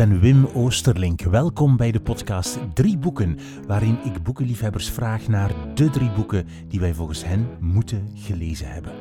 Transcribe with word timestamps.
ben 0.00 0.20
Wim 0.20 0.46
Oosterlink. 0.46 1.22
Welkom 1.22 1.76
bij 1.76 1.92
de 1.92 2.00
podcast 2.00 2.58
Drie 2.74 2.98
Boeken, 2.98 3.38
waarin 3.66 3.98
ik 4.04 4.22
boekenliefhebbers 4.22 4.90
vraag 4.90 5.28
naar 5.28 5.54
de 5.74 5.90
drie 5.90 6.10
boeken 6.10 6.46
die 6.68 6.80
wij 6.80 6.94
volgens 6.94 7.24
hen 7.24 7.48
moeten 7.58 8.08
gelezen 8.14 8.72
hebben. 8.72 8.92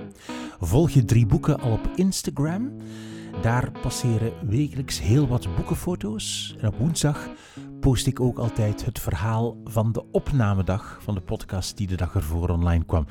Volg 0.59 0.89
je 0.89 1.05
Drie 1.05 1.25
Boeken 1.25 1.59
al 1.59 1.71
op 1.71 1.89
Instagram? 1.95 2.71
Daar 3.41 3.71
passeren 3.81 4.31
wekelijks 4.47 5.01
heel 5.01 5.27
wat 5.27 5.55
boekenfoto's. 5.55 6.55
En 6.59 6.67
op 6.67 6.77
woensdag 6.77 7.29
post 7.79 8.07
ik 8.07 8.19
ook 8.19 8.37
altijd 8.37 8.85
het 8.85 8.99
verhaal 8.99 9.57
van 9.63 9.91
de 9.91 10.03
opnamedag 10.11 10.99
van 11.01 11.13
de 11.13 11.21
podcast 11.21 11.77
die 11.77 11.87
de 11.87 11.95
dag 11.95 12.15
ervoor 12.15 12.49
online 12.49 12.85
kwam. 12.85 13.05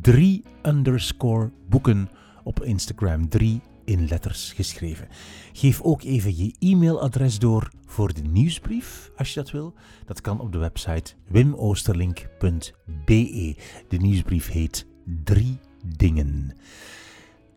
Drie 0.00 0.44
underscore 0.62 1.50
boeken 1.68 2.08
op 2.44 2.62
Instagram. 2.62 3.28
Drie 3.28 3.60
in 3.84 4.08
letters 4.08 4.52
geschreven. 4.52 5.08
Geef 5.52 5.82
ook 5.82 6.02
even 6.02 6.36
je 6.36 6.54
e-mailadres 6.58 7.38
door 7.38 7.70
voor 7.86 8.14
de 8.14 8.22
nieuwsbrief, 8.22 9.10
als 9.16 9.34
je 9.34 9.40
dat 9.40 9.50
wil. 9.50 9.74
Dat 10.04 10.20
kan 10.20 10.40
op 10.40 10.52
de 10.52 10.58
website 10.58 11.14
wimoosterlink.be. 11.28 13.56
De 13.88 13.96
nieuwsbrief 13.96 14.48
heet 14.48 14.86
Drie 15.24 15.58
Dingen. 15.96 16.56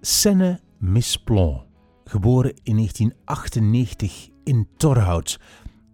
Senne 0.01 0.59
Misplon, 0.77 1.61
geboren 2.03 2.53
in 2.63 2.75
1998 2.75 4.29
in 4.43 4.67
Torhout, 4.77 5.39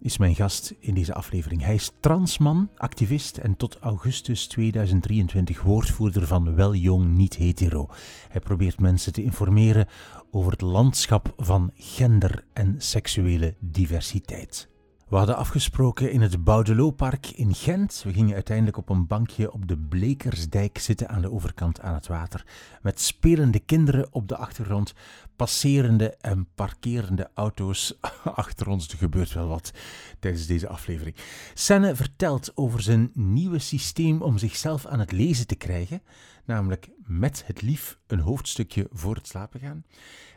is 0.02 0.17
mijn 0.17 0.36
gast 0.36 0.73
in 0.80 0.94
deze 0.94 1.13
aflevering. 1.13 1.63
Hij 1.63 1.73
is 1.73 1.91
transman, 2.00 2.70
activist 2.77 3.38
en 3.38 3.58
tot 3.58 3.77
augustus 3.80 4.48
2023 4.48 5.61
woordvoerder 5.61 6.27
van 6.27 6.55
Wel 6.55 6.75
Jong 6.75 7.16
Niet 7.16 7.36
Hetero. 7.36 7.89
Hij 8.30 8.41
probeert 8.41 8.80
mensen 8.80 9.13
te 9.13 9.23
informeren 9.23 9.88
over 10.31 10.51
het 10.51 10.61
landschap 10.61 11.33
van 11.37 11.71
gender 11.75 12.43
en 12.53 12.75
seksuele 12.77 13.55
diversiteit. 13.59 14.69
We 15.11 15.17
hadden 15.17 15.35
afgesproken 15.35 16.11
in 16.11 16.21
het 16.21 16.43
Boudeloopark 16.43 17.27
in 17.27 17.55
Gent. 17.55 18.01
We 18.03 18.13
gingen 18.13 18.33
uiteindelijk 18.33 18.77
op 18.77 18.89
een 18.89 19.07
bankje 19.07 19.52
op 19.52 19.67
de 19.67 19.77
Blekersdijk 19.77 20.77
zitten 20.77 21.09
aan 21.09 21.21
de 21.21 21.31
overkant 21.31 21.81
aan 21.81 21.93
het 21.93 22.07
water. 22.07 22.45
Met 22.81 22.99
spelende 22.99 23.59
kinderen 23.59 24.07
op 24.11 24.27
de 24.27 24.37
achtergrond, 24.37 24.93
passerende 25.35 26.15
en 26.21 26.47
parkerende 26.55 27.29
auto's 27.33 27.97
achter 28.23 28.67
ons. 28.67 28.87
Er 28.87 28.97
gebeurt 28.97 29.33
wel 29.33 29.47
wat 29.47 29.71
tijdens 30.19 30.45
deze 30.45 30.67
aflevering. 30.67 31.15
Senne 31.53 31.95
vertelt 31.95 32.52
over 32.55 32.81
zijn 32.81 33.11
nieuwe 33.13 33.59
systeem 33.59 34.21
om 34.21 34.37
zichzelf 34.37 34.85
aan 34.85 34.99
het 34.99 35.11
lezen 35.11 35.47
te 35.47 35.55
krijgen, 35.55 36.02
namelijk 36.45 36.89
met 36.97 37.44
het 37.45 37.61
lief 37.61 38.00
een 38.08 38.20
hoofdstukje 38.20 38.88
voor 38.92 39.16
het 39.16 39.28
slapen 39.28 39.59
gaan. 39.59 39.84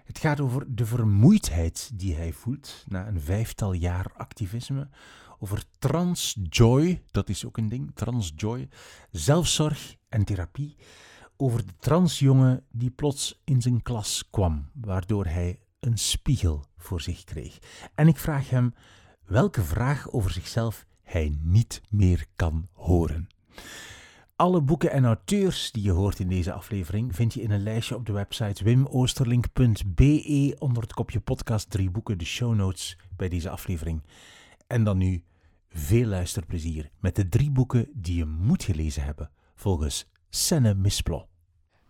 Het 0.04 0.18
gaat 0.18 0.40
over 0.40 0.74
de 0.74 0.86
vermoeidheid 0.86 1.90
die 1.94 2.14
hij 2.14 2.32
voelt 2.32 2.84
na 2.88 3.06
een 3.06 3.20
vijftal 3.20 3.72
jaar 3.72 4.12
activisme. 4.16 4.88
Over 5.38 5.64
transjoy, 5.78 7.02
dat 7.10 7.28
is 7.28 7.44
ook 7.44 7.56
een 7.56 7.68
ding, 7.68 7.90
transjoy, 7.94 8.68
zelfzorg 9.10 9.96
en 10.08 10.24
therapie. 10.24 10.76
Over 11.36 11.66
de 11.66 11.72
transjongen 11.78 12.64
die 12.70 12.90
plots 12.90 13.40
in 13.44 13.62
zijn 13.62 13.82
klas 13.82 14.24
kwam, 14.30 14.70
waardoor 14.72 15.26
hij 15.26 15.58
een 15.80 15.98
spiegel 15.98 16.64
voor 16.76 17.00
zich 17.00 17.24
kreeg. 17.24 17.58
En 17.94 18.08
ik 18.08 18.16
vraag 18.16 18.50
hem 18.50 18.74
welke 19.24 19.62
vraag 19.62 20.10
over 20.10 20.30
zichzelf 20.30 20.86
hij 21.02 21.36
niet 21.40 21.82
meer 21.90 22.26
kan 22.36 22.68
horen. 22.72 23.28
Alle 24.36 24.60
boeken 24.60 24.90
en 24.90 25.04
auteurs 25.04 25.72
die 25.72 25.82
je 25.82 25.90
hoort 25.90 26.18
in 26.18 26.28
deze 26.28 26.52
aflevering 26.52 27.14
vind 27.14 27.34
je 27.34 27.42
in 27.42 27.50
een 27.50 27.62
lijstje 27.62 27.94
op 27.94 28.06
de 28.06 28.12
website 28.12 28.64
wimoosterlink.be 28.64 30.56
onder 30.58 30.82
het 30.82 30.92
kopje 30.92 31.20
podcast 31.20 31.70
drie 31.70 31.90
boeken, 31.90 32.18
de 32.18 32.24
show 32.24 32.54
notes 32.54 32.98
bij 33.16 33.28
deze 33.28 33.50
aflevering. 33.50 34.02
En 34.66 34.84
dan 34.84 34.98
nu 34.98 35.22
veel 35.68 36.06
luisterplezier 36.06 36.90
met 37.00 37.16
de 37.16 37.28
drie 37.28 37.50
boeken 37.50 37.88
die 37.92 38.16
je 38.16 38.24
moet 38.24 38.62
gelezen 38.62 39.02
hebben, 39.02 39.30
volgens 39.54 40.06
Senne 40.30 40.74
Misplo. 40.74 41.26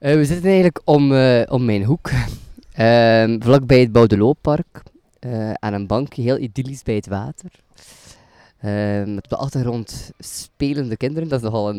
Uh, 0.00 0.14
we 0.14 0.24
zitten 0.24 0.46
eigenlijk 0.46 0.80
om, 0.84 1.12
uh, 1.12 1.42
om 1.48 1.64
mijn 1.64 1.84
hoek, 1.84 2.10
uh, 2.10 3.36
vlakbij 3.48 3.80
het 3.80 3.92
Boudelooppark, 3.92 4.82
uh, 5.20 5.52
aan 5.52 5.72
een 5.72 5.86
bankje, 5.86 6.22
heel 6.22 6.38
idyllisch 6.38 6.82
bij 6.82 6.94
het 6.94 7.06
water. 7.06 7.50
Uh, 8.64 9.04
met 9.04 9.24
op 9.24 9.28
de 9.28 9.36
achtergrond 9.36 10.12
spelende 10.18 10.96
kinderen, 10.96 11.28
dat 11.28 11.38
is 11.38 11.44
nogal 11.44 11.68
een, 11.68 11.78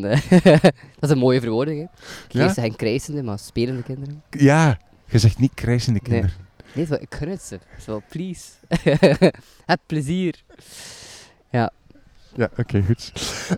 dat 0.98 1.00
is 1.00 1.10
een 1.10 1.18
mooie 1.18 1.40
verwoording. 1.40 1.78
Hè. 1.78 1.84
Ik 2.26 2.32
ja? 2.32 2.52
zeggen 2.52 2.76
krijzende, 2.76 3.22
maar 3.22 3.38
spelende 3.38 3.82
kinderen. 3.82 4.22
Ja, 4.30 4.78
je 5.06 5.18
zegt 5.18 5.38
niet 5.38 5.54
krijzende 5.54 6.00
kinderen. 6.00 6.32
Nee, 6.74 6.86
nee 6.88 6.98
ik 6.98 7.14
gun 7.14 7.38
ze. 7.38 7.58
Zo, 7.80 8.02
please. 8.08 8.50
Heb 9.66 9.80
plezier. 9.86 10.42
Ja. 11.50 11.70
Ja, 12.34 12.50
oké, 12.56 12.82
goed. 12.82 13.12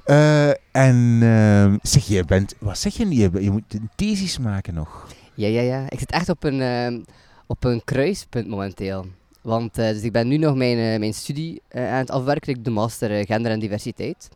Uh, 0.07 0.49
en 0.73 1.19
ehm, 1.23 1.77
zeg 1.83 2.07
je, 2.07 2.25
bent, 2.25 2.55
wat 2.59 2.79
zeg 2.79 2.95
je? 2.95 3.09
Je, 3.09 3.31
je 3.41 3.51
moet 3.51 3.75
een 3.75 3.91
thesis 3.97 4.39
maken 4.39 4.75
nog. 4.75 5.07
Ja, 5.35 5.49
ja, 5.49 5.61
ja. 5.61 5.91
Ik 5.91 5.99
zit 5.99 6.11
echt 6.11 6.29
op 6.29 6.45
een, 6.45 6.61
ehm, 6.61 7.01
op 7.47 7.65
een 7.65 7.85
kruispunt 7.85 8.49
momenteel. 8.49 9.07
Want 9.41 9.79
uh, 9.79 9.89
dus 9.89 10.03
ik 10.03 10.13
ben 10.13 10.29
nu 10.29 10.37
nog 10.37 10.55
mijn, 10.55 10.79
uh, 10.79 10.99
mijn 10.99 11.15
studie 11.15 11.63
uh, 11.73 11.93
aan 11.93 11.99
het 11.99 12.11
afwerken. 12.11 12.49
Ik 12.49 12.55
doe 12.55 12.65
de 12.65 12.71
master 12.71 13.27
gender 13.27 13.53
en 13.53 13.59
diversiteit. 13.61 14.29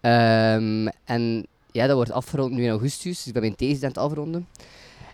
Um, 0.00 0.88
en 1.04 1.46
ja, 1.72 1.86
dat 1.86 1.96
wordt 1.96 2.10
afgerond 2.10 2.52
nu 2.52 2.62
in 2.64 2.70
augustus. 2.70 3.16
Dus 3.16 3.26
ik 3.26 3.32
ben 3.32 3.42
mijn 3.42 3.56
thesis 3.56 3.82
aan 3.82 3.88
het 3.88 3.98
afronden. 3.98 4.46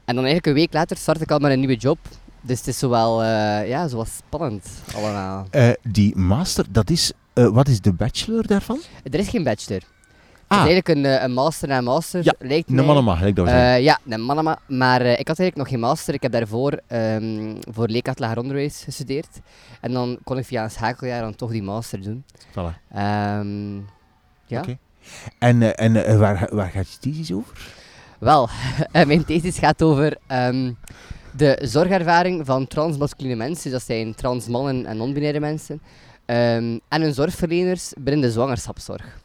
En 0.05 0.15
dan 0.15 0.25
eigenlijk 0.25 0.47
een 0.47 0.55
week 0.55 0.73
later 0.73 0.97
start 0.97 1.21
ik 1.21 1.31
al 1.31 1.39
met 1.39 1.53
een 1.53 1.59
nieuwe 1.59 1.77
job. 1.77 1.99
Dus 2.41 2.59
het 2.59 2.67
is 2.67 2.79
zowel, 2.79 3.23
ja, 3.65 3.89
zowel 3.89 4.05
spannend 4.05 4.69
allemaal. 4.95 5.47
die 5.83 6.17
master, 6.17 6.67
dat 6.71 6.91
is, 6.91 7.13
wat 7.33 7.69
is 7.69 7.81
de 7.81 7.93
bachelor 7.93 8.47
daarvan? 8.47 8.81
Er 9.03 9.19
is 9.19 9.29
geen 9.29 9.43
bachelor. 9.43 9.83
Ah. 10.53 10.59
Het 10.59 10.69
is 10.69 10.75
eigenlijk 10.75 11.07
een, 11.07 11.19
eh, 11.19 11.23
een 11.23 11.33
master 11.33 11.69
na 11.69 11.81
master. 11.81 12.25
Ja, 12.25 12.35
lijkt 12.39 12.71
een 12.71 12.85
manama, 12.85 13.21
ik 13.21 13.37
dat 13.37 13.47
uh, 13.47 13.81
Ja, 13.81 13.99
een 14.09 14.25
manama. 14.25 14.59
Maar 14.67 15.03
uh, 15.03 15.19
ik 15.19 15.29
had 15.29 15.39
eigenlijk 15.39 15.57
nog 15.57 15.69
geen 15.69 15.81
master. 15.81 16.15
Ik 16.15 16.23
heb 16.23 16.33
daarvoor 16.33 16.81
um, 16.89 17.59
voor 17.71 17.89
leerkracht 17.89 18.19
lager 18.19 18.39
onderwijs 18.39 18.83
gestudeerd. 18.85 19.41
En 19.81 19.93
dan 19.93 20.19
kon 20.25 20.39
ik 20.39 20.45
via 20.45 20.63
een 20.63 20.71
schakeljaar 20.71 21.21
dan 21.21 21.35
toch 21.35 21.51
die 21.51 21.63
master 21.63 22.03
doen. 22.03 22.25
Voilà. 22.51 22.97
Um, 22.97 23.87
ja. 24.47 24.61
Okay. 24.61 24.79
En, 25.39 25.77
en 25.77 26.19
waar, 26.19 26.49
waar 26.51 26.71
gaat 26.71 26.93
je 26.93 26.99
thesis 26.99 27.33
over? 27.33 27.57
Wel, 28.19 28.49
mijn 29.07 29.25
thesis 29.25 29.59
gaat 29.59 29.83
over 29.83 30.17
um, 30.29 30.79
de 31.37 31.59
zorgervaring 31.63 32.47
van 32.47 32.67
transmasculine 32.67 33.37
mensen. 33.37 33.63
Dus 33.63 33.73
dat 33.73 33.83
zijn 33.83 34.15
trans 34.15 34.47
mannen 34.47 34.87
en 34.87 34.97
non-binaire 34.97 35.41
mensen. 35.41 35.83
en 36.27 36.81
hun 36.89 37.15
zorgverleners 37.15 37.93
binnen 37.99 38.23
de 38.23 38.31
zwangerschapszorg 38.31 39.21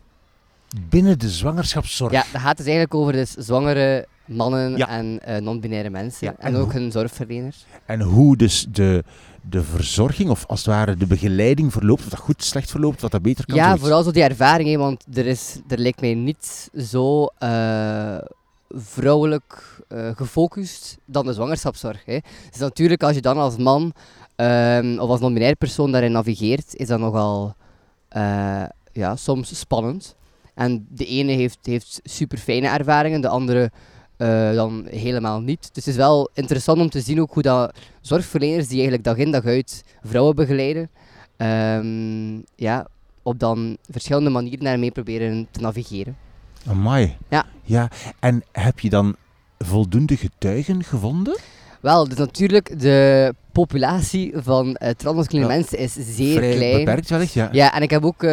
binnen 0.89 1.19
de 1.19 1.29
zwangerschapszorg. 1.29 2.11
Ja, 2.11 2.23
dat 2.31 2.41
gaat 2.41 2.57
dus 2.57 2.65
eigenlijk 2.65 2.95
over 2.95 3.13
dus 3.13 3.31
zwangere 3.31 4.07
mannen 4.25 4.75
en 4.75 5.19
uh, 5.27 5.37
non-binaire 5.37 5.89
mensen. 5.89 6.27
Ja, 6.27 6.35
en, 6.39 6.53
en, 6.53 6.61
ook 6.61 6.73
hun 6.73 6.91
zorgverleners. 6.91 7.65
En 7.85 8.01
hoe 8.01 8.37
dus 8.37 8.67
de, 8.71 9.03
de 9.41 9.63
verzorging, 9.63 10.29
of 10.29 10.45
als 10.45 10.59
het 10.59 10.67
ware 10.67 10.95
de 10.95 11.07
begeleiding 11.07 11.71
verloopt, 11.71 12.03
of 12.03 12.09
dat 12.09 12.19
goed, 12.19 12.43
slecht 12.43 12.71
verloopt, 12.71 13.01
wat 13.01 13.11
dat 13.11 13.21
beter 13.21 13.45
kan. 13.45 13.55
Ja, 13.55 13.77
vooral 13.77 14.03
zo 14.03 14.11
die 14.11 14.23
ervaring, 14.23 14.69
hè, 14.69 14.77
want 14.77 15.05
er, 15.13 15.25
is, 15.25 15.59
er 15.67 15.79
lijkt 15.79 16.01
mij 16.01 16.13
niet 16.13 16.69
zo 16.77 17.27
uh, 17.43 18.17
vrouwelijk 18.69 19.81
uh, 19.89 20.09
gefocust 20.15 20.97
dan 21.05 21.25
de 21.25 21.33
zwangerschapszorg. 21.33 22.05
Hè. 22.05 22.19
Dus 22.49 22.59
natuurlijk, 22.59 23.03
als 23.03 23.15
je 23.15 23.21
dan 23.21 23.37
als 23.37 23.57
man 23.57 23.93
um, 24.35 24.99
of 24.99 25.09
als 25.09 25.19
non-binaire 25.19 25.55
persoon 25.55 25.91
daarin 25.91 26.11
navigeert, 26.11 26.75
is 26.75 26.87
dat 26.87 26.99
nogal 26.99 27.55
ja, 28.91 29.15
soms 29.15 29.59
spannend. 29.59 30.15
En 30.57 30.87
de 30.89 31.05
ene 31.05 31.31
heeft, 31.31 31.57
heeft 31.61 31.99
super 32.03 32.37
fijne 32.37 32.67
ervaringen, 32.67 33.21
de 33.21 33.27
andere 33.27 33.71
uh, 34.17 34.53
dan 34.53 34.87
helemaal 34.89 35.41
niet. 35.41 35.61
Dus 35.61 35.85
het 35.85 35.87
is 35.87 35.95
wel 35.95 36.29
interessant 36.33 36.79
om 36.79 36.89
te 36.89 37.01
zien 37.01 37.21
ook 37.21 37.33
hoe 37.33 37.43
dat 37.43 37.77
zorgverleners 38.01 38.67
die 38.67 38.75
eigenlijk 38.75 39.03
dag 39.03 39.17
in 39.17 39.31
dag 39.31 39.45
uit 39.45 39.83
vrouwen 40.03 40.35
begeleiden, 40.35 40.89
um, 41.37 42.43
ja, 42.55 42.87
op 43.23 43.39
dan 43.39 43.77
verschillende 43.89 44.29
manieren 44.29 44.63
daarmee 44.63 44.91
proberen 44.91 45.47
te 45.51 45.59
navigeren. 45.59 46.17
Amai. 46.67 47.17
Ja. 47.29 47.45
ja. 47.63 47.89
En 48.19 48.43
heb 48.51 48.79
je 48.79 48.89
dan 48.89 49.15
voldoende 49.57 50.17
getuigen 50.17 50.83
gevonden? 50.83 51.39
Wel, 51.81 52.07
dus 52.07 52.17
natuurlijk, 52.17 52.79
de 52.79 53.35
populatie 53.61 54.31
van 54.35 54.67
uh, 54.67 54.89
transmasculine 54.89 55.47
mensen 55.47 55.77
is 55.77 55.95
zeer 55.99 56.39
klein. 56.39 56.77
beperkt 56.77 57.09
wellicht, 57.09 57.33
ja. 57.33 57.49
Ja, 57.51 57.73
en 57.73 57.81
ik 57.81 57.89
heb 57.89 58.05
ook 58.05 58.23
uh, 58.23 58.29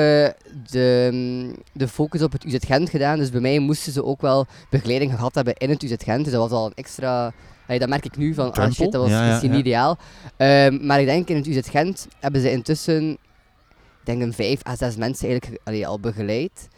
de, 0.71 1.55
de 1.73 1.89
focus 1.89 2.23
op 2.23 2.33
het 2.33 2.45
UZ 2.45 2.57
Gent 2.59 2.91
gedaan. 2.91 3.19
Dus 3.19 3.31
bij 3.31 3.41
mij 3.41 3.59
moesten 3.59 3.93
ze 3.93 4.05
ook 4.05 4.21
wel 4.21 4.47
begeleiding 4.71 5.13
gehad 5.13 5.35
hebben 5.35 5.55
in 5.55 5.71
het 5.71 5.83
UZ 5.83 5.95
Gent. 5.99 6.25
Dus 6.25 6.33
dat 6.33 6.43
was 6.43 6.59
al 6.59 6.67
een 6.67 6.75
extra... 6.75 7.33
Allee, 7.67 7.79
dat 7.79 7.89
merk 7.89 8.05
ik 8.05 8.17
nu 8.17 8.35
van, 8.35 8.53
ah 8.53 8.73
shit, 8.73 8.93
dat 8.93 9.03
was 9.03 9.11
ja, 9.11 9.29
misschien 9.29 9.53
ja, 9.53 9.59
ideaal. 9.59 9.99
Um, 10.37 10.87
maar 10.87 11.01
ik 11.01 11.07
denk 11.07 11.29
in 11.29 11.37
het 11.37 11.47
UZ 11.47 11.61
Gent 11.71 12.09
hebben 12.21 12.41
ze 12.41 12.51
intussen, 12.51 13.11
ik 13.11 14.05
denk 14.05 14.23
een 14.23 14.33
vijf 14.33 14.67
à 14.67 14.77
zes 14.77 14.97
mensen 14.97 15.29
eigenlijk 15.29 15.61
allee, 15.65 15.87
al 15.87 16.01
begeleid. 16.01 16.69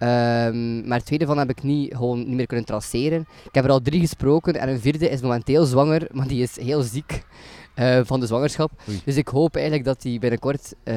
Um, 0.00 0.88
maar 0.88 1.02
twee 1.02 1.18
daarvan 1.18 1.38
heb 1.38 1.50
ik 1.50 1.62
niet, 1.62 1.94
gewoon 1.96 2.18
niet 2.18 2.36
meer 2.36 2.46
kunnen 2.46 2.66
traceren. 2.66 3.20
Ik 3.20 3.54
heb 3.54 3.64
er 3.64 3.70
al 3.70 3.80
drie 3.80 4.00
gesproken 4.00 4.54
en 4.54 4.68
een 4.68 4.80
vierde 4.80 5.08
is 5.08 5.20
momenteel 5.20 5.64
zwanger, 5.64 6.08
maar 6.12 6.28
die 6.28 6.42
is 6.42 6.60
heel 6.60 6.82
ziek. 6.82 7.22
Eh, 7.78 8.00
van 8.04 8.20
de 8.20 8.26
zwangerschap. 8.26 8.70
Oei. 8.88 9.00
Dus 9.04 9.16
ik 9.16 9.28
hoop 9.28 9.54
eigenlijk 9.54 9.84
dat 9.84 10.02
hij 10.02 10.18
binnenkort, 10.20 10.74
eh, 10.84 10.94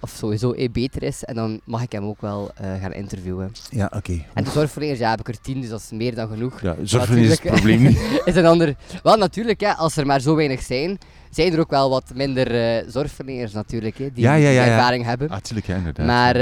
of 0.00 0.10
sowieso, 0.10 0.52
eh, 0.52 0.68
beter 0.70 1.02
is. 1.02 1.24
En 1.24 1.34
dan 1.34 1.60
mag 1.64 1.82
ik 1.82 1.92
hem 1.92 2.04
ook 2.04 2.20
wel 2.20 2.50
gaan 2.80 2.92
interviewen. 2.92 3.52
Ja, 3.70 3.90
oké. 3.96 4.24
En 4.34 4.44
de 4.44 4.50
zorgverleners, 4.50 4.98
ja, 4.98 5.10
heb 5.10 5.20
ik 5.20 5.28
er 5.28 5.40
tien, 5.40 5.60
dus 5.60 5.70
dat 5.70 5.80
is 5.80 5.90
meer 5.90 6.14
dan 6.14 6.28
genoeg. 6.28 6.60
Ja, 6.60 6.76
zorgverlener 6.82 7.30
is 7.30 7.38
het 7.38 7.50
Natuurlijk. 7.50 7.80
probleem 7.80 8.10
niet. 8.12 8.22
is 8.34 8.36
een 8.36 8.46
ander... 8.46 8.74
Wel, 9.02 9.16
natuurlijk, 9.16 9.60
ja, 9.60 9.72
als 9.72 9.96
er 9.96 10.06
maar 10.06 10.20
zo 10.20 10.34
weinig 10.34 10.62
zijn, 10.62 10.98
zijn 11.30 11.52
er 11.52 11.60
ook 11.60 11.70
wel 11.70 11.90
wat 11.90 12.10
minder 12.14 12.84
zorgverleners 12.90 13.52
natuurlijk, 13.52 13.98
hè, 13.98 14.12
die, 14.12 14.24
Ja, 14.24 14.34
ja, 14.34 14.64
ervaring 14.64 15.04
hebben. 15.04 15.28
Ah, 15.28 15.38
tuurlijk, 15.38 15.66
ja, 15.66 15.76
inderdaad. 15.76 16.06
Maar 16.06 16.36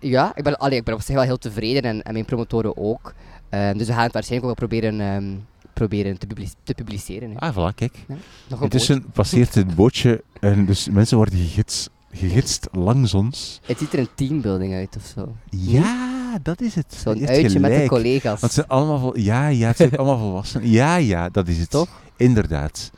ja, 0.00 0.32
ik 0.34 0.44
ben, 0.44 0.58
allee, 0.58 0.78
ik 0.78 0.84
ben 0.84 0.94
op 0.94 1.00
zich 1.02 1.14
wel 1.14 1.24
heel 1.24 1.38
tevreden 1.38 1.82
en, 1.82 2.02
en 2.02 2.12
mijn 2.12 2.24
promotoren 2.24 2.76
ook. 2.76 3.12
Ehm, 3.52 3.78
dus 3.78 3.86
we 3.86 3.92
gaan 3.92 4.02
het 4.02 4.12
waarschijnlijk 4.12 4.50
ook 4.50 4.58
wel 4.58 4.68
proberen, 4.68 5.00
ehm, 5.00 5.24
proberen 5.72 6.18
te, 6.18 6.26
public- 6.26 6.54
te 6.62 6.74
publiceren. 6.74 7.30
Hè. 7.30 7.38
Ah, 7.38 7.56
voilà, 7.56 7.74
kijk. 7.74 7.94
Een 8.08 8.18
Intussen 8.60 9.04
passeert 9.12 9.54
het 9.54 9.74
bootje 9.74 10.22
en 10.40 10.66
dus 10.66 10.88
mensen 10.88 11.16
worden 11.16 11.38
gegidst, 11.38 11.90
gegidst 12.12 12.68
langs 12.72 13.14
ons. 13.14 13.60
Het 13.66 13.78
ziet 13.78 13.92
er 13.92 13.98
een 13.98 14.08
teambuilding 14.14 14.74
uit 14.74 14.96
of 14.96 15.12
zo. 15.14 15.34
Ja, 15.50 16.38
dat 16.42 16.60
is 16.60 16.74
het. 16.74 16.94
Zo'n 17.02 17.26
uitje 17.28 17.60
met 17.60 17.74
de 17.74 17.86
collega's. 17.88 18.40
Want 18.40 18.40
het 18.40 18.52
zijn 18.52 18.68
allemaal 18.68 18.98
vol... 18.98 19.18
Ja, 19.18 19.46
ja, 19.48 19.66
het 19.66 19.76
zijn 19.76 19.96
allemaal 19.96 20.18
volwassenen. 20.18 20.70
Ja, 20.70 20.96
ja, 20.96 21.28
dat 21.28 21.48
is 21.48 21.58
het. 21.58 21.70
Toch? 21.70 21.88
Inderdaad. 22.16 22.90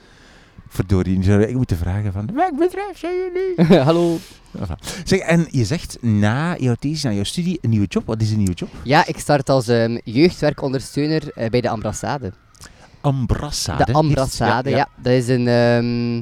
Verdorie, 0.68 1.16
nu 1.16 1.22
zouden 1.22 1.48
we 1.48 1.54
moeten 1.56 1.76
vragen 1.76 2.12
van... 2.12 2.30
Welk 2.34 2.58
bedrijf 2.58 2.98
zijn 2.98 3.14
jullie? 3.16 3.78
Hallo. 3.88 4.18
Zeg, 5.04 5.18
en 5.18 5.46
je 5.50 5.64
zegt 5.64 5.98
na 6.00 6.56
jouw 6.58 6.74
thesis, 6.74 7.02
na 7.02 7.12
jouw 7.12 7.24
studie, 7.24 7.58
een 7.62 7.70
nieuwe 7.70 7.86
job. 7.86 8.06
Wat 8.06 8.20
is 8.22 8.30
een 8.30 8.36
nieuwe 8.36 8.52
job? 8.52 8.68
Ja, 8.82 9.06
ik 9.06 9.18
start 9.18 9.48
als 9.48 9.68
ehm, 9.68 9.98
jeugdwerkondersteuner 10.04 11.32
eh, 11.32 11.50
bij 11.50 11.60
de 11.60 11.68
Ambrassade. 11.68 12.32
Ambrassade. 13.04 13.84
De 13.84 13.92
Ambrassade, 13.92 14.70
ja, 14.70 14.76
Ja, 14.76 14.88
Dat 14.96 15.12
is 15.12 15.28
een, 15.28 15.48
ehm, 15.48 16.16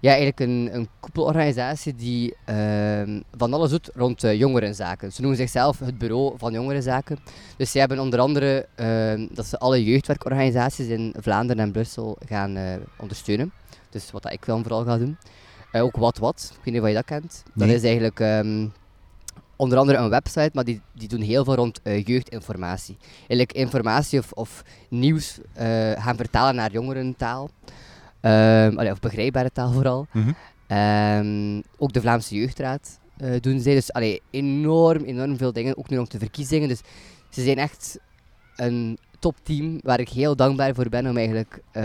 ja, 0.00 0.10
eigenlijk 0.10 0.40
een, 0.40 0.68
een 0.72 0.88
koepelorganisatie 1.00 1.94
die 1.94 2.34
ehm, 2.44 3.20
van 3.36 3.52
alles 3.52 3.70
doet 3.70 3.90
rond 3.94 4.24
eh, 4.24 4.38
jongerenzaken. 4.38 5.12
Ze 5.12 5.20
noemen 5.20 5.38
zichzelf 5.38 5.78
het 5.78 5.98
bureau 5.98 6.34
van 6.38 6.52
jongerenzaken. 6.52 7.18
Dus 7.56 7.70
ze 7.70 7.78
hebben 7.78 7.98
onder 7.98 8.20
andere 8.20 8.66
ehm, 8.74 9.26
dat 9.30 9.46
ze 9.46 9.58
alle 9.58 9.84
jeugdwerkorganisaties 9.84 10.86
in 10.86 11.14
Vlaanderen 11.20 11.62
en 11.62 11.72
Brussel 11.72 12.18
gaan 12.28 12.56
eh, 12.56 12.74
ondersteunen. 12.98 13.52
Dus 13.90 14.10
wat 14.10 14.22
dat 14.22 14.32
ik 14.32 14.46
dan 14.46 14.62
vooral 14.62 14.84
ga 14.84 14.98
doen. 14.98 15.16
Eh, 15.72 15.82
ook 15.82 15.96
Wat 15.96 16.18
Wat, 16.18 16.50
ik 16.50 16.64
weet 16.64 16.74
niet 16.74 16.82
of 16.82 16.88
je 16.88 16.94
dat 16.94 17.04
kent. 17.04 17.42
Dat 17.54 17.68
is 17.68 17.82
eigenlijk 17.82 18.20
onder 19.56 19.78
andere 19.78 19.98
een 19.98 20.10
website, 20.10 20.50
maar 20.52 20.64
die, 20.64 20.80
die 20.92 21.08
doen 21.08 21.20
heel 21.20 21.44
veel 21.44 21.54
rond 21.54 21.80
eh, 21.82 22.04
jeugdinformatie. 22.04 22.96
Eigenlijk 23.18 23.52
informatie 23.52 24.18
of, 24.18 24.32
of 24.32 24.64
nieuws 24.88 25.38
eh, 25.52 25.66
gaan 25.90 26.16
vertalen 26.16 26.54
naar 26.54 26.72
jongerentaal. 26.72 27.50
Allee, 28.20 28.90
of 28.90 29.00
begrijpbare 29.00 29.50
taal 29.52 29.72
vooral. 29.72 30.06
Mhm. 30.12 30.32
Ehm, 30.66 31.60
ook 31.78 31.92
de 31.92 32.00
Vlaamse 32.00 32.34
Jeugdraad 32.34 32.98
eh, 33.16 33.40
doen 33.40 33.60
zij. 33.60 33.74
Dus 33.74 33.92
allee, 33.92 34.22
enorm, 34.30 35.04
enorm 35.04 35.36
veel 35.36 35.52
dingen. 35.52 35.78
Ook 35.78 35.88
nu 35.88 35.96
rond 35.96 36.10
de 36.10 36.18
verkiezingen. 36.18 36.68
Dus 36.68 36.80
ze 37.30 37.42
zijn 37.42 37.58
echt 37.58 37.98
een 38.56 38.98
topteam 39.24 39.78
waar 39.82 40.00
ik 40.00 40.08
heel 40.08 40.36
dankbaar 40.36 40.74
voor 40.74 40.88
ben 40.88 41.06
om 41.06 41.16
eigenlijk 41.16 41.60
eh, 41.70 41.84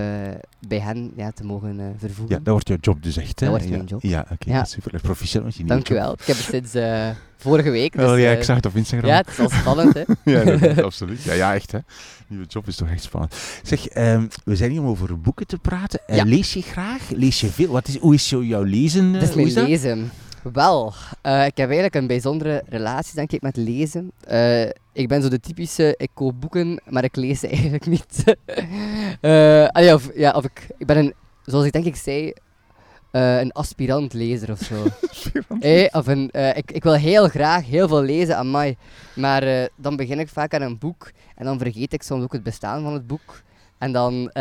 bij 0.67 0.79
hen 0.79 1.11
ja, 1.15 1.31
te 1.31 1.43
mogen 1.43 1.79
eh, 1.79 1.85
vervoegen. 1.97 2.35
Ja, 2.35 2.41
dat 2.43 2.53
wordt 2.53 2.67
jouw 2.67 2.77
job 2.81 3.03
dus 3.03 3.17
echt, 3.17 3.39
hè? 3.39 3.45
Dat 3.45 3.55
wordt 3.55 3.63
ja. 3.63 3.75
mijn 3.75 3.89
job. 3.89 4.01
Ja, 4.01 4.25
oké. 4.31 4.49
Ja. 4.51 4.63
Super. 4.63 4.99
Proficiat 5.01 5.43
met 5.43 5.55
je 5.55 5.63
nieuwe 5.63 5.73
Dank 5.73 5.89
u 5.89 5.93
job. 5.93 6.03
wel. 6.03 6.13
Ik 6.13 6.25
heb 6.25 6.35
het 6.37 6.45
sinds 6.45 6.73
eh, 6.73 7.09
vorige 7.37 7.69
week. 7.69 7.97
Dus, 7.97 8.11
Oh 8.11 8.19
ja, 8.19 8.31
ik 8.31 8.43
zag 8.43 8.55
het 8.55 8.65
op 8.65 8.75
Instagram. 8.75 9.09
ja, 9.09 9.17
het 9.17 9.27
is 9.27 9.39
al 9.39 9.49
spannend, 9.49 9.93
hè. 9.93 10.03
Ja, 10.31 10.81
absoluut. 10.83 11.23
Ja, 11.23 11.33
ja, 11.33 11.53
echt 11.55 11.71
hè. 11.71 11.79
Nieuwe 12.27 12.45
job 12.45 12.67
is 12.67 12.75
toch 12.75 12.89
echt 12.89 13.03
spannend. 13.03 13.35
Zeg, 13.63 13.87
ehm, 13.87 14.27
we 14.43 14.55
zijn 14.55 14.71
hier 14.71 14.81
om 14.81 14.87
over 14.87 15.19
boeken 15.19 15.47
te 15.47 15.57
praten. 15.57 15.99
Ja. 16.07 16.23
Lees 16.23 16.53
je 16.53 16.61
graag? 16.61 17.09
Lees 17.09 17.41
je 17.41 17.47
veel? 17.47 17.71
Wat 17.71 17.87
is, 17.87 17.97
hoe 17.97 18.13
is 18.13 18.29
jouw 18.29 18.63
lezen? 18.63 19.13
Dat 19.13 19.21
is 19.21 19.29
hoe 19.29 19.51
mijn 19.51 19.67
lezen. 19.67 20.11
Wel, 20.43 20.93
eh, 21.21 21.45
ik 21.45 21.57
heb 21.57 21.65
eigenlijk 21.65 21.95
een 21.95 22.07
bijzondere 22.07 22.63
relatie 22.67 23.15
denk 23.15 23.31
ik 23.31 23.41
met 23.41 23.55
lezen. 23.55 24.11
Eh, 24.27 24.65
ik 24.93 25.07
ben 25.07 25.21
zo 25.21 25.29
de 25.29 25.39
typische, 25.39 25.93
ik 25.97 26.09
koop 26.13 26.41
boeken, 26.41 26.81
maar 26.85 27.03
ik 27.03 27.15
lees 27.15 27.39
ze 27.39 27.47
eigenlijk 27.57 27.85
niet. 27.85 28.23
Allee, 29.75 29.93
of, 29.93 30.09
ja, 30.15 30.31
of 30.31 30.43
ik, 30.43 30.67
ik 30.77 30.85
ben 30.85 30.97
een, 30.97 31.13
zoals 31.45 31.65
ik 31.65 31.71
denk 31.71 31.85
ik 31.85 31.95
zei, 31.95 32.33
een 33.11 33.51
aspirant 33.51 34.13
lezer 34.13 34.51
of 34.51 34.59
zo. 34.59 34.83
Of 35.99 36.07
een, 36.07 36.29
ik, 36.55 36.71
ik 36.71 36.83
wil 36.83 36.93
heel 36.93 37.27
graag 37.27 37.65
heel 37.65 37.87
veel 37.87 38.01
lezen, 38.01 38.37
amai. 38.37 38.77
Maar 39.15 39.43
eh, 39.43 39.65
dan 39.75 39.95
begin 39.95 40.19
ik 40.19 40.29
vaak 40.29 40.53
aan 40.53 40.61
een 40.61 40.77
boek 40.77 41.11
en 41.35 41.45
dan 41.45 41.57
vergeet 41.57 41.93
ik 41.93 42.03
soms 42.03 42.23
ook 42.23 42.33
het 42.33 42.43
bestaan 42.43 42.83
van 42.83 42.93
het 42.93 43.07
boek. 43.07 43.41
En 43.77 43.91
dan, 43.91 44.31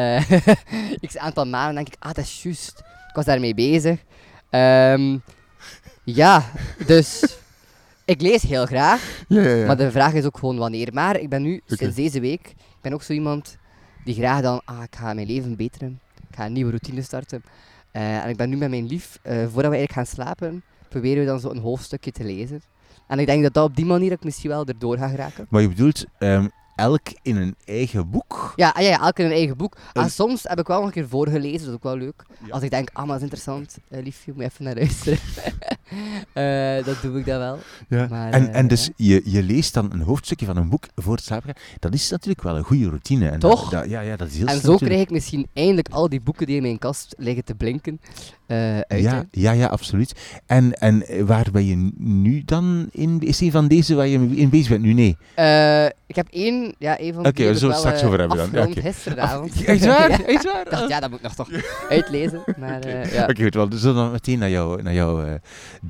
x 1.07 1.17
aantal 1.17 1.47
maanden 1.47 1.75
denk 1.75 1.87
ik, 1.87 1.97
ah, 1.99 2.13
dat 2.13 2.25
is 2.25 2.43
juist. 2.43 2.79
Ik 3.09 3.15
was 3.15 3.25
daarmee 3.25 3.55
bezig. 3.55 4.05
Ehm, 4.51 5.17
ja, 6.15 6.45
dus 6.87 7.39
ik 8.05 8.21
lees 8.21 8.43
heel 8.43 8.67
graag, 8.67 9.25
Ja, 9.29 9.43
ja, 9.43 9.55
ja. 9.55 9.67
maar 9.67 9.77
de 9.77 9.91
vraag 9.91 10.13
is 10.13 10.25
ook 10.25 10.39
gewoon 10.39 10.57
wanneer. 10.57 10.89
Maar 10.93 11.21
ik 11.21 11.29
ben 11.29 11.43
nu, 11.43 11.61
sinds 11.67 11.97
deze 11.97 12.21
week, 12.21 12.47
ik 12.49 12.81
ben 12.81 12.93
ook 12.93 13.03
zo 13.03 13.13
iemand 13.13 13.57
die 14.05 14.15
graag 14.15 14.41
dan, 14.41 14.61
ah, 14.65 14.83
ik 14.83 14.97
ga 14.97 15.15
mijn 15.15 15.27
leven 15.27 15.57
beteren. 15.57 16.01
Ik 16.31 16.37
ga 16.37 16.47
een 16.47 16.53
nieuwe 16.53 16.71
routine 16.71 17.03
starten. 17.03 17.43
Eh, 17.91 18.25
en 18.25 18.29
ik 18.29 18.37
ben 18.37 18.49
nu 18.49 18.57
met 18.57 18.71
mijn 18.71 18.87
lief, 18.87 19.19
eh, 19.23 19.35
voordat 19.35 19.71
we 19.71 19.77
eigenlijk 19.77 19.93
gaan 19.93 20.07
slapen, 20.07 20.63
proberen 20.89 21.21
we 21.21 21.27
dan 21.27 21.41
zo 21.41 21.51
een 21.51 21.59
hoofdstukje 21.59 22.13
te 22.13 22.25
lezen. 22.25 22.63
En 23.07 23.19
ik 23.19 23.27
denk 23.27 23.43
dat 23.43 23.55
dat 23.55 23.65
op 23.65 23.77
die 23.77 23.87
manier 23.87 24.13
ik 24.13 24.25
misschien 24.25 24.51
wel 24.51 24.67
erdoor 24.67 24.99
ga 24.99 25.09
geraken. 25.09 25.47
Maar 25.51 25.63
je 25.63 25.69
bedoelt 25.69 26.05
ehm, 26.19 26.47
elk 26.79 27.07
in 27.23 27.37
een 27.37 27.55
eigen 27.65 28.11
boek? 28.11 28.53
Ja, 28.57 28.69
ah, 28.77 28.83
ja, 28.83 28.89
ja 28.89 29.01
elk 29.01 29.19
in 29.19 29.25
een 29.25 29.31
eigen 29.33 29.57
boek. 29.57 29.77
Ah, 29.93 30.03
En- 30.05 30.11
soms 30.11 30.43
heb 30.43 30.59
ik 30.59 30.67
wel 30.67 30.77
nog 30.77 30.87
een 30.87 30.93
keer 30.93 31.09
voorgelezen, 31.09 31.59
dat 31.59 31.69
is 31.69 31.75
ook 31.75 31.83
wel 31.83 31.97
leuk. 31.97 32.25
Ja. 32.47 32.53
Als 32.53 32.63
ik 32.63 32.71
denk, 32.71 32.89
ah, 32.93 32.97
maar 32.99 33.07
dat 33.07 33.17
is 33.17 33.23
interessant, 33.23 33.77
eh, 33.89 34.03
liefje, 34.03 34.33
moet 34.35 34.43
even 34.45 34.65
naar 34.65 34.75
luisteren. 34.75 35.19
Eh, 36.33 36.85
dat 36.85 37.03
doe 37.03 37.19
ik 37.19 37.25
dan 37.27 37.39
wel. 37.39 37.59
Ja. 37.89 38.07
Maar, 38.11 38.31
en, 38.33 38.49
eh, 38.53 38.59
en 38.59 38.69
dus 38.69 38.91
je, 38.97 39.23
je 39.25 39.43
leest 39.43 39.75
dan 39.75 39.93
een 39.93 40.01
hoofdstukje 40.01 40.47
van 40.47 40.57
een 40.57 40.69
boek 40.69 40.85
voor 40.95 41.15
het 41.15 41.25
slapen 41.25 41.47
gaan. 41.55 41.63
Dat 41.79 41.95
is 41.95 42.11
natuurlijk 42.11 42.43
wel 42.43 42.57
een 42.57 42.65
goede 42.65 42.89
routine. 42.89 43.29
En 43.29 43.39
Toch? 43.39 43.63
Dat, 43.71 43.81
dat- 43.81 43.91
ja, 43.91 44.01
ja, 44.01 44.17
dat 44.17 44.29
is 44.29 44.37
heel 44.37 44.47
En 44.47 44.53
zo 44.53 44.57
natuurlijk. 44.57 44.85
krijg 44.85 45.03
ik 45.03 45.11
misschien 45.11 45.47
eindelijk 45.53 45.89
al 45.89 46.09
die 46.09 46.21
boeken 46.21 46.47
die 46.47 46.57
in 46.57 46.63
mijn 46.63 46.79
kast 46.79 47.15
liggen 47.19 47.45
te 47.45 47.55
blinken 47.55 48.01
eh. 48.49 49.01
Ja, 49.01 49.25
ja, 49.31 49.53
ja, 49.53 49.67
absoluut. 49.67 50.15
En, 50.47 50.73
en 50.73 51.05
waar 51.27 51.47
ben 51.53 51.67
je 51.67 51.91
nu 51.99 52.43
dan 52.45 52.89
in? 52.93 53.21
Is 53.21 53.41
een 53.41 53.51
van 53.51 53.69
deze 53.69 53.95
waar 53.95 54.07
je 54.07 54.19
in 54.37 54.49
bezig 54.49 54.69
bent 54.69 54.83
nu? 54.83 54.93
Nee. 54.93 55.17
Eh, 55.35 55.85
ik 55.85 56.17
heb 56.17 56.27
één, 56.31 56.75
ja, 56.79 56.99
één 56.99 57.15
van 57.15 57.27
Oké, 57.27 57.47
we 57.47 57.55
zullen 57.55 57.71
het 57.71 57.79
straks 57.79 58.01
eh, 58.01 58.07
over 58.07 58.19
hebben 58.19 58.37
dan. 58.37 58.47
afgerond 58.47 58.71
Oké. 58.71 58.81
gisteravond. 58.81 59.65
Echt 59.65 59.85
waar? 59.87 60.11
Ja. 60.21 60.25
Echt 60.27 60.45
waar? 60.45 60.65
Dacht, 60.71 60.89
ja, 60.89 61.01
dat 61.01 61.11
moet 61.11 61.19
ik 61.19 61.25
nog 61.25 61.35
toch 61.35 61.49
uitlezen. 61.89 62.43
Maar, 62.59 62.77
Oké. 62.77 63.03
ja. 63.13 63.23
Oké, 63.29 63.43
goed, 63.43 63.55
wel, 63.55 63.69
dus 63.69 63.81
dan 63.81 64.11
meteen 64.11 64.39
naar, 64.39 64.51
jou, 64.51 64.83
naar 64.83 64.95
jouw 64.95 65.23
eh, 65.25 65.33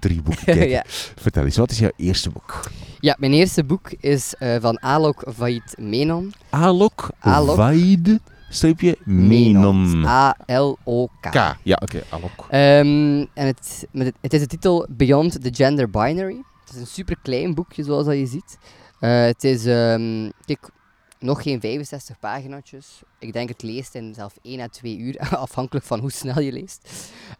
drie 0.00 0.22
boeken 0.22 0.44
kijken. 0.54 0.68
ja. 0.68 0.84
Vertel 1.16 1.44
eens, 1.44 1.56
wat 1.56 1.70
is 1.70 1.78
jouw 1.78 1.90
eerste 1.96 2.30
boek? 2.30 2.70
ja, 3.00 3.16
mijn 3.18 3.32
eerste 3.32 3.64
boek 3.64 3.90
is 4.00 4.34
van 4.60 4.80
Alok 4.80 5.22
Vait 5.26 5.74
Menon. 5.76 6.32
Alok, 6.50 7.08
Alok. 7.18 7.56
Vaid, 7.56 8.18
streepje, 8.48 8.96
Menon. 9.04 10.04
A-L-O-K. 10.06 11.30
K. 11.30 11.56
Ja, 11.62 11.78
oké, 11.82 12.02
Alok. 12.08 12.46
Ehm, 12.50 13.24
en 13.34 13.46
het, 13.46 13.86
met 13.90 14.06
het, 14.06 14.14
het 14.20 14.32
is 14.32 14.40
de 14.40 14.46
titel 14.46 14.86
Beyond 14.90 15.42
the 15.42 15.54
Gender 15.54 15.90
Binary. 15.90 16.42
Het 16.64 16.74
is 16.74 16.80
een 16.80 16.86
super 16.86 17.16
klein 17.22 17.54
boekje, 17.54 17.84
zoals 17.84 18.06
dat 18.06 18.14
je 18.14 18.26
ziet. 18.26 18.58
Eh, 19.00 19.22
het 19.22 19.44
is, 19.44 19.66
ehm, 19.66 20.30
kijk, 20.44 20.70
nog 21.18 21.42
geen 21.42 21.60
65 21.60 22.18
pagina's. 22.18 23.02
Ik 23.18 23.32
denk 23.32 23.48
het 23.48 23.62
leest 23.62 23.94
in 23.94 24.14
zelf 24.14 24.38
1 24.42 24.60
à 24.60 24.66
2 24.66 24.98
uur, 24.98 25.18
afhankelijk 25.36 25.86
van 25.86 26.00
hoe 26.00 26.12
snel 26.12 26.40
je 26.40 26.52
leest. 26.52 26.88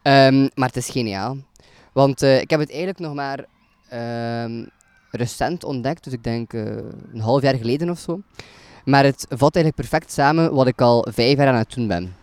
Ehm, 0.01 0.47
maar 0.55 0.67
het 0.67 0.77
is 0.77 0.89
geniaal. 0.89 1.37
Want 1.93 2.21
eh, 2.21 2.41
ik 2.41 2.49
heb 2.49 2.59
het 2.59 2.69
eigenlijk 2.69 2.99
nog 2.99 3.13
maar 3.13 3.45
recent 5.11 5.63
ontdekt, 5.63 6.03
dus 6.03 6.13
ik 6.13 6.23
denk 6.23 6.53
eh, 6.53 6.61
een 7.13 7.19
half 7.19 7.41
jaar 7.41 7.55
geleden 7.55 7.89
of 7.89 7.99
zo. 7.99 8.21
Maar 8.85 9.03
het 9.03 9.25
vat 9.29 9.55
eigenlijk 9.55 9.75
perfect 9.75 10.11
samen 10.11 10.53
wat 10.53 10.67
ik 10.67 10.81
al 10.81 11.07
vijf 11.11 11.37
jaar 11.37 11.47
aan 11.47 11.55
het 11.55 11.73
doen 11.73 11.87
ben. 11.87 12.15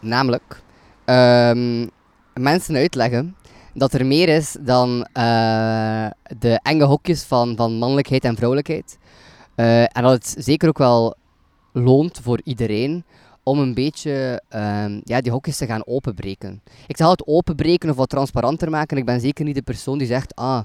Namelijk, 0.00 0.62
ehm, 1.04 1.86
mensen 2.34 2.76
uitleggen 2.76 3.36
dat 3.74 3.92
er 3.92 4.06
meer 4.06 4.28
is 4.28 4.56
dan 4.60 5.06
eh, 5.12 6.06
de 6.38 6.60
enge 6.62 6.84
hokjes 6.84 7.22
van, 7.22 7.56
van 7.56 7.72
mannelijkheid 7.72 8.24
en 8.24 8.36
vrouwelijkheid. 8.36 8.98
Eh, 9.54 9.82
en 9.82 10.02
dat 10.02 10.12
het 10.12 10.34
zeker 10.38 10.68
ook 10.68 10.78
wel 10.78 11.14
loont 11.72 12.20
voor 12.22 12.40
iedereen 12.44 13.04
om 13.42 13.58
een 13.58 13.74
beetje 13.74 14.42
ehm, 14.48 15.00
ja, 15.04 15.20
die 15.20 15.32
hokjes 15.32 15.56
te 15.56 15.66
gaan 15.66 15.86
openbreken. 15.86 16.62
Ik 16.86 16.96
zal 16.96 17.10
het 17.10 17.26
openbreken 17.26 17.90
of 17.90 17.96
wat 17.96 18.08
transparanter 18.08 18.70
maken. 18.70 18.96
Ik 18.96 19.04
ben 19.04 19.20
zeker 19.20 19.44
niet 19.44 19.54
de 19.54 19.62
persoon 19.62 19.98
die 19.98 20.06
zegt, 20.06 20.34
ah, 20.34 20.60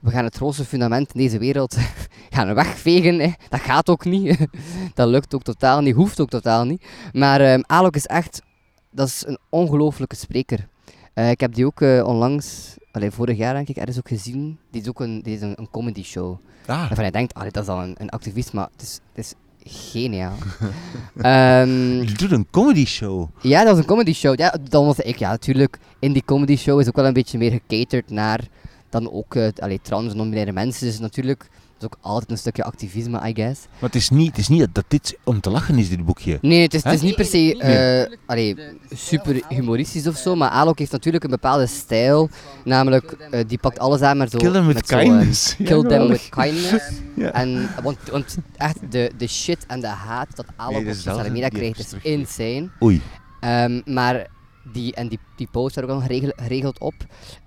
we 0.00 0.10
gaan 0.10 0.24
het 0.24 0.36
grootste 0.36 0.64
fundament 0.64 1.12
in 1.12 1.20
deze 1.20 1.38
wereld 1.38 1.76
gaan 2.30 2.54
wegvegen. 2.54 3.18
Hè. 3.18 3.30
Dat 3.48 3.60
gaat 3.60 3.88
ook 3.88 4.04
niet. 4.04 4.46
dat 4.94 5.08
lukt 5.08 5.34
ook 5.34 5.42
totaal 5.42 5.80
niet, 5.80 5.94
hoeft 5.94 6.20
ook 6.20 6.28
totaal 6.28 6.64
niet. 6.64 6.82
Maar 7.12 7.40
ehm 7.40 7.60
Alok 7.66 7.94
is 7.96 8.06
echt, 8.06 8.42
dat 8.90 9.06
is 9.06 9.24
een 9.26 9.38
ongelooflijke 9.48 10.16
spreker. 10.16 10.68
Eh, 11.14 11.30
ik 11.30 11.40
heb 11.40 11.54
die 11.54 11.66
ook 11.66 11.80
eh, 11.80 12.06
onlangs, 12.06 12.76
allee, 12.92 13.10
vorig 13.10 13.36
jaar 13.36 13.54
denk 13.54 13.68
ik, 13.68 13.76
ergens 13.76 13.98
ook 13.98 14.08
gezien. 14.08 14.58
Die 14.70 14.82
is 14.82 14.88
ook 14.88 15.00
een, 15.00 15.20
die 15.22 15.34
is 15.34 15.40
een, 15.40 15.52
een 15.56 15.70
comedy 15.70 16.02
show. 16.02 16.38
Ah, 16.66 16.78
Waarvan 16.78 17.04
je 17.04 17.10
denkt, 17.10 17.34
allee, 17.34 17.50
dat 17.50 17.62
is 17.62 17.68
al 17.68 17.82
een, 17.82 17.94
een 17.98 18.10
activist, 18.10 18.52
maar 18.52 18.68
het 18.72 18.82
is, 18.82 19.00
het 19.12 19.24
is 19.24 19.34
geniaal. 19.90 20.34
Ehm, 21.16 22.02
Je 22.02 22.12
doet 22.16 22.30
een 22.32 22.46
comedy 22.50 22.84
show. 22.86 23.28
ja, 23.40 23.58
dat 23.58 23.68
was 23.70 23.78
een 23.78 23.84
comedy 23.84 24.12
show. 24.12 24.38
Ja, 24.38 24.54
dan 24.70 24.84
was 24.86 24.98
ik, 24.98 25.16
ja, 25.16 25.30
natuurlijk. 25.30 25.78
In 25.98 26.12
die 26.12 26.24
comedy 26.24 26.56
show 26.56 26.80
is 26.80 26.88
ook 26.88 26.96
wel 26.96 27.06
een 27.06 27.12
beetje 27.12 27.38
meer 27.38 27.50
gecaterd 27.50 28.10
naar 28.10 28.40
dan 28.90 29.12
ook 29.12 29.34
uh, 29.34 29.48
allee, 29.58 29.80
trans 29.82 30.14
en 30.14 30.54
mensen. 30.54 30.86
Dus 30.86 30.98
natuurlijk 30.98 31.48
is 31.80 31.86
ook 31.86 31.96
altijd 32.00 32.30
een 32.30 32.38
stukje 32.38 32.64
activisme, 32.64 33.28
I 33.28 33.34
guess. 33.34 33.60
Maar 33.68 33.90
het 33.90 33.94
is 33.94 34.10
niet, 34.10 34.26
het 34.28 34.38
is 34.38 34.48
niet 34.48 34.74
dat 34.74 34.84
dit 34.88 35.18
om 35.24 35.40
te 35.40 35.50
lachen 35.50 35.78
is, 35.78 35.88
dit 35.88 36.04
boekje. 36.04 36.38
Nee, 36.40 36.62
het 36.62 36.74
is, 36.74 36.84
het 36.84 36.92
is 36.92 37.00
niet 37.00 37.14
per 37.16 37.24
se 37.24 37.58
eh, 37.58 38.16
allee, 38.26 38.56
super 38.94 39.42
humoristisch 39.48 40.06
of 40.06 40.16
zo, 40.16 40.34
maar 40.34 40.48
Alok 40.48 40.78
heeft 40.78 40.92
natuurlijk 40.92 41.24
een 41.24 41.30
bepaalde 41.30 41.66
stijl. 41.66 42.28
Namelijk, 42.64 43.12
eh, 43.12 43.40
die 43.46 43.58
pakt 43.58 43.78
alles 43.78 44.00
aan, 44.00 44.16
maar 44.16 44.28
zo... 44.28 44.38
Kill 44.38 44.52
them 44.52 44.66
with 44.66 44.86
zo, 44.86 44.96
eh, 44.96 45.02
kindness. 45.02 45.56
Kill 45.64 45.82
them 45.82 46.08
with 46.08 46.28
kindness. 46.28 46.84
Ja. 47.16 47.32
En, 47.32 47.70
want, 47.82 47.98
want 48.10 48.38
echt, 48.56 48.78
de, 48.90 49.10
de 49.16 49.26
shit 49.26 49.66
en 49.66 49.80
de 49.80 49.86
haat 49.86 50.36
dat 50.36 50.46
Alok 50.56 50.82
Nee, 50.82 50.92
op 50.92 51.04
dat 51.04 51.16
wel- 51.16 51.30
media 51.30 51.48
krijgt, 51.48 51.78
is 51.78 51.94
insane. 52.02 52.68
Oei. 52.82 53.00
Ehm, 53.40 53.80
maar 53.84 54.26
die, 54.72 54.94
en 54.94 55.08
die, 55.08 55.18
die 55.36 55.48
post 55.50 55.82
ook 55.82 55.90
al 55.90 56.00
geregeld, 56.00 56.78
op, 56.80 56.94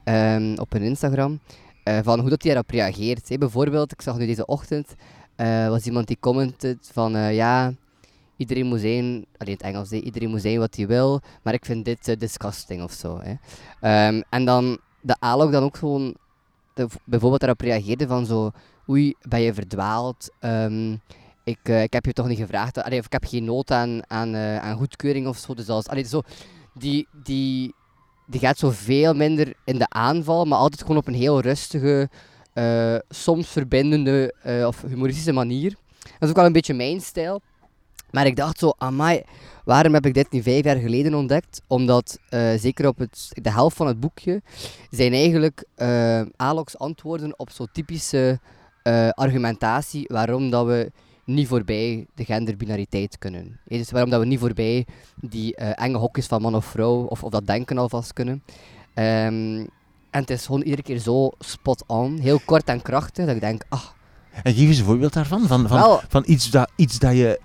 ehm, 0.03 0.55
op 0.59 0.71
hun 0.71 0.81
Instagram, 0.81 1.39
eh, 1.83 1.99
van 2.03 2.19
hoe 2.19 2.29
dat 2.29 2.43
hij 2.43 2.53
daarop 2.53 2.71
reageert. 2.71 3.29
Hè. 3.29 3.37
Bijvoorbeeld, 3.37 3.91
ik 3.91 4.01
zag 4.01 4.17
nu 4.17 4.25
deze 4.25 4.45
ochtend, 4.45 4.95
eh, 5.35 5.67
was 5.67 5.85
iemand 5.85 6.07
die 6.07 6.17
commented 6.19 6.89
van, 6.93 7.15
eh, 7.15 7.35
ja, 7.35 7.73
iedereen 8.37 8.65
moet 8.65 8.79
zijn, 8.79 9.03
alleen 9.05 9.25
in 9.37 9.51
het 9.51 9.61
Engels, 9.61 9.89
hè, 9.89 9.97
iedereen 9.97 10.29
moet 10.29 10.41
zijn 10.41 10.59
wat 10.59 10.75
hij 10.75 10.87
wil, 10.87 11.21
maar 11.41 11.53
ik 11.53 11.65
vind 11.65 11.85
dit 11.85 12.19
disgusting 12.19 12.83
of 12.83 12.91
zo. 12.91 13.21
Ehm, 13.81 14.21
en 14.29 14.45
dan, 14.45 14.77
de 15.01 15.15
Alok 15.19 15.51
dan 15.51 15.63
ook 15.63 15.77
gewoon, 15.77 16.15
de- 16.73 16.87
bijvoorbeeld 17.03 17.41
daarop 17.41 17.61
reageerde 17.61 18.07
van 18.07 18.25
zo, 18.25 18.51
oei, 18.89 19.13
ben 19.21 19.41
je 19.41 19.53
verdwaald, 19.53 20.29
Ehm, 20.39 20.91
ik, 21.45 21.67
ik 21.67 21.93
heb 21.93 22.05
je 22.05 22.13
toch 22.13 22.27
niet 22.27 22.37
gevraagd, 22.37 22.83
allee, 22.83 22.99
of 22.99 23.05
ik 23.05 23.11
heb 23.11 23.25
geen 23.25 23.43
nood 23.43 23.71
aan, 23.71 24.09
aan, 24.09 24.35
aan 24.35 24.77
goedkeuring 24.77 25.27
of 25.27 25.37
zo. 25.37 25.53
Dus 25.53 25.69
als, 25.69 25.85
zo 26.05 26.21
die, 26.73 27.07
die, 27.23 27.75
die 28.27 28.39
gaat 28.39 28.57
zo 28.57 28.69
veel 28.69 29.13
minder 29.13 29.53
in 29.65 29.77
de 29.77 29.89
aanval, 29.89 30.45
maar 30.45 30.57
altijd 30.57 30.81
gewoon 30.81 30.97
op 30.97 31.07
een 31.07 31.13
heel 31.13 31.39
rustige, 31.39 32.09
eh, 32.53 32.95
soms 33.09 33.47
verbindende 33.47 34.33
eh, 34.41 34.67
of 34.67 34.81
humoristische 34.81 35.31
manier. 35.31 35.75
Dat 35.99 36.21
is 36.21 36.29
ook 36.29 36.35
wel 36.35 36.45
een 36.45 36.51
beetje 36.51 36.73
mijn 36.73 37.01
stijl. 37.01 37.41
Maar 38.11 38.25
ik 38.25 38.35
dacht 38.35 38.59
zo, 38.59 38.73
amai, 38.77 39.21
waarom 39.65 39.93
heb 39.93 40.05
ik 40.05 40.13
dit 40.13 40.31
niet 40.31 40.43
vijf 40.43 40.63
jaar 40.63 40.75
geleden 40.75 41.13
ontdekt? 41.13 41.61
Omdat, 41.67 42.19
eh, 42.29 42.53
zeker 42.57 42.87
op 42.87 42.97
het, 42.97 43.29
de 43.41 43.51
helft 43.51 43.75
van 43.75 43.87
het 43.87 43.99
boekje, 43.99 44.41
zijn 44.89 45.13
eigenlijk 45.13 45.65
Alox 46.35 46.77
antwoorden 46.77 47.39
op 47.39 47.49
zo'n 47.49 47.69
typische 47.71 48.39
argumentatie 49.13 50.05
waarom 50.07 50.49
dat 50.49 50.65
we 50.65 50.91
niet 51.25 51.47
voorbij 51.47 52.05
de 52.15 52.25
genderbinariteit 52.25 53.17
kunnen. 53.17 53.59
Dus 53.65 53.91
waarom 53.91 54.09
dat 54.09 54.19
we 54.19 54.25
niet 54.25 54.39
voorbij 54.39 54.85
die 55.15 55.55
eh, 55.55 55.83
enge 55.83 55.97
hokjes 55.97 56.27
van 56.27 56.41
man 56.41 56.55
of 56.55 56.65
vrouw, 56.65 57.03
of, 57.03 57.23
of 57.23 57.31
dat 57.31 57.47
denken 57.47 57.77
alvast 57.77 58.13
kunnen. 58.13 58.43
Ehm, 58.93 59.65
en 60.09 60.19
het 60.21 60.29
is 60.29 60.45
gewoon 60.45 60.61
iedere 60.61 60.81
keer 60.81 60.97
zo 60.97 61.31
spot 61.39 61.83
on, 61.87 62.17
heel 62.17 62.39
kort 62.45 62.63
en 62.63 62.81
krachtig, 62.81 63.25
dat 63.25 63.35
ik 63.35 63.41
denk, 63.41 63.63
ah, 63.69 63.83
En 64.43 64.53
geef 64.53 64.67
eens 64.67 64.77
een 64.77 64.85
voorbeeld 64.85 65.13
daarvan. 65.13 65.47
Van, 65.47 65.67
van, 65.67 65.77
wel, 65.77 66.01
van 66.07 66.23
iets, 66.25 66.49
dat, 66.49 66.71
iets 66.75 66.99
dat 66.99 67.15
je... 67.15 67.39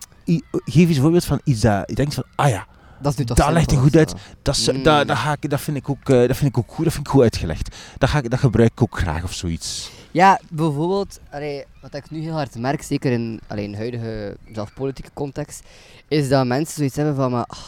geef 0.50 0.88
eens 0.88 0.96
een 0.96 1.02
voorbeeld 1.02 1.24
van 1.24 1.40
iets 1.44 1.60
dat 1.60 1.88
je 1.88 1.94
denkt 1.94 2.14
van... 2.14 2.24
Ah 2.34 2.48
ja, 2.48 2.66
dat 3.00 3.12
is 3.12 3.18
nu 3.18 3.24
toch 3.24 3.36
dat 3.36 3.52
legt 3.52 3.70
simpel 3.70 3.86
goed 3.86 3.96
uit. 3.96 4.14
dat, 4.42 4.56
Mm. 4.72 4.82
dat, 4.82 5.08
dat, 5.08 5.16
ga 5.16 5.32
ik, 5.40 5.50
dat, 5.50 5.60
vind 5.60 5.76
ik 5.76 5.88
ook, 5.88 6.08
eh, 6.08 6.26
dat 6.26 6.36
vind 6.36 6.50
ik 6.50 6.58
ook 6.58 6.72
goed. 6.72 6.84
Dat 6.84 6.92
vind 6.92 7.06
ik 7.06 7.12
goed 7.12 7.22
uitgelegd. 7.22 7.76
Dat, 7.98 8.08
ga 8.08 8.18
ik, 8.18 8.30
dat 8.30 8.38
gebruik 8.38 8.70
ik 8.70 8.82
ook 8.82 8.98
graag 8.98 9.22
of 9.22 9.32
zoiets. 9.32 9.90
Ja, 10.10 10.40
bijvoorbeeld, 10.50 11.20
allee, 11.30 11.64
wat 11.80 11.94
ik 11.94 12.10
nu 12.10 12.20
heel 12.20 12.32
hard 12.32 12.58
merk, 12.58 12.82
zeker 12.82 13.12
in 13.12 13.40
allee, 13.46 13.64
in 13.64 13.74
huidige 13.74 14.36
zelf 14.52 14.74
politieke 14.74 15.10
context, 15.14 15.62
is 16.08 16.28
dat 16.28 16.46
mensen 16.46 16.74
zoiets 16.74 16.96
hebben 16.96 17.14
van, 17.14 17.30
maar, 17.30 17.44
ah, 17.46 17.58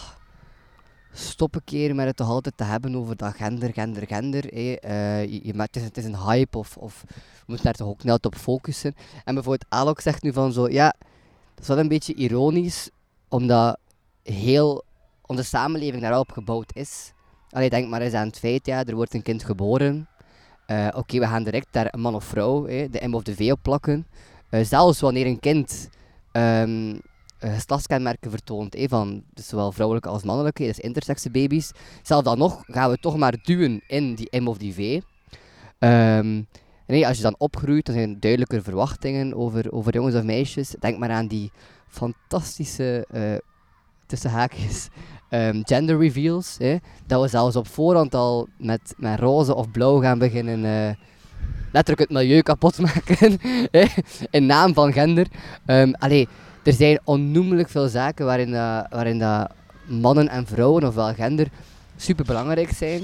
stop 1.12 1.54
een 1.54 1.64
keer 1.64 1.94
met 1.94 2.06
het 2.06 2.16
toch 2.16 2.28
altijd 2.28 2.56
te 2.56 2.64
hebben 2.64 2.96
over 2.96 3.16
dat 3.16 3.34
gender, 3.34 3.72
gender, 3.72 4.06
gender. 4.06 4.44
hé. 4.44 4.72
Eh, 4.74 5.22
je, 5.24 5.40
je 5.42 5.52
het, 5.56 5.76
is, 5.76 5.82
het 5.82 5.96
is 5.96 6.04
een 6.04 6.16
hype 6.16 6.58
of, 6.58 6.76
of 6.76 7.04
we 7.06 7.44
moeten 7.46 7.64
daar 7.64 7.74
toch 7.74 7.88
ook 7.88 8.00
altijd 8.00 8.26
op 8.26 8.36
focussen. 8.36 8.94
En 9.24 9.34
bijvoorbeeld 9.34 9.70
Alok 9.70 10.00
zegt 10.00 10.22
nu 10.22 10.32
van 10.32 10.52
zo, 10.52 10.68
ja, 10.68 10.94
dat 11.54 11.62
is 11.62 11.68
wel 11.68 11.78
een 11.78 11.88
beetje 11.88 12.14
ironisch, 12.14 12.90
omdat 13.28 13.78
heel 14.22 14.84
onze 15.30 15.44
samenleving 15.44 16.02
daarop 16.02 16.32
gebouwd 16.32 16.70
is. 16.74 17.12
Allee, 17.50 17.70
denk 17.70 17.88
maar 17.88 18.00
eens 18.00 18.14
aan 18.14 18.26
het 18.26 18.38
feit, 18.38 18.66
ja, 18.66 18.84
er 18.84 18.94
wordt 18.94 19.14
een 19.14 19.22
kind 19.22 19.44
geboren. 19.44 20.08
Eh, 20.66 20.88
Oké, 20.94 21.18
we 21.18 21.26
gaan 21.26 21.42
direct 21.42 21.66
daar 21.70 21.88
een 21.90 22.00
man 22.00 22.14
of 22.14 22.24
vrouw, 22.24 22.66
de 22.66 23.00
M 23.06 23.14
of 23.14 23.22
de 23.22 23.34
V 23.34 23.50
op 23.52 23.58
plakken. 23.62 24.06
Eh, 24.48 24.64
zelfs 24.64 25.00
wanneer 25.00 25.26
een 25.26 25.40
kind 25.40 25.88
eh, 26.32 26.62
geslachtskenmerken 27.38 28.30
vertoont, 28.30 28.74
hè, 28.74 28.88
van 28.88 29.22
dus 29.34 29.48
zowel 29.48 29.72
vrouwelijke 29.72 30.08
als 30.08 30.22
mannelijke, 30.22 30.64
dus 30.64 30.78
intersexe 30.78 31.30
baby's. 31.30 31.70
Zelfs 32.02 32.24
dan 32.24 32.38
nog 32.38 32.62
gaan 32.66 32.90
we 32.90 32.96
toch 32.96 33.16
maar 33.16 33.36
duwen 33.42 33.82
in 33.86 34.14
die 34.14 34.40
M 34.40 34.48
of 34.48 34.58
die 34.58 34.74
V. 34.74 35.00
Ehm, 35.78 36.42
nee, 36.86 37.06
als 37.06 37.16
je 37.16 37.22
dan 37.22 37.34
opgroeit, 37.38 37.86
dan 37.86 37.94
zijn 37.94 38.10
er 38.10 38.20
duidelijker 38.20 38.62
verwachtingen 38.62 39.34
over, 39.34 39.72
over 39.72 39.94
jongens 39.94 40.14
of 40.14 40.22
meisjes. 40.22 40.74
Denk 40.80 40.98
maar 40.98 41.10
aan 41.10 41.26
die 41.26 41.50
fantastische, 41.88 43.06
eh 43.10 43.48
tussen 44.10 44.30
haakjes, 44.30 44.88
ehm, 45.30 45.60
gender 45.64 45.98
reveals. 45.98 46.56
Hè, 46.58 46.76
dat 47.06 47.22
we 47.22 47.28
zelfs 47.28 47.56
op 47.56 47.66
voorhand 47.66 48.14
al 48.14 48.48
met, 48.56 48.94
met 48.96 49.20
roze 49.20 49.54
of 49.54 49.70
blauw 49.70 50.00
gaan 50.00 50.18
beginnen 50.18 50.64
eh, 50.64 50.94
letterlijk 51.72 52.08
het 52.08 52.18
milieu 52.18 52.40
kapot 52.40 52.78
maken. 52.88 53.38
hè, 53.70 53.84
in 54.30 54.46
naam 54.46 54.74
van 54.74 54.92
gender. 54.92 55.26
Ehm, 55.66 55.92
allee, 55.92 56.28
er 56.64 56.72
zijn 56.72 57.00
onnoemelijk 57.04 57.68
veel 57.68 57.88
zaken 57.88 58.26
waarin, 58.26 58.50
waarin 58.90 59.18
dat 59.18 59.50
mannen 59.86 60.28
en 60.28 60.46
vrouwen, 60.46 60.86
ofwel 60.86 61.14
gender, 61.14 61.48
super 61.96 62.24
belangrijk 62.24 62.70
zijn. 62.70 63.02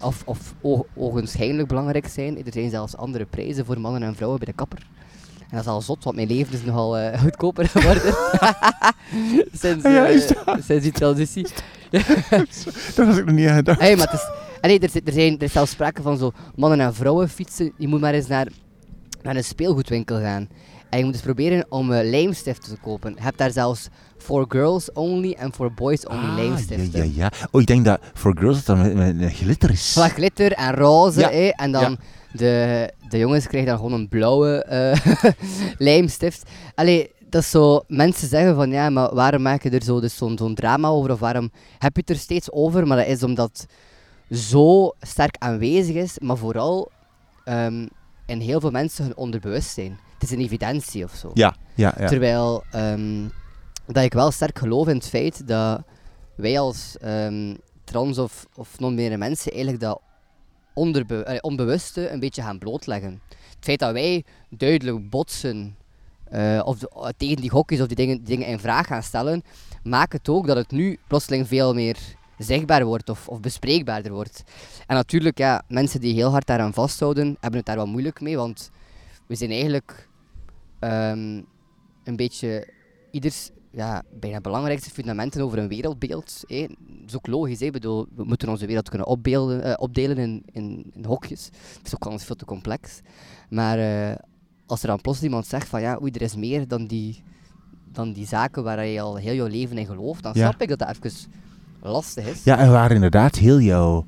Of, 0.00 0.22
of 0.24 0.54
ogenschijnlijk 0.94 1.68
belangrijk 1.68 2.06
zijn. 2.06 2.36
Er 2.36 2.52
zijn 2.52 2.70
zelfs 2.70 2.96
andere 2.96 3.24
prijzen 3.24 3.64
voor 3.64 3.80
mannen 3.80 4.02
en 4.02 4.14
vrouwen 4.14 4.38
bij 4.38 4.48
de 4.48 4.54
kapper. 4.54 4.86
En 5.54 5.60
dat 5.60 5.68
is 5.68 5.72
al 5.72 5.82
zot, 5.82 6.04
want 6.04 6.16
mijn 6.16 6.28
leven 6.28 6.52
is 6.54 6.64
nogal 6.64 6.98
eh, 6.98 7.20
goedkoper 7.20 7.68
geworden. 7.68 8.02
sinds, 9.62 9.84
Ah 9.84 9.92
ja, 9.92 10.06
eh, 10.06 10.14
is 10.14 10.26
dat- 10.26 10.58
sinds 10.64 10.82
die 10.82 10.92
transitie. 10.92 11.46
Daar 12.94 13.06
was 13.06 13.16
ik 13.16 13.24
nog 13.24 13.34
niet 13.34 13.48
aan 13.48 13.54
gedacht. 13.56 13.80
Hey, 13.80 13.96
maar 13.96 14.10
het 14.10 14.20
is, 14.20 14.28
allee, 14.60 14.78
er, 14.78 14.90
er, 15.04 15.12
zijn, 15.12 15.36
er 15.36 15.42
is 15.42 15.52
zelfs 15.52 15.70
sprake 15.70 16.02
van 16.02 16.16
zo 16.18 16.32
mannen 16.56 16.80
en 16.80 16.94
vrouwen 16.94 17.28
fietsen. 17.28 17.72
Je 17.78 17.88
moet 17.88 18.00
maar 18.00 18.14
eens 18.14 18.26
naar, 18.26 18.46
naar 19.22 19.36
een 19.36 19.44
speelgoedwinkel 19.44 20.20
gaan. 20.20 20.48
En 20.90 20.98
je 20.98 21.04
moet 21.04 21.14
eens 21.14 21.22
proberen 21.22 21.66
om 21.68 21.92
eh, 21.92 22.10
lijmstiften 22.10 22.74
te 22.74 22.80
kopen. 22.82 23.12
Je 23.16 23.22
hebt 23.22 23.38
daar 23.38 23.50
zelfs 23.50 23.88
for 24.18 24.44
girls 24.48 24.92
only 24.92 25.32
en 25.38 25.52
for 25.52 25.72
boys 25.74 26.06
only 26.06 26.28
Ah, 26.28 26.34
lijmstiften. 26.36 26.90
ja, 27.00 27.02
ja, 27.04 27.10
ja. 27.14 27.46
Oh, 27.50 27.60
ik 27.60 27.66
denk 27.66 27.84
dat 27.84 28.00
voor 28.14 28.36
girls 28.38 28.64
dat 28.64 28.76
dan 28.76 28.94
met, 28.96 29.16
met 29.16 29.32
glitter 29.32 29.70
is. 29.70 29.96
Glitter 30.00 30.52
en 30.52 30.74
roze, 30.74 31.20
Ja, 31.20 31.28
hè, 31.30 31.48
en 31.48 31.72
dan 31.72 31.90
ja. 31.90 31.96
de, 32.32 32.92
de 33.14 33.20
jongens 33.20 33.46
krijgen 33.46 33.70
dan 33.70 33.78
gewoon 33.78 34.00
een 34.00 34.08
blauwe 34.08 34.64
eh, 34.64 35.32
lijmstift. 35.88 36.50
Allee, 36.74 37.10
dat 37.28 37.42
is 37.42 37.50
zo, 37.50 37.84
mensen 37.88 38.28
zeggen 38.28 38.54
van 38.54 38.70
ja, 38.70 38.90
maar 38.90 39.14
waarom 39.14 39.42
maak 39.42 39.62
je 39.62 39.70
er 39.70 39.82
zo 39.82 40.00
dus 40.00 40.16
zo'n 40.16 40.38
zo'n 40.38 40.54
drama 40.54 40.88
over, 40.88 41.10
of 41.10 41.18
waarom 41.18 41.50
heb 41.78 41.94
je 41.94 42.00
het 42.00 42.10
er 42.10 42.16
steeds 42.16 42.52
over? 42.52 42.86
Maar 42.86 42.96
dat 42.96 43.06
is 43.06 43.22
omdat 43.22 43.66
zo 44.30 44.92
sterk 45.00 45.36
aanwezig 45.38 45.94
is, 45.94 46.18
maar 46.18 46.36
vooral 46.36 46.90
ehm, 47.44 47.86
in 48.26 48.40
heel 48.40 48.60
veel 48.60 48.70
mensen 48.70 49.04
hun 49.04 49.16
onderbewustzijn. 49.16 49.98
Het 50.14 50.22
is 50.22 50.30
een 50.30 50.44
evidentie 50.44 51.04
of 51.04 51.14
zo. 51.14 51.30
Ja, 51.34 51.56
ja, 51.74 51.94
ja. 51.98 52.06
Terwijl 52.06 52.64
ehm, 52.70 53.28
dat 53.86 54.04
ik 54.04 54.12
wel 54.12 54.30
sterk 54.30 54.58
geloof 54.58 54.88
in 54.88 54.96
het 54.96 55.08
feit 55.08 55.48
dat 55.48 55.82
wij 56.36 56.58
als 56.58 56.96
ehm, 57.00 57.54
trans 57.84 58.18
of, 58.18 58.46
of 58.54 58.78
non-binaire 58.78 59.16
mensen 59.16 59.52
eigenlijk 59.52 59.82
dat 59.82 60.00
onderbe 60.74 61.24
eh, 61.24 61.38
onbewuste 61.40 62.10
een 62.10 62.20
beetje 62.20 62.42
gaan 62.42 62.58
blootleggen. 62.58 63.20
Het 63.28 63.64
feit 63.64 63.78
dat 63.78 63.92
wij 63.92 64.24
duidelijk 64.48 65.10
botsen 65.10 65.76
eh, 66.24 66.60
of 66.64 66.82
eh, 66.82 67.08
tegen 67.16 67.36
die 67.36 67.50
hokjes 67.50 67.80
of 67.80 67.86
die 67.86 67.96
dingen, 67.96 68.24
dingen 68.24 68.46
in 68.46 68.58
vraag 68.58 68.86
gaan 68.86 69.02
stellen, 69.02 69.42
maakt 69.82 70.12
het 70.12 70.28
ook 70.28 70.46
dat 70.46 70.56
het 70.56 70.70
nu 70.70 70.98
plotseling 71.06 71.48
veel 71.48 71.74
meer 71.74 71.96
zichtbaar 72.38 72.84
wordt 72.84 73.08
of, 73.08 73.28
of 73.28 73.40
bespreekbaarder 73.40 74.12
wordt. 74.12 74.42
En 74.86 74.96
natuurlijk, 74.96 75.38
ja, 75.38 75.62
mensen 75.68 76.00
die 76.00 76.14
heel 76.14 76.30
hard 76.30 76.46
daaraan 76.46 76.72
vasthouden, 76.72 77.26
hebben 77.26 77.58
het 77.58 77.66
daar 77.66 77.76
wel 77.76 77.86
moeilijk 77.86 78.20
mee, 78.20 78.36
want 78.36 78.70
we 79.26 79.34
zijn 79.34 79.50
eigenlijk 79.50 80.08
ehm, 80.78 81.40
een 82.04 82.16
beetje 82.16 82.68
ieders 83.10 83.50
ja, 83.76 84.02
bijna 84.20 84.40
belangrijkste 84.40 84.90
fundamenten 84.90 85.40
over 85.42 85.58
een 85.58 85.68
wereldbeeld. 85.68 86.40
hè. 86.46 86.66
Dat 86.66 87.06
is 87.06 87.16
ook 87.16 87.26
logisch, 87.26 87.58
bedoel, 87.70 88.06
we 88.16 88.24
moeten 88.24 88.48
onze 88.48 88.66
wereld 88.66 88.88
kunnen 88.88 89.06
opbeelden, 89.06 89.62
eh, 89.62 89.72
opdelen 89.76 90.16
in, 90.16 90.42
in, 90.52 90.90
in 90.94 91.04
hokjes. 91.04 91.44
Het 91.78 91.86
is 91.86 91.94
ook 91.94 92.04
anders 92.04 92.24
veel 92.24 92.36
te 92.36 92.44
complex. 92.44 93.00
Maar 93.50 93.78
eh, 93.78 94.16
als 94.66 94.82
er 94.82 94.88
dan 94.88 95.00
plots 95.00 95.22
iemand 95.22 95.46
zegt 95.46 95.68
van 95.68 95.80
ja, 95.80 95.98
oei, 96.02 96.10
er 96.10 96.22
is 96.22 96.36
meer 96.36 96.68
dan 96.68 96.86
die, 96.86 97.22
dan 97.92 98.12
die 98.12 98.26
zaken 98.26 98.62
waar 98.64 98.86
je 98.86 99.00
al 99.00 99.16
heel 99.16 99.32
je 99.44 99.50
leven 99.50 99.78
in 99.78 99.86
gelooft, 99.86 100.22
dan 100.22 100.32
Ja. 100.34 100.48
snap 100.48 100.62
ik 100.62 100.68
dat 100.68 100.78
dat 100.78 100.88
even 100.88 101.10
lastig 101.82 102.26
is. 102.26 102.44
Ja, 102.44 102.58
en 102.58 102.70
waar 102.70 102.92
inderdaad 102.92 103.36
heel 103.36 103.60
jouw, 103.60 104.04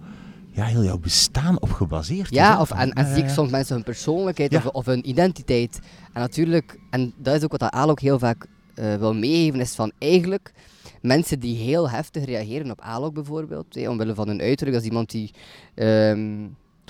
ja, 0.51 0.65
heel 0.65 0.85
jouw 0.85 0.99
bestaan 0.99 1.61
op 1.61 1.71
gebaseerd 1.71 2.31
is. 2.31 2.37
Ja, 2.37 2.55
hè, 2.55 2.61
of, 2.61 2.71
en, 2.71 2.93
en 2.93 3.15
zie 3.15 3.23
ik 3.23 3.29
soms 3.29 3.51
mensen 3.51 3.75
hun 3.75 3.85
persoonlijkheid 3.85 4.51
Ja. 4.53 4.59
of, 4.59 4.67
of 4.67 4.87
hun 4.87 5.09
identiteit. 5.09 5.79
En 6.13 6.21
natuurlijk, 6.21 6.79
en 6.91 7.13
dat 7.17 7.35
is 7.35 7.45
ook 7.45 7.51
wat 7.51 7.61
dat 7.61 7.71
Aal 7.73 7.91
ook 7.91 8.01
heel 8.01 8.19
vaak 8.19 8.47
eh, 8.77 8.95
wil 8.95 9.15
meegeven 9.15 9.61
is 9.61 9.75
van 9.75 9.93
eigenlijk 9.99 10.53
mensen 11.03 11.41
die 11.41 11.57
heel 11.57 11.91
heftig 11.91 12.25
reageren 12.25 12.71
op 12.71 12.81
ALOC 12.81 13.15
bijvoorbeeld, 13.15 13.75
hè, 13.75 13.89
omwille 13.89 14.15
van 14.15 14.29
hun 14.29 14.41
uiterlijk. 14.41 14.79
Is 14.79 14.85
iemand 14.85 15.11
die 15.11 15.31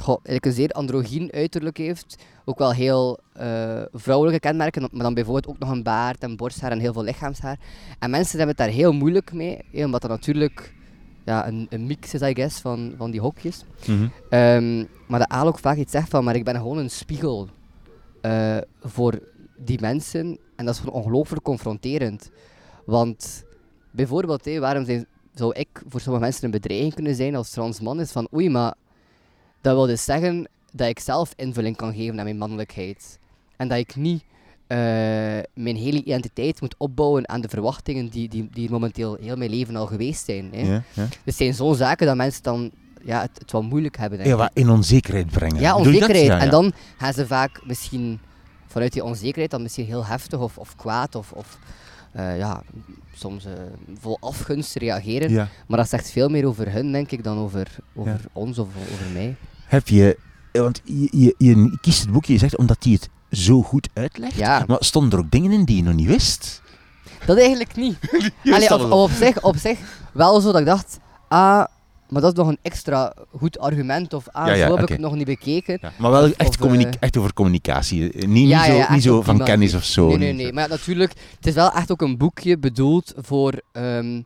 goh, 0.00 0.18
eigenlijk 0.22 0.44
een 0.44 0.52
zeer 0.52 0.70
androgyn 0.70 1.32
uiterlijk 1.32 1.76
heeft. 1.76 2.16
Ook 2.44 2.58
wel 2.58 2.72
heel 2.72 3.18
eh, 3.32 3.82
vrouwelijke 3.92 4.40
kenmerken, 4.40 4.88
maar 4.92 5.02
dan 5.02 5.14
bijvoorbeeld 5.14 5.46
ook 5.46 5.58
nog 5.58 5.70
een 5.70 5.82
baard 5.82 6.22
en 6.22 6.36
borsthaar 6.36 6.70
en 6.70 6.78
heel 6.78 6.92
veel 6.92 7.04
lichaamshaar. 7.04 7.58
En 7.98 8.10
mensen 8.10 8.38
hebben 8.38 8.56
het 8.56 8.66
daar 8.66 8.76
heel 8.76 8.92
moeilijk 8.92 9.32
mee, 9.32 9.64
omdat 9.72 10.00
dat 10.00 10.10
natuurlijk 10.10 10.74
ja, 11.24 11.46
een, 11.46 11.66
een 11.70 11.86
mix 11.86 12.14
is, 12.14 12.20
I 12.20 12.34
guess, 12.34 12.60
van, 12.60 12.94
van 12.96 13.10
die 13.10 13.20
hokjes. 13.20 13.64
Mhm. 13.86 14.06
Ehm, 14.30 14.84
maar 15.06 15.20
de 15.20 15.28
ALOC 15.28 15.58
vaak 15.58 15.76
iets 15.76 15.92
zegt 15.92 16.08
van, 16.08 16.24
maar 16.24 16.34
ik 16.36 16.44
ben 16.44 16.56
gewoon 16.56 16.78
een 16.78 16.90
spiegel 16.90 17.48
eh, 18.20 18.56
voor 18.80 19.18
die 19.56 19.80
mensen. 19.80 20.38
En 20.56 20.64
dat 20.64 20.74
is 20.74 20.80
gewoon 20.80 20.94
ongelooflijk 20.94 21.42
confronterend. 21.42 22.30
Want 22.84 23.44
bijvoorbeeld, 23.90 24.44
hé, 24.44 24.58
waarom 24.58 24.84
zijn, 24.84 25.06
zou 25.34 25.52
ik 25.54 25.68
voor 25.88 26.00
sommige 26.00 26.24
mensen 26.24 26.44
een 26.44 26.50
bedreiging 26.50 26.94
kunnen 26.94 27.14
zijn 27.14 27.34
als 27.34 27.50
trans 27.50 27.80
man? 27.80 28.00
Is 28.00 28.12
van, 28.12 28.28
oei, 28.34 28.50
maar 28.50 28.74
dat 29.60 29.74
wil 29.74 29.86
dus 29.86 30.04
zeggen 30.04 30.48
dat 30.72 30.88
ik 30.88 30.98
zelf 30.98 31.32
invulling 31.36 31.76
kan 31.76 31.94
geven 31.94 32.18
aan 32.18 32.24
mijn 32.24 32.38
mannelijkheid. 32.38 33.18
En 33.56 33.68
dat 33.68 33.78
ik 33.78 33.96
niet 33.96 34.24
eh, 34.66 34.78
mijn 35.54 35.76
hele 35.76 36.02
identiteit 36.04 36.60
moet 36.60 36.74
opbouwen 36.78 37.28
aan 37.28 37.40
de 37.40 37.48
verwachtingen 37.48 38.08
die, 38.08 38.28
die, 38.28 38.48
die 38.52 38.70
momenteel 38.70 39.16
heel 39.20 39.36
mijn 39.36 39.50
leven 39.50 39.76
al 39.76 39.86
geweest 39.86 40.24
zijn. 40.24 40.48
Hè. 40.52 40.60
Ja, 40.60 40.82
ja. 40.92 41.04
Dus 41.04 41.18
het 41.24 41.34
zijn 41.34 41.54
zo'n 41.54 41.74
zaken 41.74 42.06
dat 42.06 42.16
mensen 42.16 42.42
dan 42.42 42.70
ja, 43.04 43.20
het, 43.20 43.30
het 43.38 43.52
wel 43.52 43.62
moeilijk 43.62 43.96
hebben. 43.96 44.18
Denk 44.18 44.30
Ja, 44.30 44.34
ik. 44.36 44.40
wat 44.40 44.50
in 44.64 44.70
onzekerheid 44.70 45.30
brengen. 45.30 45.60
Ja, 45.60 45.76
onzekerheid. 45.76 46.26
Ja, 46.26 46.36
ja. 46.36 46.40
En 46.40 46.50
dan 46.50 46.72
gaan 46.98 47.12
ze 47.12 47.26
vaak 47.26 47.60
misschien 47.64 48.20
vanuit 48.76 48.94
die 48.94 49.04
onzekerheid 49.04 49.50
dan 49.50 49.62
misschien 49.62 49.86
heel 49.86 50.04
heftig 50.06 50.38
of, 50.38 50.58
of 50.58 50.76
kwaad 50.76 51.14
of, 51.14 51.32
of 51.32 51.58
eh, 52.12 52.38
ja, 52.38 52.62
soms 53.14 53.44
eh, 53.44 53.52
vol 54.00 54.16
afgunst 54.20 54.74
reageren. 54.74 55.30
Ja. 55.30 55.48
Maar 55.66 55.78
dat 55.78 55.88
zegt 55.88 56.10
veel 56.10 56.28
meer 56.28 56.46
over 56.46 56.72
hun, 56.72 56.92
denk 56.92 57.10
ik, 57.10 57.24
dan 57.24 57.38
over, 57.38 57.76
over 57.94 58.10
Ja. 58.12 58.28
ons 58.32 58.58
of 58.58 58.68
over 58.92 59.06
mij. 59.12 59.36
Heb 59.66 59.88
je, 59.88 60.18
eh, 60.52 60.62
want 60.62 60.80
je, 60.84 61.08
je, 61.10 61.34
je 61.38 61.78
kiest 61.80 62.00
het 62.00 62.10
boekje, 62.12 62.32
je 62.32 62.38
zegt 62.38 62.56
omdat 62.56 62.84
hij 62.84 62.92
het 62.92 63.08
zo 63.30 63.62
goed 63.62 63.88
uitlegt. 63.92 64.34
Ja. 64.34 64.64
Maar 64.66 64.76
stonden 64.80 65.18
er 65.18 65.24
ook 65.24 65.30
dingen 65.30 65.52
in 65.52 65.64
die 65.64 65.76
je 65.76 65.82
nog 65.82 65.94
niet 65.94 66.06
wist? 66.06 66.62
Dat 67.26 67.38
eigenlijk 67.38 67.76
niet. 67.76 67.98
Allee, 68.54 68.74
op, 68.74 68.92
op, 68.92 69.10
zich, 69.10 69.42
op 69.42 69.56
zich 69.56 69.78
wel 70.12 70.40
zo 70.40 70.52
dat 70.52 70.60
ik 70.60 70.66
dacht, 70.66 70.98
ah, 71.28 71.64
maar 72.08 72.22
dat 72.22 72.32
is 72.32 72.38
nog 72.38 72.48
een 72.48 72.58
extra 72.62 73.14
goed 73.36 73.58
argument. 73.58 74.12
Of 74.14 74.28
ah, 74.28 74.46
Ja, 74.46 74.52
ja, 74.54 74.66
zo 74.66 74.74
heb 74.74 74.82
ik 74.82 74.88
het 74.88 75.00
nog 75.00 75.14
niet 75.14 75.24
bekeken. 75.26 75.78
Ja, 75.80 75.92
maar 75.98 76.10
wel 76.10 76.24
Of- 76.24 76.30
echt, 76.30 76.60
of, 76.60 76.72
eh, 76.72 76.90
echt 77.00 77.16
over 77.16 77.32
communicatie. 77.32 78.12
eh, 78.12 78.28
Niet, 78.28 78.48
Ja, 78.48 78.58
niet 78.58 78.66
ja, 78.66 78.72
zo, 78.72 78.72
ja, 78.76 78.92
niet 78.92 79.02
zo 79.02 79.22
van 79.22 79.44
kennis 79.44 79.74
of 79.74 79.84
zo. 79.84 80.06
Nee, 80.08 80.16
nee, 80.18 80.32
nee. 80.32 80.52
Maar 80.52 80.62
ja, 80.62 80.68
natuurlijk, 80.68 81.12
het 81.36 81.46
is 81.46 81.54
wel 81.54 81.70
echt 81.72 81.90
ook 81.92 82.00
een 82.02 82.16
boekje 82.16 82.58
bedoeld 82.58 83.14
voor, 83.16 83.60
ehm 83.72 84.22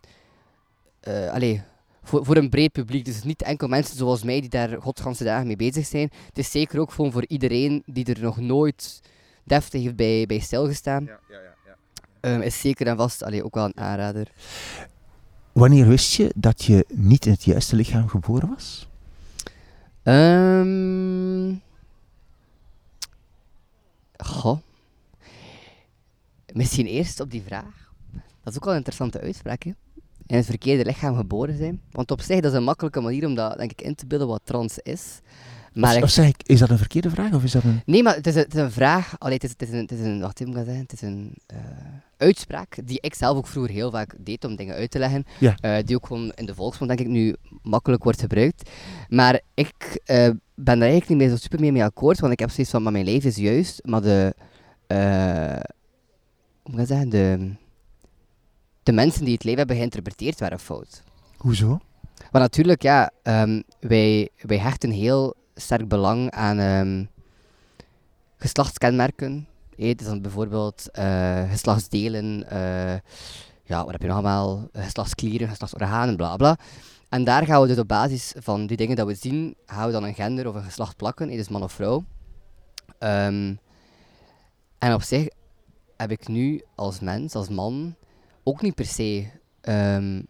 eh, 1.00 1.30
allee, 1.30 1.62
voor, 2.02 2.24
voor 2.24 2.36
een 2.36 2.48
breed 2.48 2.72
publiek. 2.72 3.04
Dus 3.04 3.22
niet 3.22 3.42
enkel 3.42 3.68
mensen 3.68 3.96
zoals 3.96 4.22
mij 4.22 4.40
die 4.40 4.50
daar 4.50 4.76
godsganse 4.80 5.24
dagen 5.24 5.46
mee 5.46 5.56
bezig 5.56 5.86
zijn. 5.86 6.10
Het 6.26 6.38
is 6.38 6.50
zeker 6.50 6.80
ook 6.80 6.92
gewoon 6.92 7.12
voor 7.12 7.24
iedereen 7.26 7.82
die 7.86 8.04
er 8.04 8.20
nog 8.20 8.36
nooit 8.40 9.00
deftig 9.44 9.82
heeft 9.82 9.96
bij, 9.96 10.24
bij 10.26 10.38
stilgestaan. 10.38 11.08
Ehm, 12.20 12.40
is 12.40 12.60
zeker 12.60 12.86
en 12.86 12.96
vast 12.96 13.22
allee, 13.24 13.44
ook 13.44 13.54
wel 13.54 13.64
een 13.64 13.76
aanrader. 13.76 14.26
Wanneer 15.52 15.86
wist 15.86 16.14
je 16.14 16.32
dat 16.34 16.64
je 16.64 16.86
niet 16.88 17.26
in 17.26 17.32
het 17.32 17.44
juiste 17.44 17.76
lichaam 17.76 18.08
geboren 18.08 18.48
was? 18.48 18.88
Ehm 20.02 21.54
goh. 24.40 24.58
Misschien 26.52 26.86
eerst 26.86 27.20
op 27.20 27.30
die 27.30 27.42
vraag. 27.42 27.92
Dat 28.12 28.52
is 28.52 28.56
ook 28.56 28.64
wel 28.64 28.72
een 28.72 28.78
interessante 28.78 29.20
uitspraak, 29.20 29.62
hè? 29.62 29.72
In 30.26 30.36
het 30.36 30.46
verkeerde 30.46 30.84
lichaam 30.84 31.16
geboren 31.16 31.56
zijn. 31.56 31.80
Want 31.90 32.10
op 32.10 32.20
zich, 32.20 32.40
dat 32.40 32.52
is 32.52 32.58
een 32.58 32.64
makkelijke 32.64 33.00
manier 33.00 33.26
om 33.26 33.34
dat, 33.34 33.58
denk 33.58 33.70
ik, 33.70 33.82
in 33.82 33.94
te 33.94 34.06
beelden 34.06 34.28
wat 34.28 34.40
trans 34.44 34.78
is. 34.78 35.20
Maar 35.72 35.90
of, 35.90 35.96
ik- 35.96 36.02
of 36.04 36.10
zeg 36.10 36.28
ik, 36.28 36.42
is 36.42 36.58
dat 36.58 36.70
een 36.70 36.78
verkeerde 36.78 37.10
vraag? 37.10 37.32
Of 37.34 37.42
is 37.44 37.52
dat 37.52 37.64
een... 37.64 37.80
Nee, 37.86 38.02
maar 38.02 38.14
het 38.14 38.26
is 38.26 38.34
een, 38.34 38.42
het 38.42 38.54
is 38.54 38.60
een 38.60 38.70
vraag. 38.70 39.14
Allee, 39.18 39.34
het, 39.34 39.44
is, 39.44 39.50
het, 39.50 39.62
is 39.62 39.68
een, 39.70 39.78
het 39.78 39.92
is 39.92 40.00
een. 40.00 40.20
Wacht, 40.20 40.38
hoe 40.38 40.46
moet 40.46 40.56
ik 40.56 40.64
dat 40.64 40.74
zeggen? 40.74 40.82
Het 40.90 40.92
is 40.92 41.00
een 41.08 41.34
eh, 41.46 41.56
uitspraak 42.16 42.78
die 42.84 42.98
ik 43.00 43.14
zelf 43.14 43.36
ook 43.36 43.46
vroeger 43.46 43.72
heel 43.72 43.90
vaak 43.90 44.14
deed 44.18 44.44
om 44.44 44.56
dingen 44.56 44.74
uit 44.74 44.90
te 44.90 44.98
leggen. 44.98 45.24
Ja. 45.38 45.54
Eh, 45.60 45.84
die 45.84 45.96
ook 45.96 46.06
gewoon 46.06 46.32
in 46.34 46.46
de 46.46 46.54
volksmond, 46.54 46.90
denk 46.96 47.08
ik, 47.08 47.14
nu 47.14 47.34
makkelijk 47.62 48.04
wordt 48.04 48.20
gebruikt. 48.20 48.70
Maar 49.08 49.40
ik 49.54 50.00
eh, 50.04 50.16
ben 50.54 50.78
daar 50.78 50.88
eigenlijk 50.88 51.08
niet 51.08 51.18
meer 51.18 51.28
zo 51.28 51.36
super 51.36 51.60
mee, 51.60 51.72
mee 51.72 51.84
akkoord, 51.84 52.20
want 52.20 52.32
ik 52.32 52.38
heb 52.38 52.50
zoiets 52.50 52.72
van: 52.72 52.82
maar 52.82 52.92
mijn 52.92 53.04
leven 53.04 53.28
is 53.30 53.36
juist, 53.36 53.80
maar 53.84 54.02
de. 54.02 54.34
hoe 56.62 56.72
moet 56.72 56.80
ik 56.80 56.86
zeggen? 56.86 57.08
De, 57.08 57.52
de 58.82 58.92
mensen 58.92 59.24
die 59.24 59.34
het 59.34 59.42
leven 59.44 59.58
hebben 59.58 59.76
geïnterpreteerd 59.76 60.40
waren 60.40 60.58
fout. 60.60 61.02
Hoezo? 61.36 61.78
Maar 62.30 62.40
natuurlijk, 62.40 62.82
ja, 62.82 63.10
ehm, 63.22 63.60
wij, 63.80 64.28
wij 64.40 64.58
hechten 64.58 64.90
heel 64.90 65.34
sterk 65.54 65.88
belang 65.88 66.30
aan 66.30 66.58
ehm, 66.58 67.04
geslachtskenmerken. 68.36 69.46
Hé, 69.76 69.88
het 69.88 70.00
is 70.00 70.06
dan 70.06 70.22
bijvoorbeeld 70.22 70.90
eh, 70.90 71.50
geslachtsdelen, 71.50 72.50
eh, 72.50 72.98
ja, 73.64 73.84
wat 73.84 73.92
heb 73.92 74.00
je 74.00 74.06
nog 74.06 74.16
allemaal? 74.16 74.68
Eh, 74.72 74.84
Geslachtsklieren, 74.84 75.48
geslachtsorganen, 75.48 76.16
bla 76.16 76.36
bla. 76.36 76.58
En 77.08 77.24
daar 77.24 77.46
gaan 77.46 77.60
we 77.60 77.66
dus 77.66 77.78
op 77.78 77.88
basis 77.88 78.34
van 78.38 78.66
die 78.66 78.76
dingen 78.76 78.96
dat 78.96 79.06
we 79.06 79.14
zien, 79.14 79.54
gaan 79.66 79.86
we 79.86 79.92
dan 79.92 80.04
een 80.04 80.14
gender 80.14 80.48
of 80.48 80.54
een 80.54 80.62
geslacht 80.62 80.96
plakken, 80.96 81.28
hé, 81.28 81.36
dus 81.36 81.48
man 81.48 81.62
of 81.62 81.72
vrouw. 81.72 82.04
Ehm, 82.98 83.54
en 84.78 84.94
op 84.94 85.02
zich 85.02 85.28
heb 85.96 86.10
ik 86.10 86.28
nu 86.28 86.62
als 86.74 87.00
mens, 87.00 87.34
als 87.34 87.48
man, 87.48 87.94
ook 88.42 88.62
niet 88.62 88.74
per 88.74 88.86
se 88.86 89.30
ehm, 89.60 90.22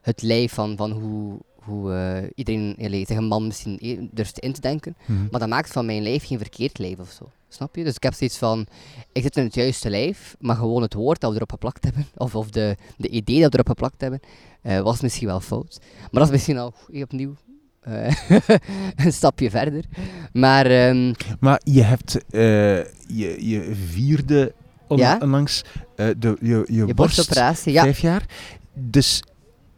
het 0.00 0.22
lijf 0.22 0.52
van, 0.52 0.76
van 0.76 0.90
hoe, 0.90 1.38
hoe 1.70 1.94
eh, 1.94 2.28
iedereen 2.34 2.76
allee, 2.80 3.06
zich 3.06 3.16
een 3.16 3.24
man 3.24 3.46
misschien 3.46 3.78
eh, 3.78 3.98
durft 4.10 4.38
in 4.38 4.52
te 4.52 4.60
denken. 4.60 4.96
Mhm. 5.06 5.26
Maar 5.30 5.40
dat 5.40 5.48
maakt 5.48 5.72
van 5.72 5.86
mijn 5.86 6.02
lijf 6.02 6.26
geen 6.26 6.38
verkeerd 6.38 6.78
lijf 6.78 6.98
of 6.98 7.10
zo. 7.10 7.30
Snap 7.48 7.76
je? 7.76 7.84
Dus 7.84 7.94
ik 7.94 8.02
heb 8.02 8.14
zoiets 8.14 8.38
van, 8.38 8.66
ik 9.12 9.22
zit 9.22 9.36
in 9.36 9.44
het 9.44 9.54
juiste 9.54 9.90
lijf, 9.90 10.36
maar 10.38 10.56
gewoon 10.56 10.82
het 10.82 10.94
woord 10.94 11.20
dat 11.20 11.30
we 11.30 11.36
erop 11.36 11.50
geplakt 11.50 11.84
hebben, 11.84 12.06
of, 12.16 12.34
of 12.34 12.50
de, 12.50 12.76
de 12.96 13.08
idee 13.08 13.40
dat 13.40 13.50
we 13.50 13.54
erop 13.54 13.68
geplakt 13.68 14.00
hebben, 14.00 14.20
eh, 14.62 14.80
was 14.80 15.00
misschien 15.00 15.26
wel 15.26 15.40
fout. 15.40 15.78
Maar 16.00 16.08
dat 16.10 16.24
is 16.24 16.30
misschien 16.30 16.58
al 16.58 16.74
opnieuw 16.92 17.34
eh, 17.80 18.14
een 19.04 19.12
stapje 19.12 19.50
verder. 19.50 19.84
Maar 20.32 20.66
ehm, 20.66 21.12
Maar 21.40 21.60
je 21.64 21.82
hebt 21.82 22.18
je, 22.30 23.36
je 23.38 23.72
vierde 23.86 24.52
Ja? 24.88 25.18
onlangs 25.22 25.64
de, 25.96 26.14
je, 26.18 26.36
je, 26.40 26.64
je 26.66 26.94
borst 26.94 26.96
borstoperatie, 26.96 27.72
ja. 27.72 27.82
vijf 27.82 27.98
jaar. 27.98 28.26
Dus 28.74 29.22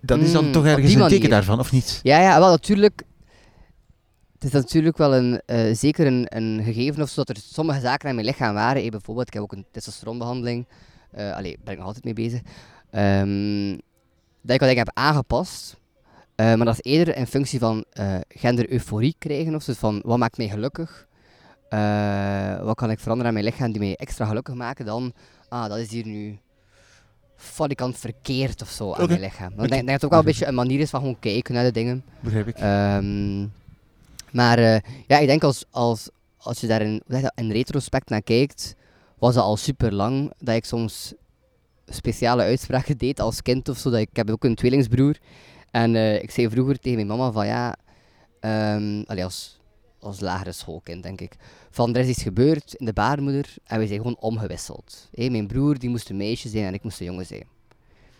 dat 0.02 0.18
is 0.20 0.32
dan 0.32 0.44
Mm, 0.46 0.52
toch 0.52 0.66
ergens 0.66 0.94
een 0.94 1.08
teken 1.08 1.30
daarvan, 1.30 1.58
of 1.58 1.72
niet? 1.72 2.00
Ja, 2.02 2.20
ja, 2.20 2.38
wel 2.38 2.50
natuurlijk. 2.50 3.02
Het 4.34 4.44
is 4.44 4.50
natuurlijk 4.62 4.96
wel 4.96 5.14
een, 5.14 5.40
eh, 5.46 5.74
zeker 5.74 6.06
een, 6.06 6.26
een 6.28 6.60
gegeven 6.64 7.02
of 7.02 7.08
zo 7.08 7.22
dat 7.22 7.36
er 7.36 7.42
sommige 7.46 7.80
zaken 7.80 8.08
aan 8.08 8.14
mijn 8.14 8.26
lichaam 8.26 8.54
waren. 8.54 8.82
eh, 8.82 8.90
bijvoorbeeld, 8.90 9.26
ik 9.26 9.32
heb 9.34 9.42
ook 9.42 9.52
een 9.52 9.66
testosteronbehandeling. 9.70 10.66
eh 11.10 11.34
allee, 11.36 11.58
ben 11.64 11.72
ik 11.72 11.78
nog 11.78 11.86
altijd 11.86 12.04
mee 12.04 12.14
bezig. 12.14 12.40
Ehm, 12.90 13.70
dat 14.42 14.54
ik 14.54 14.60
wat 14.60 14.70
ik 14.70 14.76
heb 14.76 14.90
aangepast. 14.94 15.80
Maar 16.36 16.56
dat 16.64 16.78
is 16.80 16.92
eerder 16.92 17.16
in 17.16 17.26
functie 17.26 17.58
van 17.58 17.84
gender-euforie 18.28 19.14
krijgen. 19.18 19.54
Of 19.54 19.62
zo, 19.62 19.72
van 19.72 20.00
wat 20.04 20.18
maakt 20.18 20.36
mij 20.36 20.48
gelukkig? 20.48 21.06
Wat 22.64 22.74
kan 22.76 22.90
ik 22.90 22.98
veranderen 23.00 23.26
aan 23.26 23.32
mijn 23.32 23.44
lichaam 23.44 23.72
die 23.72 23.80
mij 23.80 23.96
extra 23.96 24.26
gelukkig 24.26 24.54
maken 24.54 24.84
dan, 24.84 25.12
ah, 25.48 25.68
dat 25.68 25.78
is 25.78 25.90
hier 25.90 26.06
nu 26.06 26.38
falikant 27.42 27.98
verkeerd 27.98 28.62
of 28.62 28.68
zo 28.68 28.92
aan 28.92 29.06
mijn 29.06 29.20
lichaam. 29.20 29.52
Want 29.54 29.62
ik 29.62 29.70
denk 29.70 29.84
dat 29.84 29.94
het 29.94 30.04
ook 30.04 30.10
wel 30.10 30.18
een 30.18 30.24
beetje 30.24 30.46
een 30.46 30.54
manier 30.54 30.80
is 30.80 30.90
van 30.90 31.00
gewoon 31.00 31.18
kijken 31.18 31.54
naar 31.54 31.64
de 31.64 31.70
dingen. 31.70 32.04
Begrijp 32.20 32.48
ik. 32.48 32.56
Ehm, 32.56 33.46
maar 34.30 34.58
eh, 34.58 34.80
ja, 35.06 35.18
ik 35.18 35.26
denk 35.26 35.42
als, 35.42 35.64
als, 35.70 36.10
als 36.36 36.60
je 36.60 36.66
daar 36.66 36.82
in, 36.82 37.02
je 37.06 37.20
dat, 37.20 37.32
retrospect 37.34 38.08
naar 38.08 38.22
kijkt, 38.22 38.74
was 39.18 39.34
het 39.34 39.44
al 39.44 39.56
super 39.56 39.92
lang 39.92 40.32
dat 40.38 40.54
ik 40.54 40.64
soms 40.64 41.14
speciale 41.86 42.42
uitspraken 42.42 42.98
deed 42.98 43.20
als 43.20 43.42
kind 43.42 43.68
of 43.68 43.78
zo. 43.78 43.90
Dat 43.90 44.00
ik, 44.00 44.08
ik 44.10 44.16
heb 44.16 44.30
ook 44.30 44.44
een 44.44 44.54
tweelingsbroer. 44.54 45.18
En 45.70 45.94
eh, 45.96 46.22
ik 46.22 46.30
zei 46.30 46.50
vroeger 46.50 46.78
tegen 46.78 47.06
mijn 47.06 47.18
mama 47.18 47.32
van 47.32 47.46
ja, 47.46 47.76
allee, 49.06 49.24
als, 49.24 49.60
als 50.02 50.20
lagere 50.20 50.52
schoolkind 50.52 51.02
denk 51.02 51.20
ik, 51.20 51.36
van 51.70 51.94
er 51.94 52.00
is 52.00 52.08
iets 52.08 52.22
gebeurd 52.22 52.74
in 52.74 52.86
de 52.86 52.92
baarmoeder 52.92 53.54
en 53.64 53.78
we 53.78 53.86
zijn 53.86 53.98
gewoon 53.98 54.16
omgewisseld. 54.20 55.08
Mijn 55.12 55.46
broer 55.46 55.78
die 55.78 55.90
moest 55.90 56.10
een 56.10 56.16
meisje 56.16 56.48
zijn 56.48 56.64
en 56.64 56.74
ik 56.74 56.82
moest 56.82 57.00
een 57.00 57.06
jongen 57.06 57.26
zijn. 57.26 57.44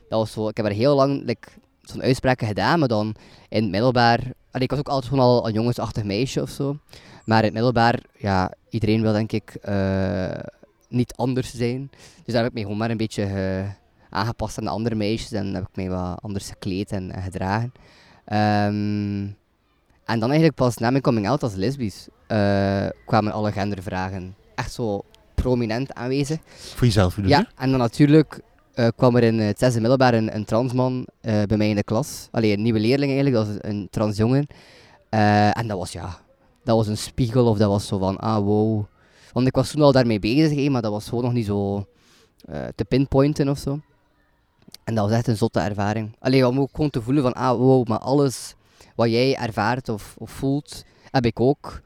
Dat 0.09 0.19
was 0.19 0.33
zo, 0.33 0.49
ik 0.49 0.57
heb 0.57 0.67
er 0.67 0.73
heel 0.73 0.95
lang 0.95 1.37
zo'n 1.83 2.03
uitspraken 2.03 2.47
gedaan, 2.47 2.79
maar 2.79 2.89
dan 2.89 3.15
in 3.49 3.63
het 3.63 3.71
middelbaar, 3.71 4.33
ik 4.53 4.71
was 4.71 4.79
ook 4.79 4.89
altijd 4.89 5.13
gewoon 5.13 5.25
al 5.25 5.47
een 5.47 5.53
jongensachtig 5.53 6.05
meisje 6.05 6.43
of 6.43 6.51
zo. 6.51 6.79
Maar 7.25 7.39
in 7.39 7.45
het 7.45 7.53
middelbaar, 7.53 8.03
ja, 8.19 8.53
iedereen 8.69 9.03
wil 9.03 9.13
denk 9.13 9.33
ik 9.33 9.55
eh, 9.55 10.39
niet 10.89 11.15
anders 11.17 11.55
zijn. 11.55 11.91
Dus 12.25 12.35
daar 12.35 12.43
heb 12.43 12.47
ik 12.47 12.53
mij 12.53 12.63
gewoon 12.63 12.79
maar 12.79 12.91
een 12.91 12.97
beetje 12.97 13.75
aangepast 14.11 14.59
aan 14.59 14.65
de 14.65 14.71
andere 14.71 14.95
meisjes 14.95 15.33
en 15.33 15.55
heb 15.55 15.63
ik 15.63 15.77
mij 15.77 15.91
wat 15.91 16.23
anders 16.23 16.49
gekleed 16.49 16.93
en, 16.93 17.11
en 17.11 17.23
gedragen. 17.23 17.73
Ehm, 18.25 19.27
en 20.05 20.19
dan 20.19 20.29
eigenlijk 20.29 20.55
pas 20.55 20.77
na 20.77 20.91
mijn 20.91 21.03
coming 21.03 21.29
out 21.29 21.43
als 21.43 21.55
lesbisch 21.55 22.09
eh, 22.27 22.87
kwamen 23.07 23.33
alle 23.33 23.53
gendervragen 23.53 24.35
echt 24.55 24.73
zo 24.73 25.03
prominent 25.35 25.95
aanwezig. 25.95 26.39
Voor 26.45 26.87
jezelf 26.87 27.15
bedoel 27.15 27.31
je? 27.31 27.37
Ja, 27.37 27.47
en 27.57 27.71
dan 27.71 27.79
natuurlijk 27.79 28.41
eh, 28.75 28.89
kwam 28.97 29.17
er 29.17 29.23
in 29.23 29.39
het 29.39 29.59
zesde 29.59 29.81
middelbaar 29.81 30.15
een, 30.15 30.35
een 30.35 30.45
transman 30.45 31.07
eh, 31.21 31.43
bij 31.43 31.57
mij 31.57 31.69
in 31.69 31.77
de 31.77 31.83
klas. 31.83 32.29
Allee, 32.31 32.53
een 32.53 32.63
nieuwe 32.63 32.81
leerling 32.81 33.13
eigenlijk, 33.13 33.35
dat 33.35 33.47
was 33.47 33.71
een 33.71 33.89
transjongen. 33.91 34.47
Eh, 35.09 35.59
en 35.59 35.67
dat 35.67 35.79
was 35.79 35.93
ja, 35.93 36.19
dat 36.65 36.77
was 36.77 36.87
een 36.87 36.97
spiegel 36.97 37.47
of 37.47 37.59
dat 37.59 37.69
was 37.69 37.87
zo 37.87 37.99
van, 37.99 38.17
ah 38.17 38.45
wow. 38.45 38.85
Want 39.33 39.47
ik 39.47 39.55
was 39.55 39.71
toen 39.71 39.83
al 39.83 39.93
daarmee 39.93 40.19
bezig, 40.19 40.69
maar 40.69 40.83
dat 40.83 40.93
was 40.93 41.09
gewoon 41.09 41.25
nog 41.25 41.33
niet 41.33 41.47
zo 41.47 41.87
eh, 42.45 42.65
te 42.75 42.85
pinpointen 42.85 43.49
of 43.49 43.59
zo. 43.59 43.81
En 44.85 44.95
dat 44.95 45.09
was 45.09 45.17
echt 45.17 45.27
een 45.27 45.37
zotte 45.37 45.61
ervaring. 45.61 46.17
Alleen 46.19 46.47
om 46.47 46.61
ook 46.61 46.71
gewoon 46.75 46.91
te 46.91 47.03
voelen 47.03 47.23
van, 47.23 47.33
ah 47.33 47.59
wow, 47.59 47.89
maar 47.89 47.99
alles 47.99 48.55
wat 48.95 49.11
jij 49.11 49.37
ervaart 49.37 49.89
of, 49.89 50.15
of 50.19 50.31
voelt, 50.31 50.85
heb 51.11 51.27
ik 51.27 51.41
ook. 51.41 51.81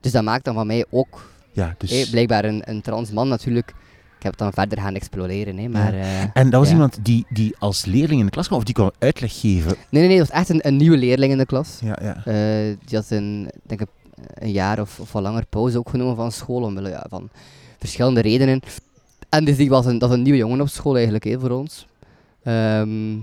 Dus 0.00 0.12
dat 0.12 0.22
maakt 0.22 0.44
dan 0.44 0.54
van 0.54 0.66
mij 0.66 0.84
ook 0.90 1.30
Ja, 1.52 1.74
dus... 1.78 2.10
Blijkbaar 2.10 2.44
een, 2.44 2.62
een 2.64 2.80
trans 2.80 3.10
man 3.10 3.28
natuurlijk. 3.28 3.68
Ik 4.16 4.26
heb 4.26 4.30
het 4.38 4.38
dan 4.40 4.52
verder 4.52 4.78
gaan 4.80 4.94
exploreren, 4.94 5.56
hè, 5.58 5.68
maar... 5.68 5.94
eh, 5.94 6.22
En 6.22 6.50
dat 6.50 6.52
was 6.60 6.66
Ja. 6.68 6.72
iemand 6.74 6.98
die, 7.04 7.26
die 7.28 7.54
als 7.58 7.84
leerling 7.84 8.20
in 8.20 8.26
de 8.26 8.32
klas 8.32 8.46
kwam, 8.46 8.58
of 8.58 8.64
die 8.64 8.74
kwam 8.74 8.90
uitleg 8.98 9.40
geven? 9.40 9.66
nee, 9.90 10.00
nee, 10.00 10.06
nee, 10.08 10.18
dat 10.18 10.28
was 10.28 10.36
echt 10.36 10.48
een, 10.48 10.66
een 10.66 10.76
nieuwe 10.76 10.96
leerling 10.96 11.32
in 11.32 11.38
de 11.38 11.46
klas. 11.46 11.78
Ja, 11.82 11.98
ja. 12.02 12.16
Eh, 12.24 12.76
die 12.84 12.98
had 12.98 13.10
een, 13.10 13.46
ik 13.54 13.60
denk 13.66 13.80
een, 13.80 13.88
een 14.34 14.52
jaar 14.52 14.80
of, 14.80 15.00
of 15.00 15.12
wat 15.12 15.22
langer 15.22 15.46
pauze 15.46 15.78
ook 15.78 15.88
genomen 15.88 16.16
van 16.16 16.32
school, 16.32 16.62
omwille 16.62 16.88
ja, 16.88 17.06
van 17.08 17.28
verschillende 17.78 18.20
redenen. 18.20 18.60
En 19.28 19.44
dus 19.44 19.56
die 19.56 19.68
was 19.68 19.86
een, 19.86 19.98
dat 19.98 20.08
was 20.08 20.18
een 20.18 20.24
nieuwe 20.24 20.38
jongen 20.38 20.60
op 20.60 20.68
school 20.68 20.94
eigenlijk, 20.94 21.24
hè, 21.24 21.38
voor 21.40 21.50
ons. 21.50 21.86
Ehm, 22.42 23.16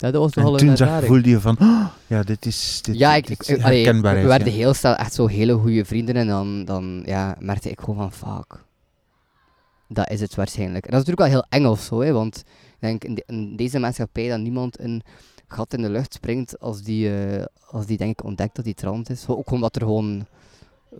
ja, 0.00 0.10
dat 0.10 0.34
was 0.34 0.44
En 0.44 0.56
toen 0.66 0.76
zag, 0.76 1.04
voelde 1.04 1.28
je 1.28 1.40
van, 1.40 1.56
"Oh, 1.60 1.86
ja, 2.06 2.22
dit 2.22 2.46
is, 2.46 2.78
dit, 2.82 2.98
Ja, 2.98 3.14
ik, 3.14 3.26
dit 3.26 3.40
ik, 3.48 3.56
is 3.56 3.62
allee, 3.64 3.92
we 3.92 4.00
werden 4.26 4.50
ja. 4.50 4.56
heel 4.58 4.74
snel 4.74 4.94
echt 4.94 5.14
zo 5.14 5.26
hele 5.26 5.54
goede 5.54 5.84
vrienden 5.84 6.16
en 6.16 6.26
dan, 6.26 6.64
dan 6.64 7.02
ja, 7.06 7.36
merkte 7.38 7.70
ik 7.70 7.80
gewoon 7.80 8.12
van, 8.12 8.34
fuck, 8.36 8.64
dat 9.88 10.10
is 10.10 10.20
het 10.20 10.34
waarschijnlijk. 10.34 10.84
En 10.86 10.90
dat 10.92 11.00
is 11.00 11.06
natuurlijk 11.06 11.32
wel 11.34 11.42
heel 11.50 11.60
eng 11.60 11.70
of 11.70 11.80
zo, 11.80 12.00
hè, 12.00 12.12
want 12.12 12.36
ik 12.36 12.76
denk 12.80 13.04
in, 13.04 13.14
de- 13.14 13.24
in 13.26 13.56
deze 13.56 13.78
maatschappij 13.78 14.28
dat 14.28 14.38
niemand 14.40 14.80
een 14.80 15.02
gat 15.48 15.74
in 15.74 15.82
de 15.82 15.90
lucht 15.90 16.12
springt 16.14 16.60
als 16.60 16.82
die, 16.82 17.14
eh, 17.20 17.44
als 17.66 17.86
die 17.86 17.96
denk 17.96 18.10
ik 18.18 18.24
ontdekt 18.24 18.56
dat 18.56 18.64
die 18.64 18.74
trans 18.74 19.08
is. 19.08 19.24
Ook 19.28 19.50
omdat 19.50 19.76
er 19.76 19.82
gewoon 19.82 20.26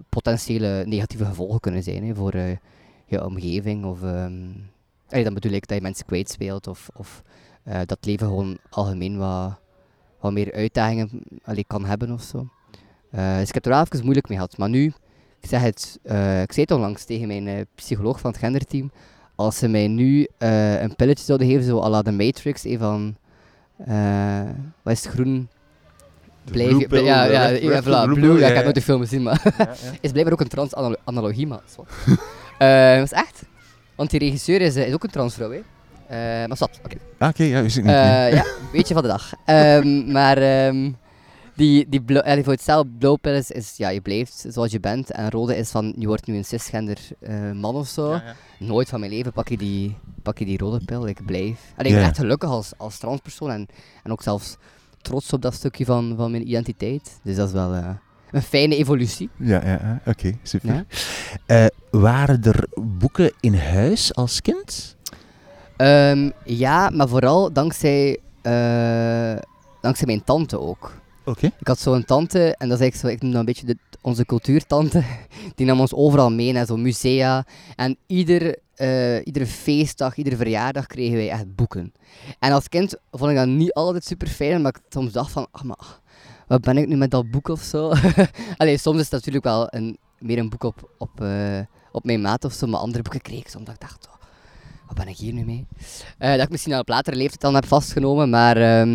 potentiële 0.09 0.83
negatieve 0.87 1.25
gevolgen 1.25 1.61
kunnen 1.61 1.83
zijn 1.83 2.05
hè, 2.07 2.15
voor 2.15 2.33
eh, 2.33 2.57
je 3.07 3.25
omgeving 3.25 3.85
of... 3.85 4.03
allee, 4.03 5.25
dan 5.25 5.35
bedoel 5.35 5.53
ik 5.53 5.67
dat 5.69 5.77
je 5.77 5.83
mensen 5.83 6.07
kwijtspeelt 6.07 6.67
of, 6.67 6.89
of 6.97 7.23
eh, 7.71 7.79
dat 7.79 7.91
het 7.91 8.07
leven 8.07 8.27
gewoon 8.27 8.59
algemeen 8.71 9.19
wat, 9.19 9.59
wat 10.21 10.33
meer 10.33 10.53
uitdagingen 10.53 11.11
allee, 11.45 11.65
kan 11.67 11.85
hebben 11.85 12.11
of 12.11 12.23
zo. 12.23 12.49
Eh, 13.11 13.39
dus 13.39 13.49
ik 13.49 13.55
heb 13.55 13.65
er 13.65 13.71
wel 13.71 13.81
even 13.81 14.03
moeilijk 14.03 14.29
mee 14.29 14.39
gehad. 14.39 14.57
Maar 14.59 14.69
nu, 14.69 14.93
ik 15.41 15.49
zeg 15.49 15.63
het, 15.63 15.99
eh, 16.03 16.43
ik 16.43 16.53
zei 16.53 16.67
het 16.69 16.71
onlangs 16.71 17.05
tegen 17.05 17.27
mijn 17.27 17.67
psycholoog 17.75 18.21
van 18.21 18.31
het 18.31 18.41
genderteam, 18.41 18.91
als 19.35 19.59
ze 19.59 19.69
mij 19.69 19.89
nu 19.89 20.27
een 20.39 20.97
pilletje 20.97 21.25
zouden 21.25 21.47
geven, 21.47 21.65
zo 21.65 21.81
à 21.81 21.89
la 21.89 22.03
de 22.03 22.13
Matrix, 22.13 22.65
eh, 22.65 22.79
van, 22.79 23.17
wat 24.83 24.93
is 24.93 25.05
het, 25.05 25.13
groen? 25.13 25.49
Blijf 26.45 26.87
pill, 26.87 27.05
ja, 27.05 27.25
ja, 27.25 27.47
ja, 27.49 27.83
voilà, 27.83 28.05
blue 28.05 28.15
blue, 28.15 28.39
ja, 28.39 28.49
ik 28.49 28.55
heb 28.55 28.63
nooit 28.63 28.75
de 28.75 28.83
film 28.83 29.01
gezien, 29.01 29.23
maar 29.23 29.41
Ja, 29.45 29.53
ja. 29.59 29.91
is 30.01 30.11
blijkbaar 30.11 30.33
ook 30.33 30.41
een 30.41 30.49
trans-analogie, 30.49 31.47
maar 31.47 31.61
dat 32.99 33.05
is 33.05 33.13
echt. 33.13 33.43
Want 33.95 34.11
die 34.11 34.19
regisseur 34.19 34.61
is, 34.61 34.77
is 34.77 34.95
ook 34.95 35.05
een 35.05 35.11
transvrouw, 35.11 35.51
hè. 35.51 35.61
Eh, 36.11 36.19
maar 36.19 36.57
zat, 36.57 36.81
oké. 36.85 36.97
Ah, 37.19 37.29
Oké, 37.29 37.43
ja, 37.45 37.63
wist 37.63 37.77
ik 37.77 37.85
niet. 37.85 37.93
Eh, 37.93 38.33
ja, 38.33 38.45
beetje 38.73 38.95
van 38.95 39.03
de 39.03 39.09
dag. 39.09 39.33
Ehm, 39.45 40.13
maar 40.13 40.37
ehm, 40.37 40.93
die, 41.55 41.89
die 41.89 42.03
blauw, 42.03 42.23
allee, 42.23 42.45
voor 42.45 42.53
hetzelfde 42.53 42.91
blauwpil 42.99 43.33
is, 43.33 43.51
is, 43.51 43.75
ja, 43.77 43.89
je 43.89 44.01
blijft 44.01 44.45
zoals 44.49 44.73
je 44.73 44.81
bent. 44.81 45.11
En 45.11 45.31
rode 45.31 45.57
is 45.57 45.71
van, 45.71 45.95
je 45.99 46.07
wordt 46.07 46.27
nu 46.27 46.37
een 46.37 46.45
cisgender 46.45 46.99
eh, 47.21 47.53
man 47.53 47.75
of 47.75 47.89
zo. 47.89 48.11
Ja, 48.11 48.23
ja. 48.25 48.67
Nooit 48.67 48.89
van 48.89 49.01
mijn 49.01 49.13
leven 49.13 49.33
pak 49.33 49.49
je 49.49 49.57
die, 49.57 49.97
pak 50.23 50.39
je 50.39 50.45
die 50.45 50.59
rode 50.59 50.85
pil. 50.85 51.07
Ik 51.09 51.25
blijf. 51.25 51.73
Allee, 51.77 51.93
ik 51.93 51.99
ben 51.99 52.07
echt 52.07 52.19
gelukkig 52.19 52.51
als, 52.51 52.73
als 52.77 52.99
transpersoon. 52.99 53.51
En, 53.51 53.67
en 54.03 54.13
ook 54.13 54.23
zelfs 54.23 54.57
trots 55.03 55.33
op 55.33 55.43
dat 55.43 55.55
stukje 55.55 55.85
van, 55.85 56.15
van 56.17 56.31
mijn 56.31 56.49
identiteit. 56.49 57.21
Dus 57.23 57.37
dat 57.37 57.47
is 57.47 57.53
wel 57.55 57.75
eh, 57.75 57.89
een 58.31 58.43
fijne 58.43 58.77
evolutie. 58.77 59.29
Ja, 59.37 59.65
ja, 59.65 60.01
oké, 60.07 60.33
super. 60.43 60.75
Ja. 60.75 60.85
Eh, 61.47 61.67
waren 61.91 62.43
er 62.43 62.67
boeken 62.75 63.33
in 63.41 63.55
huis 63.55 64.15
als 64.15 64.41
kind? 64.41 64.97
Ehm, 65.81 66.31
ja, 66.45 66.91
maar 66.91 67.09
vooral 67.09 67.53
dankzij, 67.53 68.19
eh, 68.43 69.37
dankzij 69.81 70.07
mijn 70.07 70.25
tante 70.25 70.61
ook. 70.61 70.93
Oké. 71.25 71.47
Ik 71.47 71.67
had 71.67 71.79
zo'n 71.79 72.05
tante, 72.05 72.55
en 72.57 72.69
dat 72.69 72.79
is 72.79 72.83
eigenlijk 72.83 72.95
zo, 72.95 73.07
ik 73.07 73.23
noem 73.23 73.31
dat 73.31 73.41
een 73.41 73.47
beetje 73.47 73.67
de, 73.67 73.77
onze 74.01 74.27
cultuurtante, 74.27 75.03
die 75.57 75.67
nam 75.67 75.81
ons 75.81 75.95
overal 75.95 76.31
mee 76.31 76.53
naar 76.53 76.67
zo'n 76.67 76.83
musea. 76.83 77.45
En 77.77 77.97
ieder, 78.07 78.57
eh, 78.75 79.27
iedere 79.27 79.47
feestdag, 79.47 80.17
iedere 80.17 80.37
verjaardag 80.37 80.87
kregen 80.87 81.17
wij 81.17 81.31
echt 81.31 81.55
boeken. 81.55 81.93
En 82.39 82.53
als 82.53 82.69
kind 82.69 82.97
vond 83.11 83.31
ik 83.31 83.37
dat 83.37 83.47
niet 83.47 83.73
altijd 83.73 84.05
super 84.05 84.29
fijn, 84.29 84.57
omdat 84.57 84.77
ik 84.77 84.83
soms 84.89 85.13
dacht 85.13 85.31
van, 85.31 85.47
ah, 85.51 85.63
maar 85.63 86.01
wat 86.47 86.61
ben 86.61 86.77
ik 86.77 86.89
nu 86.89 86.97
met 86.97 87.11
dat 87.11 87.31
boek 87.31 87.49
of 87.49 87.63
zo? 87.63 87.93
Allee, 88.57 88.79
soms 88.79 88.97
is 88.97 89.03
het 89.03 89.13
natuurlijk 89.13 89.45
wel 89.45 89.67
een, 89.71 89.99
meer 90.19 90.39
een 90.39 90.51
boek 90.51 90.63
op, 90.63 90.91
op, 90.99 91.21
eh, 91.21 91.61
op 91.93 92.05
mijn 92.05 92.21
maat 92.21 92.45
of 92.45 92.53
zo, 92.53 92.67
maar 92.67 92.81
andere 92.81 93.03
boeken 93.03 93.21
kreeg 93.21 93.39
ik 93.41 93.49
soms 93.49 93.65
dat 93.65 93.75
ik 93.75 93.81
dacht, 93.81 94.09
oh, 94.09 94.20
wat 94.91 95.05
ben 95.05 95.09
ik 95.09 95.17
hier 95.17 95.33
nu 95.33 95.45
mee? 95.45 95.67
Eh, 96.19 96.31
dat 96.31 96.41
ik 96.41 96.51
misschien 96.51 96.79
op 96.79 96.89
latere 96.89 97.17
leeftijd 97.17 97.41
dan 97.41 97.55
heb 97.55 97.67
vastgenomen, 97.67 98.31
maar 98.31 98.57
ehm, 98.57 98.95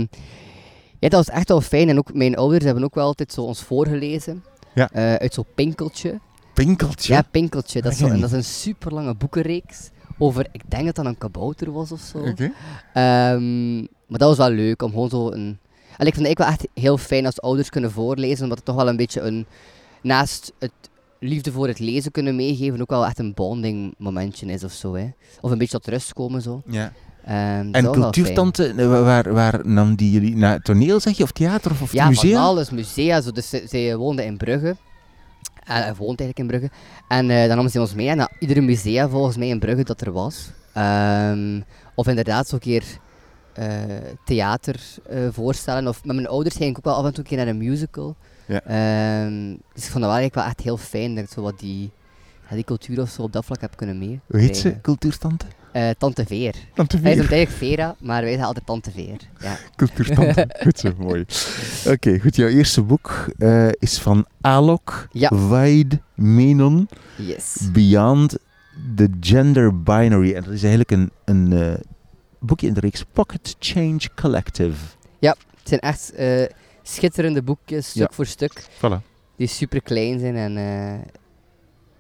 ja, 1.00 1.10
dat 1.10 1.26
was 1.26 1.30
echt 1.30 1.48
wel 1.48 1.62
fijn. 1.62 1.90
En 1.90 1.98
ook 1.98 2.14
mijn 2.14 2.36
ouders 2.36 2.64
hebben 2.64 2.84
ook 2.84 2.96
wel 2.96 3.06
altijd 3.06 3.34
zo 3.34 3.42
ons 3.42 3.64
voorgelezen. 3.64 4.44
Ja. 4.74 4.90
Eh, 4.92 5.14
uit 5.14 5.34
zo'n 5.34 5.46
Pinkeltje. 5.56 6.20
Pinkeltje. 6.54 7.14
Ja, 7.14 7.22
Pinkeltje. 7.22 7.82
Dat 7.82 7.92
is, 7.92 7.98
zo, 7.98 8.08
en 8.08 8.20
dat 8.20 8.30
is 8.30 8.36
een 8.36 8.44
super 8.44 8.94
lange 8.94 9.16
boekenreeks. 9.16 9.90
Over, 10.18 10.48
ik 10.52 10.62
denk 10.68 10.86
dat 10.86 10.96
dat 10.96 11.06
een 11.06 11.18
kabouter 11.18 11.72
was 11.72 11.92
of 11.92 12.00
zo. 12.00 12.18
Oké. 12.18 12.52
Ehm, 12.94 13.78
maar 13.78 14.20
dat 14.20 14.28
was 14.28 14.38
wel 14.38 14.50
leuk 14.50 14.82
om 14.82 14.90
gewoon 14.90 15.10
zo 15.10 15.32
een. 15.32 15.60
En 15.98 16.08
ik 16.08 16.14
vind 16.14 16.28
het 16.28 16.38
wel 16.38 16.48
echt 16.48 16.68
heel 16.74 16.98
fijn 16.98 17.26
als 17.26 17.42
ouders 17.42 17.70
kunnen 17.70 17.92
voorlezen, 17.92 18.44
omdat 18.44 18.58
het 18.58 18.66
toch 18.66 18.76
wel 18.76 18.88
een 18.88 18.96
beetje 18.96 19.22
een. 19.22 19.46
Naast 20.02 20.54
het 20.60 20.72
liefde 21.20 21.52
voor 21.52 21.68
het 21.68 21.80
lezen 21.80 22.12
kunnen 22.12 22.36
meegeven, 22.36 22.82
ook 22.82 22.90
wel 22.90 23.06
echt 23.06 23.20
een 23.20 23.34
bonding 23.34 23.94
momentje 23.98 24.46
is 24.46 24.64
of 24.64 24.72
zo. 24.72 24.94
Hè. 24.96 25.10
Of 25.42 25.52
een 25.52 25.58
beetje 25.58 25.78
tot 25.80 25.88
rust 25.94 26.14
komen 26.14 26.42
zo. 26.42 26.62
Ja. 26.68 26.92
Ehm, 27.26 27.70
En 27.74 27.92
cultuurtante, 27.92 28.68
eh, 28.68 28.88
wa- 28.88 29.02
waar, 29.02 29.34
waar 29.34 29.68
nam 29.68 29.96
die 29.96 30.12
jullie 30.12 30.36
naar 30.36 30.60
toneel, 30.60 31.00
zeg 31.00 31.18
je, 31.18 31.24
of 31.24 31.32
theater 31.32 31.72
of, 31.72 31.82
of 31.82 31.94
Ja, 31.94 32.08
museum? 32.08 32.34
van 32.34 32.42
alles 32.44 32.70
musea. 32.70 33.22
Zo. 33.22 33.32
Dus 33.32 33.50
ze- 33.50 33.66
zij 33.70 33.96
woonde 33.96 34.26
in 34.26 34.38
Brugge. 34.38 34.76
En 35.64 35.76
hij 35.84 35.96
woont 35.96 36.20
eigenlijk 36.20 36.40
in 36.40 36.48
Brugge. 36.48 36.70
En 37.08 37.30
eh, 37.30 37.48
dan 37.48 37.58
nam 37.58 37.70
ze 37.70 37.80
ons 37.80 37.94
mee 37.94 38.16
naar 38.16 38.32
iedere 38.40 38.62
musea 38.62 39.10
volgens 39.10 39.38
mij 39.38 39.48
in 39.48 39.60
Brugge 39.60 39.84
dat 39.84 40.02
er 40.02 40.12
was. 40.12 40.50
Ehm, 40.74 41.62
of 41.96 42.08
inderdaad 42.08 42.48
zo'n 42.48 42.60
keer 42.60 42.84
eh, 43.54 43.68
theater 44.26 44.80
eh, 45.10 45.20
voorstellen. 45.32 45.88
Of 45.88 46.06
met 46.06 46.16
mijn 46.16 46.28
ouders 46.28 46.56
ging 46.56 46.70
ik 46.70 46.78
ook 46.78 46.84
wel 46.84 46.94
af 46.96 47.06
en 47.06 47.14
toe 47.14 47.24
een 47.24 47.30
keer 47.30 47.38
naar 47.38 47.48
een 47.48 47.58
musical. 47.58 48.16
Ja. 48.48 48.62
Ehm, 48.62 49.56
dus 49.74 49.84
ik 49.86 49.92
vond 49.92 50.04
dat 50.04 50.12
wel 50.12 50.14
eigenlijk 50.20 50.36
wel 50.36 50.44
echt 50.44 50.62
heel 50.62 50.78
fijn 50.78 51.16
dat 51.16 51.24
ik 51.24 51.30
zo 51.30 51.42
wat 51.42 51.60
die, 51.60 51.92
ja, 52.50 52.56
die 52.56 52.64
cultuur 52.64 53.02
of 53.02 53.10
zo 53.10 53.22
op 53.22 53.34
dat 53.34 53.46
vlak 53.46 53.62
heb 53.62 53.76
kunnen 53.76 53.98
mee. 53.98 54.20
Hoe 54.28 54.40
heet 54.40 54.58
ze, 54.58 54.82
cultuurtante? 54.82 55.46
Eh, 55.72 55.90
Tante 55.98 56.26
Veer. 56.26 56.54
Tante 56.74 56.98
Hij 56.98 57.12
is 57.12 57.18
Veer. 57.20 57.32
eigenlijk 57.32 57.58
Vera, 57.58 57.96
maar 58.00 58.20
wij 58.22 58.30
zeggen 58.30 58.48
altijd 58.48 58.66
Tante 58.66 58.92
Veer. 58.92 59.18
Ja. 59.40 59.58
Cultuurtante. 59.76 60.50
goed 60.62 60.80
zo, 60.80 60.94
mooi. 60.98 61.26
Oké, 61.94 62.20
goed. 62.20 62.36
Jouw 62.36 62.48
eerste 62.48 62.82
boek 62.82 63.26
eh, 63.38 63.68
is 63.80 63.98
van 64.00 64.26
Alok 64.42 65.08
Ja. 65.12 65.30
Vaid 65.34 65.98
Menon, 66.14 66.90
Yes. 67.16 67.58
Beyond 67.72 68.38
the 68.96 69.10
Gender 69.20 69.84
Binary. 69.84 70.34
En 70.34 70.44
dat 70.44 70.54
is 70.54 70.64
eigenlijk 70.64 70.92
een, 70.92 71.12
een 71.26 71.54
eh, 71.54 71.74
boekje 72.40 72.68
in 72.68 72.74
de 72.74 72.80
reeks 72.80 73.06
Pocket 73.14 73.56
Change 73.60 74.02
Collective. 74.16 74.76
Het 75.20 75.80
zijn 75.80 75.80
echt 75.92 76.14
eh, 76.14 76.44
schitterende 76.88 77.42
boekjes, 77.42 77.90
stuk 77.90 78.02
Ja. 78.10 78.16
voor 78.16 78.26
stuk, 78.26 78.64
Voilà, 78.78 79.02
die 79.36 79.48
super 79.48 79.82
klein 79.82 80.20
zijn 80.20 80.36
en 80.36 80.58
eh, 80.58 81.00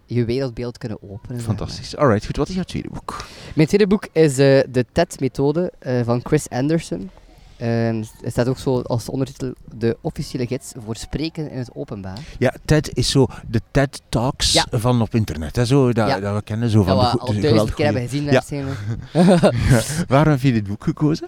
je 0.05 0.25
wereldbeeld 0.25 0.77
kunnen 0.77 0.97
openen. 1.09 1.41
fantastisch. 1.41 1.95
Alright, 1.97 2.25
goed. 2.25 2.37
Wat 2.37 2.49
is 2.49 2.55
jouw 2.55 2.63
tweede 2.63 2.89
boek? 2.89 3.25
Mijn 3.55 3.67
tweede 3.67 3.87
boek 3.87 4.07
is 4.11 4.31
eh, 4.37 4.63
de 4.71 4.85
TED-methode 4.91 5.71
eh, 5.79 6.01
van 6.03 6.19
Chris 6.23 6.49
Anderson. 6.49 7.09
Ehm, 7.57 8.03
er 8.23 8.31
staat 8.31 8.47
ook 8.47 8.57
zo 8.57 8.81
als 8.81 9.09
ondertitel 9.09 9.53
de 9.77 9.97
officiële 10.01 10.47
gids 10.47 10.71
voor 10.85 10.95
spreken 10.95 11.51
in 11.51 11.57
het 11.57 11.69
openbaar. 11.73 12.17
Ja, 12.39 12.53
TED 12.65 12.97
is 12.97 13.09
zo 13.09 13.27
de 13.47 13.61
TED 13.71 14.01
Talks 14.09 14.53
Ja. 14.53 14.65
van 14.71 15.01
op 15.01 15.15
internet. 15.15 15.55
Hè, 15.55 15.65
zo, 15.65 15.93
dat, 15.93 16.07
Ja. 16.07 16.19
dat 16.19 16.35
we 16.35 16.41
kennen 16.43 16.69
zo 16.69 16.83
van 16.83 16.95
Dat 16.95 17.05
de 17.05 17.11
we 17.11 17.17
goe- 17.17 17.19
al 17.19 17.33
de 17.33 17.41
duizend 17.41 17.51
geweldig 17.51 17.75
keer 17.75 17.85
hebben 17.85 18.03
gezien. 18.03 18.23
Ja. 18.23 18.31
waarschijnlijk. 18.31 20.07
Waarom 20.07 20.31
heb 20.33 20.41
je 20.41 20.51
dit 20.51 20.67
boek 20.67 20.83
gekozen? 20.83 21.27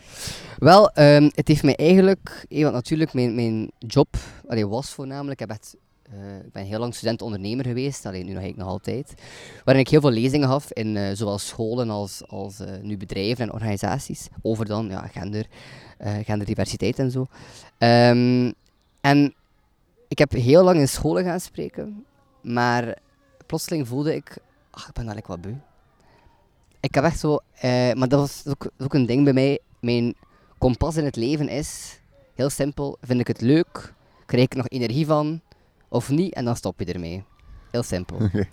Wel, 0.57 0.89
ehm, 0.89 1.29
het 1.33 1.47
heeft 1.47 1.63
mij 1.63 1.75
eigenlijk, 1.75 2.45
eh, 2.49 2.61
want 2.61 2.73
natuurlijk 2.73 3.13
mijn, 3.13 3.35
mijn 3.35 3.71
job 3.77 4.15
allee, 4.47 4.67
was 4.67 4.89
voornamelijk, 4.89 5.41
ik, 5.41 5.49
eh, 5.49 6.37
ik 6.45 6.51
ben 6.51 6.65
heel 6.65 6.79
lang 6.79 6.95
student-ondernemer 6.95 7.65
geweest, 7.65 8.05
alleen 8.05 8.25
nu 8.25 8.33
nog 8.33 8.43
ik 8.43 8.55
nog 8.55 8.67
altijd, 8.67 9.13
waarin 9.63 9.83
ik 9.83 9.89
heel 9.89 10.01
veel 10.01 10.11
lezingen 10.11 10.47
gaf 10.47 10.71
in 10.71 10.97
eh, 10.97 11.09
zowel 11.13 11.37
scholen 11.37 11.89
als, 11.89 12.27
als 12.27 12.59
nu 12.81 12.97
bedrijven 12.97 13.43
en 13.43 13.53
organisaties 13.53 14.27
over 14.41 14.65
dan 14.65 14.87
ja, 14.89 15.07
gender, 15.07 15.45
genderdiversiteit 16.23 16.99
en 16.99 17.11
zo. 17.11 17.25
Ehm, 17.77 18.51
en 19.01 19.33
ik 20.07 20.17
heb 20.17 20.31
heel 20.31 20.63
lang 20.63 20.79
in 20.79 20.87
scholen 20.87 21.23
gaan 21.23 21.39
spreken, 21.39 22.05
maar 22.41 22.97
plotseling 23.45 23.87
voelde 23.87 24.15
ik, 24.15 24.37
ach, 24.69 24.87
ik 24.87 24.93
ben 24.93 25.07
eigenlijk 25.07 25.27
wat 25.27 25.41
beu. 25.41 25.59
ik 26.79 26.95
heb 26.95 27.03
echt 27.03 27.19
zo... 27.19 27.39
maar 27.93 28.07
dat 28.07 28.19
was 28.19 28.43
ook, 28.47 28.69
ook 28.77 28.93
een 28.93 29.05
ding 29.05 29.23
bij 29.23 29.33
mij. 29.33 29.59
Mijn 29.79 30.15
kompas 30.57 30.95
in 30.95 31.05
het 31.05 31.15
leven 31.15 31.49
is, 31.49 31.99
heel 32.35 32.49
simpel, 32.49 32.97
vind 33.01 33.19
ik 33.19 33.27
het 33.27 33.41
leuk? 33.41 33.93
Krijg 34.25 34.43
ik 34.43 34.51
er 34.51 34.57
nog 34.57 34.69
energie 34.69 35.05
van? 35.05 35.41
Of 35.87 36.09
niet? 36.09 36.33
En 36.33 36.45
dan 36.45 36.55
stop 36.55 36.79
je 36.79 36.85
ermee. 36.85 37.23
Heel 37.71 37.83
simpel. 37.83 38.17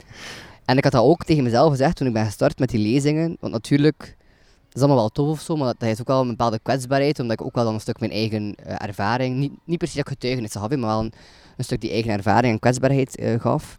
En 0.65 0.77
ik 0.77 0.85
had 0.85 0.93
dat 0.93 1.03
ook 1.03 1.25
tegen 1.25 1.45
mezelf 1.45 1.71
gezegd 1.71 1.97
toen 1.97 2.07
ik 2.07 2.13
ben 2.13 2.25
gestart 2.25 2.59
met 2.59 2.69
die 2.69 2.81
lezingen. 2.81 3.37
Want 3.41 3.53
natuurlijk, 3.53 4.17
dat 4.65 4.75
is 4.75 4.81
allemaal 4.81 4.97
wel 4.97 5.09
tof 5.09 5.29
of 5.29 5.41
zo, 5.41 5.57
maar 5.57 5.67
dat, 5.67 5.81
dat 5.81 5.89
is 5.89 6.01
ook 6.01 6.07
wel 6.07 6.21
een 6.21 6.29
bepaalde 6.29 6.59
kwetsbaarheid. 6.63 7.21
Omdat 7.21 7.41
ik 7.41 7.47
ook 7.47 7.55
wel 7.55 7.65
dan 7.65 7.75
een 7.75 7.81
stuk 7.81 8.01
mijn 8.01 8.13
eigen 8.13 8.55
eh, 8.55 8.87
ervaring, 8.87 9.37
niet, 9.37 9.53
niet 9.65 9.79
precies 9.79 9.97
dat 9.97 10.07
ik 10.07 10.13
getuigenis 10.13 10.53
gaf, 10.53 10.69
maar 10.69 10.79
wel 10.79 11.01
een, 11.01 11.13
een 11.57 11.65
stuk 11.65 11.81
die 11.81 11.91
eigen 11.91 12.13
ervaring 12.13 12.53
en 12.53 12.59
kwetsbaarheid 12.59 13.17
eh, 13.17 13.41
gaf. 13.41 13.79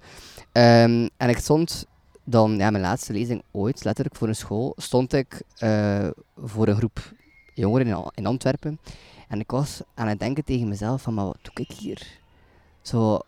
Ehm, 0.51 1.07
en 1.17 1.29
ik 1.29 1.37
stond 1.37 1.85
dan, 2.23 2.57
ja, 2.57 2.69
mijn 2.69 2.83
laatste 2.83 3.13
lezing 3.13 3.43
ooit, 3.51 3.83
letterlijk 3.83 4.15
voor 4.15 4.27
een 4.27 4.35
school, 4.35 4.73
stond 4.77 5.13
ik 5.13 5.41
eh, 5.57 6.07
voor 6.37 6.67
een 6.67 6.75
groep 6.75 7.13
jongeren 7.55 8.11
in, 8.15 8.25
Antwerpen. 8.25 8.79
En 9.27 9.39
ik 9.39 9.51
was 9.51 9.81
aan 9.93 10.07
het 10.07 10.19
denken 10.19 10.43
tegen 10.43 10.67
mezelf 10.67 11.01
van, 11.01 11.13
maar 11.13 11.25
wat 11.25 11.37
doe 11.41 11.65
ik 11.65 11.71
hier? 11.71 12.07
Zo, 12.81 13.19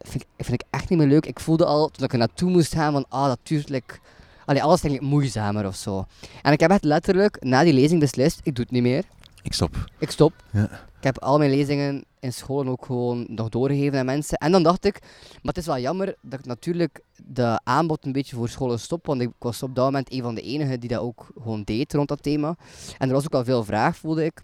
vind 0.00 0.22
ik, 0.22 0.44
vind 0.44 0.62
ik 0.62 0.66
echt 0.70 0.88
niet 0.88 0.98
meer 0.98 1.08
leuk. 1.08 1.26
Ik 1.26 1.40
voelde 1.40 1.64
al, 1.64 1.88
toen 1.88 2.04
ik 2.04 2.12
er 2.12 2.18
naartoe 2.18 2.50
moest 2.50 2.74
gaan, 2.74 2.92
van, 2.92 3.06
ah, 3.08 3.32
like, 3.46 3.98
allee, 4.44 4.62
alles 4.62 4.82
eigenlijk 4.82 5.12
moeizamer 5.12 5.66
of 5.66 5.76
zo. 5.76 6.06
En 6.42 6.52
ik 6.52 6.60
heb 6.60 6.70
echt 6.70 6.84
letterlijk 6.84 7.42
na 7.42 7.62
die 7.62 7.72
lezing 7.72 8.00
beslist, 8.00 8.40
ik 8.42 8.54
doe 8.54 8.64
het 8.64 8.72
niet 8.72 8.82
meer. 8.82 9.04
Ik 9.42 9.52
stop. 9.52 9.90
Ik 9.98 10.10
stop. 10.10 10.32
Ja. 10.50 10.70
Ik 11.04 11.14
heb 11.14 11.22
al 11.22 11.38
mijn 11.38 11.50
lezingen 11.50 12.04
in 12.20 12.32
scholen 12.32 12.72
ook 12.72 12.84
gewoon 12.84 13.26
nog 13.28 13.48
doorgegeven 13.48 13.98
aan 13.98 14.04
mensen. 14.04 14.38
En 14.38 14.52
dan 14.52 14.62
dacht 14.62 14.84
ik, 14.84 14.98
maar 15.02 15.40
het 15.42 15.56
is 15.56 15.66
wel 15.66 15.78
jammer 15.78 16.16
dat 16.22 16.38
ik 16.38 16.46
natuurlijk 16.46 17.00
de 17.26 17.60
aanbod 17.64 18.04
een 18.04 18.12
beetje 18.12 18.36
voor 18.36 18.48
scholen 18.48 18.80
stop. 18.80 19.06
Want 19.06 19.20
ik 19.20 19.30
was 19.38 19.62
op 19.62 19.74
dat 19.74 19.84
moment 19.84 20.12
een 20.12 20.22
van 20.22 20.34
de 20.34 20.40
enigen 20.40 20.80
die 20.80 20.88
dat 20.88 21.00
ook 21.00 21.26
gewoon 21.34 21.62
deed 21.62 21.92
rond 21.92 22.08
dat 22.08 22.22
thema. 22.22 22.56
En 22.98 23.08
er 23.08 23.14
was 23.14 23.24
ook 23.24 23.34
al 23.34 23.44
veel 23.44 23.64
vraag, 23.64 23.96
voelde 23.96 24.24
ik. 24.24 24.42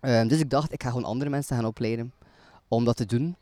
Ehm, 0.00 0.28
dus 0.28 0.40
ik 0.40 0.50
dacht, 0.50 0.72
ik 0.72 0.82
ga 0.82 0.88
gewoon 0.88 1.04
andere 1.04 1.30
mensen 1.30 1.56
gaan 1.56 1.64
opleiden 1.64 2.12
om 2.68 2.84
dat 2.84 2.96
te 2.96 3.06
doen. 3.06 3.36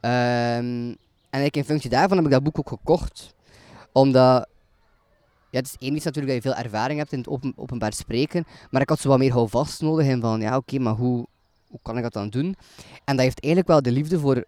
Ehm, 0.00 0.94
en 1.30 1.44
ik, 1.44 1.56
in 1.56 1.64
functie 1.64 1.90
daarvan 1.90 2.16
heb 2.16 2.26
ik 2.26 2.32
dat 2.32 2.42
boek 2.42 2.58
ook 2.58 2.68
gekocht. 2.68 3.34
Omdat, 3.92 4.48
het 5.50 5.66
is 5.66 5.76
één 5.78 5.94
iets 5.94 6.04
natuurlijk 6.04 6.34
dat 6.34 6.42
je 6.44 6.50
veel 6.50 6.64
ervaring 6.64 6.98
hebt 6.98 7.12
in 7.12 7.18
het 7.18 7.28
open, 7.28 7.52
openbaar 7.56 7.92
spreken. 7.92 8.44
Maar 8.70 8.82
ik 8.82 8.88
had 8.88 9.00
zo 9.00 9.08
wat 9.08 9.18
meer 9.18 9.32
houvast 9.32 9.80
nodig 9.80 10.06
in 10.06 10.20
van, 10.20 10.40
ja 10.40 10.56
oké, 10.56 10.78
maar 10.78 10.94
hoe, 10.94 11.26
hoe 11.74 11.82
kan 11.82 11.96
ik 11.96 12.02
dat 12.02 12.12
dan 12.12 12.28
doen? 12.28 12.56
En 13.04 13.16
dat 13.16 13.24
heeft 13.24 13.40
eigenlijk 13.40 13.72
wel 13.72 13.82
de 13.82 13.92
liefde 13.92 14.18
voor 14.18 14.44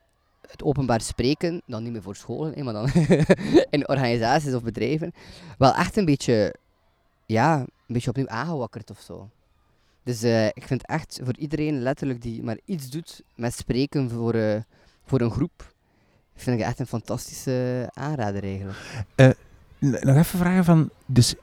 het 0.48 0.62
openbaar 0.62 1.00
spreken, 1.00 1.62
dan 1.66 1.82
niet 1.82 1.92
meer 1.92 2.02
voor 2.02 2.16
scholen, 2.16 2.64
maar 2.64 2.72
dan 2.74 2.88
in 3.70 3.88
organisaties 3.88 4.54
of 4.54 4.62
bedrijven, 4.62 5.12
wel 5.58 5.74
echt 5.74 5.96
een 5.96 6.04
beetje, 6.04 6.54
ja, 7.26 7.58
een 7.58 7.66
beetje 7.86 8.08
opnieuw 8.10 8.28
aangewakkerd 8.28 8.90
of 8.90 9.00
zo. 9.00 9.30
Dus 10.02 10.22
eh, 10.22 10.46
ik 10.46 10.62
vind 10.66 10.86
echt 10.86 11.20
voor 11.24 11.36
iedereen 11.36 11.82
letterlijk 11.82 12.22
die 12.22 12.42
maar 12.42 12.58
iets 12.64 12.90
doet 12.90 13.22
met 13.34 13.54
spreken 13.56 14.10
voor, 14.10 14.34
eh, 14.34 14.60
voor 15.06 15.20
een 15.20 15.30
groep, 15.30 15.74
vind 16.34 16.60
ik 16.60 16.66
echt 16.66 16.78
een 16.78 16.86
fantastische 16.86 17.88
aanrader 17.94 18.42
eigenlijk. 18.42 18.78
N- 19.16 19.34
Nog 20.06 20.16
even 20.16 20.38
vragen 20.38 20.64
van, 20.64 20.90
dus 21.06 21.34
eh, 21.34 21.40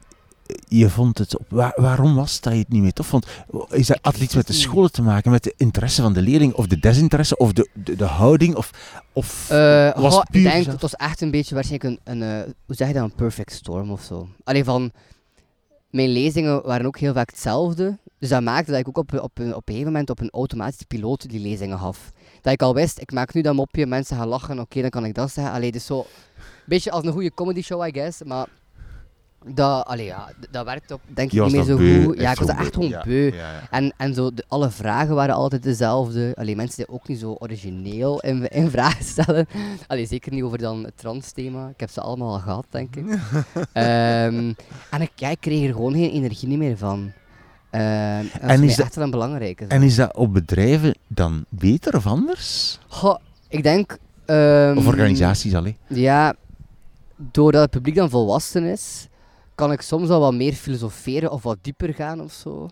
je 0.68 0.90
vond 0.90 1.18
het 1.18 1.38
op, 1.38 1.46
waar- 1.50 1.74
waarom 1.76 2.16
was 2.16 2.42
dat 2.42 2.54
je 2.54 2.60
het 2.60 2.70
niet 2.70 2.82
meer 2.82 2.94
tof 2.94 3.08
vond? 3.08 3.26
Is 3.70 3.88
dat, 3.88 4.00
had 4.02 4.14
het 4.14 4.22
iets 4.24 4.36
met 4.36 4.48
de 4.48 4.54
scholen 4.54 4.92
te 4.92 5.02
maken, 5.02 5.32
met 5.32 5.44
de 5.44 5.54
interesse 5.58 6.02
van 6.02 6.14
de 6.14 6.22
leerling, 6.22 6.54
of 6.54 6.68
de 6.68 6.80
desinteresse, 6.80 7.38
of 7.38 7.54
de, 7.54 7.70
de, 7.74 7.96
de 7.96 8.06
houding, 8.06 8.56
of, 8.56 8.72
of 9.14 9.50
Eh, 9.50 9.96
was 9.96 10.14
goh, 10.14 10.22
het 10.22 10.30
puur 10.32 10.42
ik 10.46 10.52
denk, 10.52 10.64
zelf- 10.64 10.72
het 10.74 10.82
was 10.82 10.96
echt 10.96 11.22
een 11.22 11.32
beetje 11.32 11.56
waarschijnlijk 11.56 12.00
een, 12.06 12.20
een 12.22 12.40
eh, 12.40 12.52
hoe 12.66 12.76
zeg 12.76 12.88
je 12.88 12.94
dat, 12.94 13.04
een 13.04 13.16
perfect 13.16 13.52
storm 13.52 13.92
of 13.92 14.02
zo. 14.04 14.28
Alleen 14.44 14.66
van, 14.66 14.92
mijn 15.90 16.10
lezingen 16.10 16.64
waren 16.66 16.86
ook 16.86 16.98
heel 16.98 17.14
vaak 17.14 17.30
hetzelfde. 17.30 17.98
Dus 18.20 18.30
dat 18.32 18.42
maakte 18.42 18.72
dat 18.72 18.80
ik 18.80 18.88
ook 18.88 18.98
op, 18.98 19.14
op, 19.22 19.40
een, 19.40 19.48
op 19.56 19.68
een 19.68 19.74
gegeven 19.74 19.86
moment 19.92 20.10
op 20.10 20.20
een 20.20 20.30
automatische 20.30 20.86
piloot 20.86 21.30
die 21.30 21.40
lezingen 21.40 21.80
gaf. 21.80 22.12
Dat 22.42 22.54
ik 22.54 22.62
al 22.62 22.74
wist, 22.74 23.00
ik 23.00 23.12
maak 23.12 23.34
nu 23.34 23.42
dat 23.42 23.54
mopje, 23.56 23.86
mensen 23.86 24.18
gaan 24.18 24.28
lachen, 24.28 24.60
oké, 24.60 24.82
dan 24.82 24.90
kan 24.90 25.06
ik 25.06 25.14
dat 25.14 25.32
zeggen. 25.32 25.54
Allee, 25.54 25.72
dus 25.72 25.86
zo, 25.86 26.00
een 26.00 26.06
beetje 26.66 26.92
als 26.92 27.06
een 27.06 27.12
goede 27.12 27.34
comedy 27.34 27.62
show, 27.62 27.88
I 27.88 27.92
guess. 27.92 28.24
Maar 28.24 28.48
dat, 29.46 29.86
allee, 29.86 30.06
ja, 30.06 30.30
dat 30.52 30.66
werkt 30.66 30.92
op, 30.92 31.02
denk 31.08 31.32
ik, 31.32 31.42
niet 31.44 31.52
meer 31.52 31.64
zo 31.64 31.78
beu, 31.78 32.04
goed. 32.04 32.20
Ja, 32.20 32.32
ik 32.32 32.38
was 32.38 32.48
dat 32.48 32.58
echt 32.58 32.74
gewoon 32.74 32.96
beu. 33.04 33.32
ja, 33.34 33.52
ja. 33.52 33.62
En, 33.72 33.94
en 33.98 34.14
zo, 34.14 34.34
de, 34.34 34.44
alle 34.48 34.70
vragen 34.70 35.16
waren 35.16 35.36
altijd 35.36 35.64
dezelfde. 35.64 36.32
Alleen 36.36 36.58
mensen 36.58 36.86
die 36.86 36.96
ook 36.96 37.08
niet 37.08 37.20
zo 37.20 37.36
origineel 37.40 38.20
in, 38.20 38.48
in 38.48 38.70
vragen 38.78 39.06
stellen. 39.06 39.48
Allee, 39.88 40.06
zeker 40.06 40.32
niet 40.34 40.44
over 40.44 40.58
dan 40.58 40.84
het 40.84 40.98
trans-thema. 40.98 41.68
Ik 41.70 41.80
heb 41.80 41.90
ze 41.90 42.02
allemaal 42.02 42.34
al 42.34 42.40
gehad, 42.40 42.66
denk 42.70 42.96
ik. 42.96 43.06
Ehm, 43.74 44.54
en 44.92 45.02
ik, 45.02 45.12
ja, 45.16 45.30
ik 45.30 45.40
kreeg 45.40 45.68
er 45.68 45.74
gewoon 45.74 45.94
geen 45.94 46.12
energie 46.12 46.58
meer 46.58 46.78
van. 46.78 47.12
Ehm, 47.70 48.24
dat 48.42 48.50
En 48.50 48.64
is, 48.64 48.76
dat- 48.76 48.86
echt 48.86 48.96
wel 48.96 49.04
een 49.06 49.12
belangrijke. 49.12 49.66
En 49.66 49.82
is 49.82 49.96
dat 49.96 50.16
op 50.16 50.34
bedrijven 50.34 50.96
dan 51.08 51.46
beter 51.50 51.96
of 51.96 52.06
anders? 52.08 52.80
Goh, 52.88 53.16
ik 53.48 53.64
denk... 53.64 53.98
ehm, 54.26 54.78
Of 54.78 54.88
organisaties 54.88 55.56
alleen? 55.56 55.78
Ja, 55.88 56.34
doordat 57.32 57.62
het 57.62 57.72
publiek 57.72 57.96
dan 57.96 58.10
volwassen 58.10 58.64
is, 58.64 59.08
kan 59.56 59.72
ik 59.72 59.82
soms 59.82 60.10
al 60.10 60.20
wat 60.20 60.34
meer 60.34 60.54
filosoferen 60.54 61.32
of 61.32 61.44
wat 61.44 61.58
dieper 61.62 61.94
gaan 61.94 62.22
of 62.22 62.32
zo. 62.32 62.70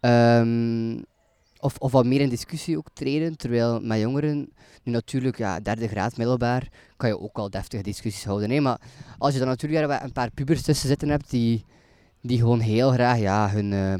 Ehm, 0.00 0.98
of, 1.64 1.78
of 1.78 1.92
wat 1.92 2.06
meer 2.06 2.20
in 2.20 2.28
discussie 2.28 2.78
ook 2.78 2.88
treden. 2.92 3.36
Terwijl 3.36 3.80
met 3.80 4.00
jongeren, 4.00 4.52
nu 4.82 4.92
natuurlijk, 4.92 5.38
ja, 5.38 5.60
derde 5.60 5.88
graad 5.88 6.16
middelbaar, 6.16 6.68
kan 6.96 7.08
je 7.08 7.20
ook 7.20 7.36
wel 7.36 7.50
deftige 7.50 7.82
discussies 7.82 8.24
houden. 8.24 8.50
hè. 8.50 8.60
Maar 8.60 8.80
als 9.18 9.32
je 9.32 9.38
dan 9.38 9.48
natuurlijk 9.48 10.02
een 10.02 10.12
paar 10.12 10.30
pubers 10.30 10.62
tussen 10.62 10.88
zitten 10.88 11.08
hebt 11.08 11.30
die, 11.30 11.64
die 12.20 12.38
gewoon 12.38 12.60
heel 12.60 12.90
graag 12.90 13.18
ja, 13.18 13.50
hun, 13.50 13.72
eh, 13.72 13.94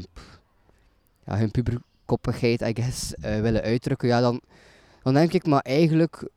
ja, 1.25 1.37
hun 1.37 1.51
puberkoppigheid, 1.51 2.61
I 2.61 2.81
guess, 2.81 3.15
eh, 3.15 3.39
willen 3.39 3.61
uitdrukken, 3.61 4.07
ja, 4.07 4.19
dan, 4.19 4.41
dan 5.03 5.13
denk 5.13 5.33
ik, 5.33 5.45
maar 5.45 5.61
eigenlijk, 5.61 6.29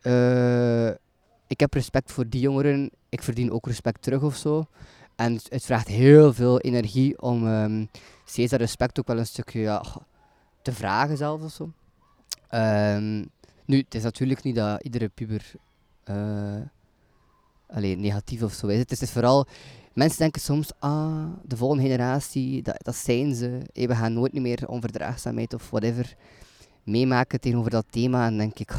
eh, 0.00 0.88
ik 1.46 1.60
heb 1.60 1.74
respect 1.74 2.12
voor 2.12 2.28
die 2.28 2.40
jongeren, 2.40 2.90
ik 3.08 3.22
verdien 3.22 3.52
ook 3.52 3.66
respect 3.66 4.02
terug 4.02 4.22
of 4.22 4.36
zo. 4.36 4.66
En 5.16 5.32
het, 5.48 5.64
vraagt 5.64 5.88
heel 5.88 6.32
veel 6.32 6.60
energie 6.60 7.20
om 7.22 7.46
ehm, 7.46 7.86
steeds 8.24 8.50
dat 8.50 8.60
respect 8.60 8.98
ook 8.98 9.06
wel 9.06 9.18
een 9.18 9.26
stukje 9.26 9.60
ja, 9.60 9.84
te 10.62 10.72
vragen 10.72 11.16
zelfs 11.16 11.44
of 11.44 11.52
zo. 11.52 11.72
Ehm, 12.48 13.24
nu, 13.64 13.78
het 13.78 13.94
is 13.94 14.02
natuurlijk 14.02 14.42
niet 14.42 14.54
dat 14.54 14.82
iedere 14.82 15.08
puber 15.08 15.52
eh, 16.04 16.60
allee, 17.66 17.96
negatief 17.96 18.42
of 18.42 18.52
zo 18.52 18.66
is. 18.66 18.78
Het 18.78 18.90
is 18.90 18.98
dus 18.98 19.10
vooral, 19.10 19.46
mensen 19.92 20.18
denken 20.18 20.40
soms, 20.40 20.70
ah, 20.78 21.26
de 21.42 21.56
volgende 21.56 21.82
generatie, 21.82 22.62
dat, 22.62 22.76
dat 22.78 22.96
zijn 22.96 23.34
ze. 23.34 23.60
Hey, 23.72 23.88
we 23.88 23.94
gaan 23.94 24.12
nooit 24.12 24.32
meer 24.32 24.68
onverdraagzaamheid 24.68 25.54
of 25.54 25.70
whatever 25.70 26.16
meemaken 26.82 27.40
tegenover 27.40 27.70
dat 27.70 27.86
thema. 27.90 28.26
En 28.26 28.38
denk 28.38 28.58
ik, 28.58 28.70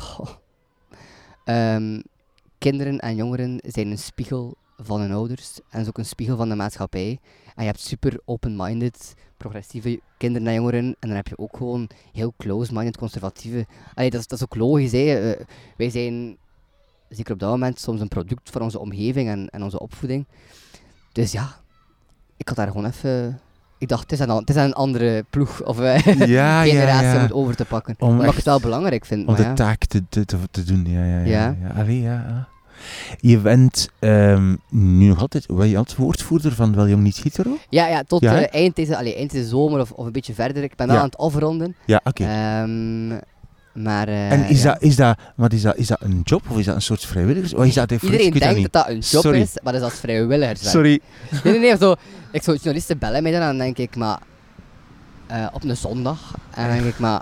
Ehm, 1.47 2.01
kinderen 2.57 2.99
en 2.99 3.15
jongeren 3.15 3.59
zijn 3.65 3.91
een 3.91 3.97
spiegel 3.97 4.55
van 4.83 4.99
hun 4.99 5.11
ouders 5.11 5.59
en 5.69 5.81
is 5.81 5.87
ook 5.87 5.97
een 5.97 6.05
spiegel 6.05 6.37
van 6.37 6.49
de 6.49 6.55
maatschappij. 6.55 7.19
En 7.55 7.63
je 7.63 7.69
hebt 7.69 7.81
super 7.81 8.19
open-minded, 8.25 9.13
progressieve 9.37 9.99
kinderen 10.17 10.47
en 10.47 10.53
jongeren 10.53 10.85
en 10.99 11.07
dan 11.07 11.15
heb 11.15 11.27
je 11.27 11.37
ook 11.37 11.57
gewoon 11.57 11.89
heel 12.13 12.33
close-minded, 12.37 12.97
conservatieve. 12.97 13.65
Allee, 13.93 14.09
dat, 14.09 14.19
is, 14.19 14.27
dat 14.27 14.39
is 14.39 14.45
ook 14.45 14.55
logisch. 14.55 14.91
Hè. 14.91 15.31
Eh, 15.31 15.45
wij 15.77 15.89
zijn, 15.89 16.37
zeker 17.09 17.33
op 17.33 17.39
dat 17.39 17.49
moment, 17.49 17.79
soms 17.79 18.01
een 18.01 18.07
product 18.07 18.49
van 18.49 18.61
onze 18.61 18.79
omgeving 18.79 19.29
en, 19.29 19.49
en 19.49 19.63
onze 19.63 19.79
opvoeding. 19.79 20.25
Dus 21.11 21.31
ja, 21.31 21.55
ik 22.37 22.47
had 22.47 22.57
daar 22.57 22.67
gewoon 22.67 22.85
even... 22.85 23.39
Ik 23.79 23.87
dacht, 23.87 24.01
het 24.01 24.11
is 24.11 24.21
aan, 24.21 24.37
het 24.37 24.49
is 24.49 24.55
aan 24.55 24.65
een 24.65 24.73
andere 24.73 25.25
ploeg 25.29 25.63
of 25.63 25.79
eh, 25.79 26.27
Ja, 26.27 26.63
generatie 26.65 27.07
ja, 27.07 27.15
om 27.15 27.21
het 27.21 27.33
over 27.33 27.55
te 27.55 27.65
pakken. 27.65 27.95
Om 27.99 28.09
Omdat 28.09 28.29
ik 28.29 28.35
het 28.35 28.45
wel 28.45 28.59
belangrijk 28.59 29.05
vind. 29.05 29.27
Om 29.27 29.33
maar 29.33 29.49
de 29.49 29.53
taak 29.53 29.85
te, 29.85 30.03
te, 30.09 30.25
te, 30.51 30.63
doen, 30.63 30.85
ja. 30.85 31.03
Ja, 31.03 31.19
ja. 31.19 31.25
Ja. 31.25 31.55
ja. 31.61 31.81
Allee, 31.81 32.01
ja, 32.01 32.25
ja. 32.27 32.47
Je 33.19 33.37
bent 33.37 33.89
ehm, 33.99 34.55
nu 34.69 35.07
nog 35.07 35.19
altijd, 35.19 35.45
ben 35.47 35.67
je 35.69 35.83
woordvoerder 35.97 36.51
van 36.53 36.75
Wel 36.75 36.87
Jong 36.87 37.03
Niet 37.03 37.23
Hetero? 37.23 37.57
Ja, 37.69 37.87
ja 37.87 38.03
tot 38.07 38.21
Ja, 38.21 38.41
eh, 38.41 38.59
eind, 38.61 38.75
deze, 38.75 38.97
allee, 38.97 39.15
eind 39.15 39.31
deze 39.31 39.47
zomer 39.47 39.79
of, 39.79 39.91
of 39.91 40.05
een 40.05 40.11
beetje 40.11 40.33
verder. 40.33 40.63
Ik 40.63 40.75
ben 40.75 40.87
wel 40.87 40.95
Ja. 40.95 41.01
aan 41.01 41.07
het 41.07 41.17
afronden. 41.17 41.75
Ja, 41.85 42.01
oké. 42.03 42.23
Ehm, 42.23 43.07
maar, 43.83 44.07
eh, 44.07 44.31
en 44.31 44.45
is, 44.45 44.61
ja. 44.61 44.73
dat, 44.73 44.81
is, 44.81 44.95
dat, 44.95 45.17
maar 45.35 45.53
is, 45.53 45.61
dat, 45.61 45.75
is 45.77 45.87
dat 45.87 46.01
een 46.01 46.21
job 46.23 46.41
of 46.49 46.57
is 46.57 46.65
dat 46.65 46.75
een 46.75 46.81
soort 46.81 47.05
vrijwilligers? 47.05 47.53
Of 47.53 47.65
is 47.65 47.73
dat 47.73 47.91
Iedereen 47.91 48.31
dat 48.31 48.39
denkt 48.39 48.55
niet. 48.55 48.63
dat 48.63 48.83
dat 48.83 48.87
een 48.87 48.99
job 48.99 49.21
Sorry. 49.21 49.39
is, 49.41 49.53
maar 49.63 49.73
dat 49.73 49.81
is 49.81 49.87
als 49.89 49.99
vrijwilligerswerk. 49.99 50.71
Sorry. 50.75 50.99
Nee, 51.43 51.53
nee, 51.53 51.61
nee. 51.61 51.77
Zo, 51.77 51.95
ik 52.31 52.43
zou 52.43 52.55
journalisten 52.57 52.97
bellen 52.97 53.23
mij 53.23 53.31
dan 53.31 53.41
en 53.41 53.47
dan 53.47 53.57
denk 53.57 53.77
ik, 53.77 53.95
maar 53.95 54.19
eh, 55.27 55.47
op 55.53 55.63
een 55.63 55.77
zondag. 55.77 56.33
En 56.53 56.67
dan 56.67 56.77
denk 56.77 56.89
ik, 56.93 56.99
maar 56.99 57.21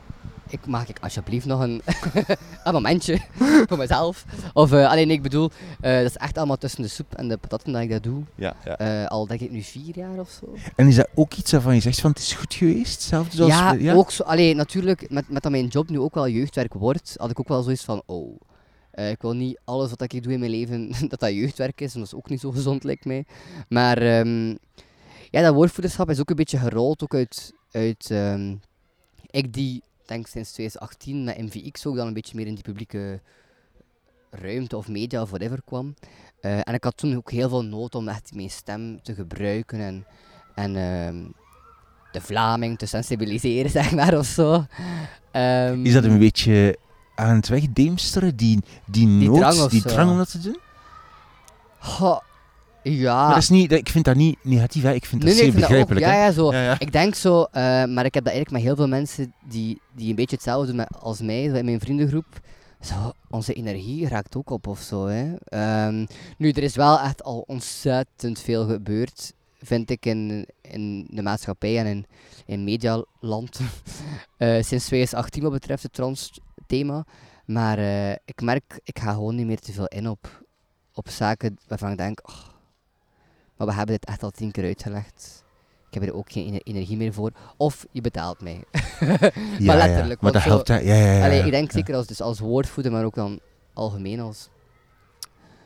ik, 0.56 0.66
mag 0.66 0.90
ik 0.90 0.98
alsjeblieft 1.02 1.46
nog 1.46 1.60
een, 1.62 1.82
een 2.64 2.74
momentje 2.74 3.20
voor 3.68 3.78
mezelf? 3.78 4.26
Of, 4.54 4.72
eh 4.72 4.90
alleen 4.90 5.12
ik 5.12 5.22
bedoel, 5.22 5.52
eh, 5.82 5.98
dat 5.98 6.10
is 6.10 6.18
echt 6.18 6.38
allemaal 6.38 6.58
tussen 6.58 6.82
de 6.82 6.88
soep 6.88 7.16
en 7.16 7.28
de 7.28 7.38
patatten 7.38 7.74
dat 7.74 7.82
ik 7.82 7.90
dat 7.90 8.04
doe. 8.04 8.24
Ja, 8.36 8.56
ja. 8.66 8.78
Eh, 8.78 9.08
al 9.08 9.28
denk 9.28 9.42
ik 9.42 9.52
nu 9.52 9.62
vier 9.62 9.98
jaar 9.98 10.20
of 10.20 10.30
zo. 10.30 10.56
En 10.76 10.88
is 10.88 10.96
dat 10.96 11.08
ook 11.14 11.34
iets 11.34 11.52
waarvan 11.52 11.76
je 11.76 11.82
zegt 11.82 12.02
van 12.02 12.10
het 12.10 12.20
is 12.20 12.34
goed 12.34 12.54
geweest? 12.54 12.92
Hetzelfde 12.92 13.36
zoals... 13.36 13.52
ja, 13.80 13.94
ook 13.94 14.12
zo. 14.12 14.24
Allee, 14.24 14.56
natuurlijk, 14.56 15.10
met, 15.10 15.30
met 15.30 15.44
dat 15.44 15.52
mijn 15.52 15.68
job 15.68 15.90
nu 15.90 16.00
ook 16.00 16.14
wel 16.14 16.28
jeugdwerk 16.28 16.74
wordt, 16.74 17.14
had 17.18 17.30
ik 17.30 17.40
ook 17.40 17.48
wel 17.48 17.64
zoiets 17.64 17.84
van, 17.84 18.02
oh, 18.06 18.40
eh, 18.92 19.10
ik 19.10 19.22
wil 19.22 19.34
niet 19.34 19.60
alles 19.64 19.90
wat 19.90 20.02
ik 20.02 20.24
doe 20.24 20.34
in 20.34 20.40
mijn 20.40 20.52
leven, 20.52 20.92
dat 21.10 21.20
dat 21.20 21.34
jeugdwerk 21.34 21.82
is. 21.82 21.94
En 21.94 22.00
dat 22.00 22.08
is 22.08 22.16
ook 22.16 22.30
niet 22.30 22.40
zo 22.40 22.52
gezond, 22.52 22.84
lijkt 22.84 23.06
mij. 23.06 23.26
Maar 23.70 23.98
ehm, 23.98 24.50
ja, 25.30 25.42
dat 25.42 25.54
woordvoederschap 25.54 26.10
is 26.10 26.20
ook 26.20 26.30
een 26.30 26.36
beetje 26.36 26.58
gerold 26.58 27.04
ook 27.04 27.14
uit, 27.14 27.54
uit 27.72 28.12
ehm, 28.12 28.56
ik 29.30 29.54
die, 29.54 29.84
denk 30.08 30.28
sinds 30.28 30.52
2018 30.52 31.24
met 31.24 31.38
MVX 31.38 31.86
ook 31.86 31.96
dan 31.96 32.08
een 32.08 32.14
beetje 32.14 32.36
meer 32.36 32.48
in 32.48 32.54
die 32.56 32.64
publieke 32.64 33.20
ruimte 34.30 34.78
of 34.78 34.88
media 34.88 35.22
of 35.22 35.30
whatever 35.30 35.60
kwam. 35.66 35.94
Eh, 36.42 36.58
en 36.68 36.74
ik 36.74 36.84
had 36.84 36.98
toen 36.98 37.16
ook 37.16 37.32
heel 37.32 37.50
veel 37.50 37.64
nood 37.66 37.96
om 37.96 38.08
echt 38.08 38.34
mijn 38.34 38.50
stem 38.50 39.02
te 39.02 39.14
gebruiken 39.14 39.80
en, 39.80 40.06
en 40.56 40.76
ehm, 40.76 41.24
de 42.12 42.22
Vlaming 42.22 42.78
te 42.78 42.86
sensibiliseren, 42.86 43.72
zeg 43.82 43.92
maar, 43.92 44.18
of 44.18 44.26
zo. 44.26 44.66
Ehm, 45.32 45.86
Is 45.86 45.94
dat 45.94 46.04
een 46.04 46.20
beetje 46.20 46.78
aan 47.16 47.36
het 47.36 47.48
wegdeemsteren, 47.48 48.36
die, 48.36 48.60
die, 48.86 49.08
Die 49.20 49.30
nood, 49.30 49.38
drang 49.38 49.70
die 49.70 49.82
zo. 49.82 49.90
drang 49.90 50.12
om 50.12 50.18
dat 50.18 50.32
te 50.32 50.40
doen? 50.40 50.58
goh, 51.80 52.20
ja. 52.92 53.24
Maar 53.26 53.34
dat 53.34 53.44
is 53.44 53.50
niet, 53.50 53.70
dat- 53.70 53.80
ik 53.80 53.90
vind 53.90 54.06
dat 54.06 54.16
niet 54.16 54.38
negatief, 54.42 54.84
hè. 54.84 54.94
ik 54.94 55.06
vind 55.06 55.22
dat 55.22 55.30
nee, 55.32 55.42
nee, 55.42 55.52
zeer 55.52 55.62
ik 55.62 55.66
vind 55.66 55.70
dat 55.70 55.80
ook, 55.82 55.88
begrijpelijk. 55.88 56.06
ja, 56.20 56.26
ja, 56.26 56.32
zo. 56.32 56.52
Ja, 56.54 56.64
ja. 56.64 56.80
Ik 56.80 56.92
denk 56.92 57.16
zo, 57.16 57.44
eh, 57.44 57.62
maar 57.86 58.06
ik 58.06 58.14
heb 58.14 58.24
dat 58.24 58.34
eigenlijk 58.34 58.52
met 58.52 58.62
heel 58.62 58.76
veel 58.76 58.88
mensen 58.88 59.34
die, 59.50 59.82
die 59.96 60.10
een 60.10 60.16
beetje 60.16 60.36
hetzelfde 60.36 60.68
doen 60.68 60.76
met, 60.76 60.88
als 61.00 61.22
mij, 61.22 61.44
in 61.44 61.66
mijn 61.66 61.80
vriendengroep. 61.80 62.26
Zo, 62.82 63.12
onze 63.30 63.54
energie 63.54 64.08
raakt 64.08 64.36
ook 64.36 64.50
op 64.50 64.68
of 64.68 64.80
zo. 64.80 65.06
Hè. 65.06 65.34
Ehm, 65.46 66.06
nu, 66.38 66.50
er 66.52 66.64
is 66.64 66.76
wel 66.76 67.00
echt 67.00 67.24
al 67.24 67.44
ontzettend 67.48 68.40
veel 68.40 68.66
gebeurd, 68.68 69.34
vind 69.62 69.90
ik, 69.90 70.06
in, 70.06 70.46
in 70.62 71.08
de 71.10 71.22
maatschappij 71.22 71.78
en 71.80 71.86
in, 71.86 72.06
in 72.46 72.64
medialand. 72.64 73.60
Eh, 74.38 74.64
sinds 74.64 74.86
2018 74.86 75.44
wat 75.44 75.52
betreft 75.52 75.84
het 75.84 75.94
trans-thema. 75.94 77.06
Maar 77.46 77.78
eh, 77.78 78.12
ik 78.12 78.42
merk, 78.42 78.80
ik 78.84 79.00
ga 79.00 79.12
gewoon 79.14 79.36
niet 79.36 79.46
meer 79.46 79.60
te 79.60 79.72
veel 79.74 79.86
in 79.88 80.10
op, 80.10 80.44
op 80.94 81.10
zaken 81.10 81.58
waarvan 81.68 81.92
ik 81.92 81.98
denk, 81.98 82.30
"Oh, 82.30 82.36
maar 83.58 83.68
we 83.68 83.74
hebben 83.74 83.96
dit 83.96 84.06
echt 84.06 84.24
al 84.24 84.32
tien 84.32 84.52
keer 84.52 84.64
uitgelegd. 84.64 85.44
Ik 85.88 86.02
heb 86.02 86.10
er 86.10 86.16
ook 86.16 86.32
geen 86.32 86.46
ener- 86.48 86.62
energie 86.64 86.98
meer 86.98 87.14
voor. 87.14 87.32
Of 87.58 87.86
je 87.92 88.02
betaalt 88.02 88.42
mij. 88.42 88.64
Ja, 89.00 89.30
ja. 89.60 89.76
letterlijk, 89.76 90.22
Maar 90.22 90.32
want 90.32 90.34
dat 90.34 90.42
zo- 90.42 90.50
helpt, 90.50 90.68
hè. 90.68 90.78
Ja, 90.80 90.94
ja, 90.96 91.12
ja. 91.12 91.24
Allee, 91.26 91.38
ja. 91.40 91.46
ik 91.46 91.52
denk 91.52 91.72
Ja. 91.72 91.78
zeker 91.78 91.96
als, 91.96 92.08
dus 92.08 92.22
als 92.22 92.40
woordvoerder, 92.40 92.92
maar 92.92 93.06
ook 93.06 93.16
dan 93.16 93.40
algemeen 93.74 94.20
als, 94.20 94.50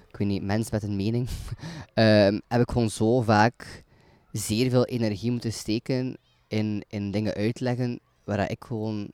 ik 0.07 0.17
weet 0.17 0.27
niet, 0.27 0.43
mens 0.43 0.71
met 0.71 0.83
een 0.83 0.95
mening, 0.95 1.27
ehm, 1.93 2.39
heb 2.47 2.61
ik 2.61 2.71
gewoon 2.71 2.89
zo 2.89 3.21
vaak 3.21 3.83
zeer 4.31 4.69
veel 4.69 4.85
energie 4.85 5.31
moeten 5.31 5.53
steken 5.53 6.17
in, 6.47 6.83
in 6.87 7.11
dingen 7.11 7.33
uitleggen 7.33 7.99
waar 8.23 8.51
ik 8.51 8.63
gewoon 8.63 9.11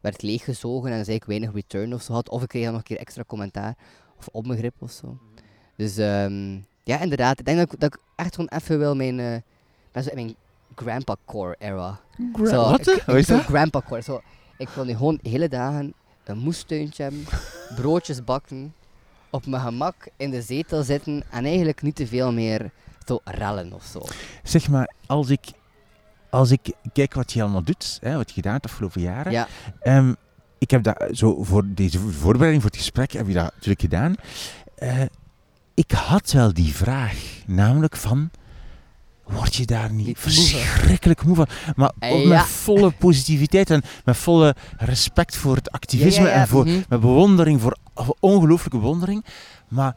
werd 0.00 0.22
leeggezogen 0.22 0.90
en 0.92 0.98
dus 0.98 1.08
eigenlijk 1.08 1.26
weinig 1.40 1.52
return 1.52 1.94
of 1.94 2.02
zo 2.02 2.12
had. 2.12 2.28
Of 2.28 2.42
ik 2.42 2.48
kreeg 2.48 2.62
dan 2.62 2.70
nog 2.72 2.80
een 2.80 2.86
keer 2.86 2.98
extra 2.98 3.22
commentaar 3.26 3.76
of 4.18 4.28
onbegrip 4.32 4.74
of 4.78 4.90
zo. 4.90 5.18
Dus 5.76 5.96
ehm, 5.96 6.58
ja, 6.86 7.00
inderdaad. 7.00 7.38
Ik 7.38 7.44
denk 7.44 7.58
dat 7.58 7.72
ik, 7.72 7.80
dat 7.80 7.94
ik 7.94 8.00
echt 8.16 8.34
gewoon 8.34 8.50
even 8.58 8.78
wil 8.78 8.96
mijn, 8.96 9.20
eh, 9.20 9.34
ik 9.34 9.42
ben 9.92 10.02
zo 10.02 10.08
in 10.10 10.14
mijn 10.16 10.34
grandpa 10.74 11.16
core 11.24 11.56
era. 11.58 12.00
Gra- 12.32 12.46
Zo, 12.48 12.56
Wat? 12.70 12.86
ik- 12.86 13.02
ik- 13.06 13.14
is 13.14 13.26
dat? 13.26 13.42
grandpa 13.44 13.82
core. 13.88 14.02
Zo, 14.02 14.20
ik 14.58 14.68
wil 14.68 14.84
nu 14.84 14.92
gewoon 14.96 15.18
hele 15.22 15.48
dagen 15.48 15.94
een 16.24 16.38
moestuintje 16.38 17.02
hebben, 17.02 17.24
broodjes 17.80 18.24
bakken, 18.24 18.74
op 19.30 19.46
mijn 19.46 19.62
gemak 19.62 19.94
in 20.16 20.30
de 20.30 20.42
zetel 20.42 20.82
zitten 20.82 21.22
en 21.30 21.44
eigenlijk 21.44 21.82
niet 21.82 21.96
te 21.96 22.06
veel 22.06 22.32
meer 22.32 22.70
zo 23.06 23.20
rellen 23.24 23.72
of 23.72 23.84
zo. 23.84 24.02
Zeg 24.42 24.68
maar, 24.68 24.90
als 25.06 25.28
ik, 25.30 25.46
als 26.30 26.50
ik 26.50 26.72
kijk 26.92 27.14
wat 27.14 27.32
je 27.32 27.42
allemaal 27.42 27.62
doet, 27.62 27.98
hè, 28.00 28.16
wat 28.16 28.28
je 28.28 28.34
gedaan 28.34 28.52
hebt 28.52 28.64
de 28.64 28.70
afgelopen 28.70 29.00
jaren. 29.00 29.32
Ja, 29.32 29.46
Ehm, 29.80 30.14
ik 30.58 30.70
heb 30.70 30.82
dat 30.82 31.04
zo 31.12 31.42
voor 31.44 31.62
deze 31.66 31.98
voorbereiding 31.98 32.62
voor 32.62 32.70
het 32.70 32.80
gesprek 32.80 33.12
heb 33.12 33.26
je 33.26 33.32
dat 33.34 33.52
natuurlijk 33.54 33.80
gedaan. 33.80 34.14
Eh, 34.74 35.02
ik 35.76 35.90
had 35.90 36.32
wel 36.32 36.52
die 36.52 36.74
vraag, 36.74 37.16
namelijk 37.46 37.96
van, 37.96 38.30
word 39.24 39.54
je 39.54 39.66
daar 39.66 39.92
niet, 39.92 40.18
verschrikkelijk 40.18 41.24
moe 41.24 41.34
van? 41.34 41.46
Maar 41.76 41.92
Eh, 41.98 42.12
ook 42.12 42.22
ja. 42.22 42.28
met 42.28 42.44
volle 42.44 42.90
positiviteit 43.06 43.70
en 43.70 43.82
met 44.04 44.16
volle 44.16 44.54
respect 44.76 45.36
voor 45.36 45.56
het 45.56 45.70
activisme 45.70 46.24
Ja, 46.24 46.28
ja, 46.28 46.34
ja, 46.34 46.40
en 46.40 46.48
voor, 46.48 46.64
mhm. 46.64 46.80
met 46.88 47.00
bewondering 47.00 47.60
voor 47.60 47.76
ongelooflijke 48.20 48.78
bewondering. 48.78 49.24
Maar 49.68 49.96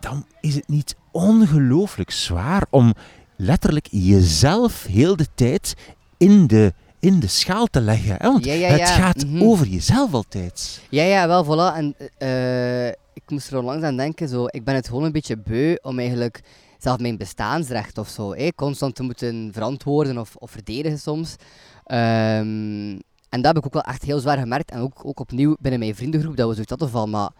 dan 0.00 0.26
is 0.40 0.54
het 0.54 0.68
niet 0.68 0.96
ongelooflijk 1.10 2.10
zwaar 2.10 2.66
om 2.70 2.94
letterlijk 3.36 3.88
jezelf 3.90 4.84
heel 4.84 5.16
de 5.16 5.26
tijd 5.34 5.74
in 6.16 6.46
de, 6.46 6.72
in 7.00 7.20
de 7.20 7.26
schaal 7.26 7.66
te 7.66 7.80
leggen. 7.80 8.16
Hè? 8.18 8.30
Want 8.30 8.44
Ja, 8.44 8.52
ja, 8.52 8.68
het 8.68 8.88
gaat 8.88 9.24
mhm. 9.26 9.42
over 9.42 9.66
jezelf 9.66 10.12
altijd. 10.12 10.80
Ja, 10.88 11.02
ja, 11.02 11.26
wel, 11.26 11.44
voilà. 11.44 11.76
En 11.76 11.94
eh, 12.18 12.92
ik 13.22 13.30
moest 13.30 13.50
er 13.50 13.58
onlangs 13.58 13.84
aan 13.84 13.96
denken, 13.96 14.28
zo, 14.28 14.44
ik 14.46 14.64
ben 14.64 14.74
het 14.74 14.86
gewoon 14.86 15.04
een 15.04 15.12
beetje 15.12 15.38
beu 15.38 15.76
om 15.82 15.98
eigenlijk 15.98 16.40
zelf 16.78 16.98
mijn 16.98 17.16
bestaansrecht 17.16 17.98
of 17.98 18.08
zo, 18.08 18.34
constant 18.54 18.94
te 18.94 19.02
moeten 19.02 19.50
verantwoorden 19.52 20.18
of, 20.18 20.36
of 20.36 20.50
verdedigen 20.50 20.98
soms. 20.98 21.36
Ehm, 21.84 22.98
en 23.28 23.42
dat 23.42 23.44
heb 23.44 23.56
ik 23.56 23.66
ook 23.66 23.72
wel 23.72 23.82
echt 23.82 24.02
heel 24.02 24.20
zwaar 24.20 24.38
gemerkt. 24.38 24.70
En 24.70 24.80
ook, 24.80 25.04
ook 25.04 25.20
opnieuw 25.20 25.56
binnen 25.60 25.80
mijn 25.80 25.94
vriendengroep, 25.94 26.36
dat 26.36 26.46
we 26.48 26.52
zoiets 26.52 26.70
hadden 26.70 26.90
van, 26.90 27.10
maar 27.10 27.30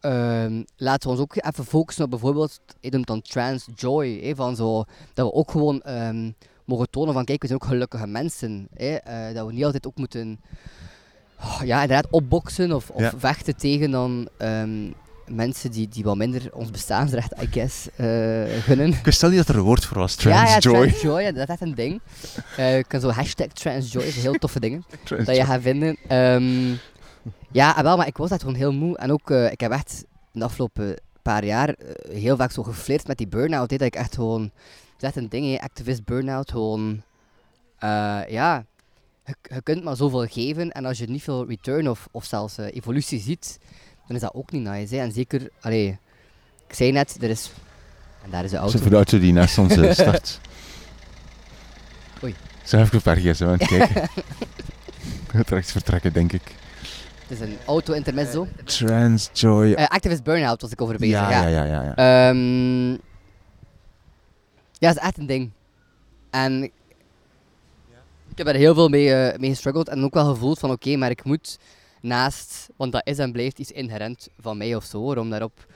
ehm, 0.00 0.62
laten 0.76 1.02
we 1.02 1.14
ons 1.14 1.20
ook 1.20 1.36
even 1.36 1.64
focussen 1.64 2.04
op 2.04 2.10
bijvoorbeeld, 2.10 2.60
ik 2.80 2.92
noem 2.92 3.04
dan 3.04 3.22
trans 3.22 3.68
joy, 3.74 4.32
van 4.36 4.56
zo, 4.56 4.84
dat 5.14 5.26
we 5.26 5.32
ook 5.32 5.50
gewoon 5.50 5.80
ehm, 5.80 6.30
mogen 6.64 6.90
tonen 6.90 7.14
van, 7.14 7.24
kijk, 7.24 7.42
we 7.42 7.48
zijn 7.48 7.60
ook 7.60 7.68
gelukkige 7.68 8.06
mensen. 8.06 8.68
Eh, 8.74 9.34
dat 9.34 9.46
we 9.46 9.52
niet 9.52 9.64
altijd 9.64 9.86
ook 9.86 9.96
moeten 9.96 10.40
oh, 11.42 11.60
ja, 11.64 11.82
inderdaad 11.82 12.06
opboksen 12.10 12.72
of, 12.72 12.90
of 12.90 13.00
Ja. 13.00 13.12
vechten 13.16 13.56
tegen 13.56 13.90
dan 13.90 14.28
ehm, 14.38 14.90
mensen 15.26 15.70
die, 15.70 15.88
die 15.88 16.04
wat 16.04 16.16
minder 16.16 16.54
ons 16.54 16.70
bestaansrecht, 16.70 17.32
I 17.42 17.46
guess, 17.50 17.88
eh, 17.96 18.06
gunnen. 18.62 18.88
Ik 18.88 19.04
wist 19.04 19.20
wel 19.20 19.30
niet 19.30 19.38
dat 19.38 19.48
er 19.48 19.56
een 19.56 19.62
woord 19.66 19.84
voor 19.84 19.98
was, 19.98 20.14
Ja, 20.14 20.30
ja, 20.30 20.44
transjoy. 20.44 20.72
transjoy, 20.88 21.20
ja, 21.22 21.32
dat 21.32 21.42
is 21.42 21.48
echt 21.48 21.60
een 21.60 21.74
ding. 21.74 22.00
Eh 22.56 22.76
je 22.76 22.84
kan 22.84 23.00
zo 23.00 23.08
hashtag 23.10 23.46
transjoy, 23.46 24.04
dat 24.04 24.12
heel 24.14 24.32
toffe 24.34 24.60
dingen 24.60 24.84
dat 25.24 25.36
je 25.36 25.44
gaat 25.44 25.60
vinden. 25.62 25.96
Ehm, 26.08 26.74
ja, 27.52 27.76
en 27.76 27.82
wel, 27.82 27.96
maar 27.96 28.06
ik 28.06 28.16
was 28.16 28.30
echt 28.30 28.40
gewoon 28.40 28.54
heel 28.56 28.72
moe. 28.72 28.96
En 28.98 29.12
ook, 29.12 29.30
eh, 29.30 29.50
ik 29.52 29.60
heb 29.60 29.70
echt 29.72 30.04
de 30.32 30.44
afgelopen 30.44 30.94
paar 31.22 31.44
jaar 31.44 31.74
heel 32.12 32.36
vaak 32.36 32.50
zo 32.50 32.62
geflirt 32.62 33.06
met 33.06 33.18
die 33.18 33.28
burn-out. 33.28 33.68
Dat 33.68 33.80
ik 33.80 33.94
echt 33.94 34.14
gewoon, 34.14 34.42
dat 34.42 34.50
is 35.00 35.06
echt 35.06 35.16
een 35.16 35.28
ding, 35.28 35.46
hè, 35.52 35.60
activist 35.60 36.04
burn-out, 36.04 36.50
gewoon, 36.50 37.02
ja, 38.28 38.64
je, 39.30 39.54
je 39.54 39.62
kunt 39.62 39.84
maar 39.84 39.96
zoveel 39.96 40.26
geven. 40.26 40.70
En 40.70 40.84
als 40.84 40.98
je 40.98 41.06
niet 41.06 41.22
veel 41.22 41.46
return 41.48 41.88
of, 41.88 42.08
of 42.10 42.24
zelfs 42.24 42.58
eh, 42.58 42.74
evolutie 42.74 43.20
ziet, 43.20 43.58
dan 44.06 44.16
is 44.16 44.22
dat 44.22 44.34
ook 44.34 44.50
niet 44.50 44.62
nice. 44.62 44.94
Hè. 44.94 45.00
En 45.00 45.12
zeker, 45.12 45.50
allee, 45.60 45.98
ik 46.68 46.74
zei 46.74 46.92
net, 46.92 47.16
er 47.20 47.30
is, 47.30 47.50
en 48.24 48.30
daar 48.30 48.44
is 48.44 48.50
de 48.50 48.56
auto. 48.56 48.72
Zo 48.72 48.78
voor 48.78 48.90
de 48.90 48.96
auto 48.96 49.18
die 49.18 49.32
naast 49.32 49.58
ons 49.58 49.76
eh, 49.76 49.92
start. 49.92 50.40
Oei. 52.22 52.34
Zo 52.64 52.76
heb 52.76 52.86
ik 52.86 52.92
een 52.92 53.02
paar 53.02 53.16
gsm 53.16 53.44
aan 53.44 53.50
het 53.50 53.66
kijken. 53.66 54.08
Het 55.32 55.48
rechts 55.48 55.72
vertrekken, 55.72 56.12
denk 56.12 56.32
ik. 56.32 56.42
Het 57.28 57.40
is 57.40 57.40
een 57.40 57.56
auto-intermezzo. 57.66 58.46
Transjoy. 58.64 59.72
Eh, 59.72 59.86
activist 59.86 60.22
burn-out 60.22 60.60
was 60.60 60.70
ik 60.70 60.80
over 60.80 60.96
bezig, 60.96 61.14
ja, 61.14 61.30
ja. 61.30 61.46
ja, 61.46 61.64
ja, 61.64 61.64
ja, 61.64 61.82
ja. 61.82 62.28
Ehm, 62.28 62.90
ja, 64.78 64.88
dat 64.88 64.96
is 64.96 65.02
echt 65.02 65.18
een 65.18 65.26
ding. 65.26 65.50
En 66.30 66.70
ik 68.30 68.38
heb 68.38 68.46
er 68.46 68.54
heel 68.54 68.74
veel 68.74 68.88
mee, 68.88 69.14
eh, 69.14 69.38
mee 69.38 69.50
gestruggeld 69.50 69.88
en 69.88 70.04
ook 70.04 70.14
wel 70.14 70.24
gevoeld 70.24 70.58
van 70.58 70.70
oké, 70.70 70.96
maar 70.96 71.10
ik 71.10 71.24
moet 71.24 71.58
naast, 72.00 72.68
want 72.76 72.92
dat 72.92 73.06
is 73.06 73.18
en 73.18 73.32
blijft 73.32 73.58
iets 73.58 73.72
inherent 73.72 74.28
van 74.38 74.56
mij 74.56 74.74
of 74.74 74.84
zo, 74.84 74.98
hoor, 74.98 75.16
om 75.16 75.30
daarop 75.30 75.66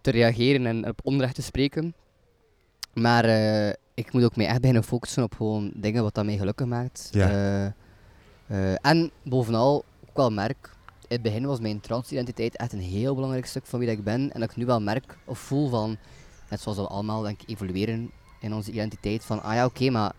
te 0.00 0.10
reageren 0.10 0.66
en 0.66 0.88
op 0.88 1.00
onrecht 1.02 1.34
te 1.34 1.42
spreken. 1.42 1.94
Maar 2.94 3.24
eh, 3.24 3.72
ik 3.94 4.12
moet 4.12 4.24
ook 4.24 4.36
mij 4.36 4.46
echt 4.46 4.60
beginnen 4.60 4.84
focussen 4.84 5.22
op 5.22 5.34
gewoon 5.34 5.72
dingen 5.74 6.02
wat 6.02 6.14
dat 6.14 6.24
mij 6.24 6.36
gelukkig 6.36 6.66
maakt. 6.66 7.08
Ja. 7.10 7.28
Eh, 8.46 8.74
en 8.80 9.10
bovenal 9.22 9.84
ook 10.08 10.16
wel 10.16 10.30
merk, 10.30 10.70
in 11.00 11.14
het 11.14 11.22
begin 11.22 11.46
was 11.46 11.60
mijn 11.60 11.80
transidentiteit 11.80 12.56
echt 12.56 12.72
een 12.72 12.80
heel 12.80 13.14
belangrijk 13.14 13.46
stuk 13.46 13.66
van 13.66 13.78
wie 13.78 13.88
dat 13.88 13.98
ik 13.98 14.04
ben. 14.04 14.32
En 14.32 14.40
dat 14.40 14.50
ik 14.50 14.56
nu 14.56 14.66
wel 14.66 14.80
merk 14.80 15.18
of 15.24 15.38
voel 15.38 15.68
van, 15.68 15.96
net 16.50 16.60
zoals 16.60 16.78
we 16.78 16.86
allemaal 16.86 17.22
denk 17.22 17.42
ik, 17.42 17.48
evolueren 17.48 18.10
in 18.40 18.54
onze 18.54 18.70
identiteit, 18.70 19.24
van 19.24 19.42
ah 19.42 19.54
ja 19.54 19.64
oké, 19.64 19.90
maar 19.90 20.12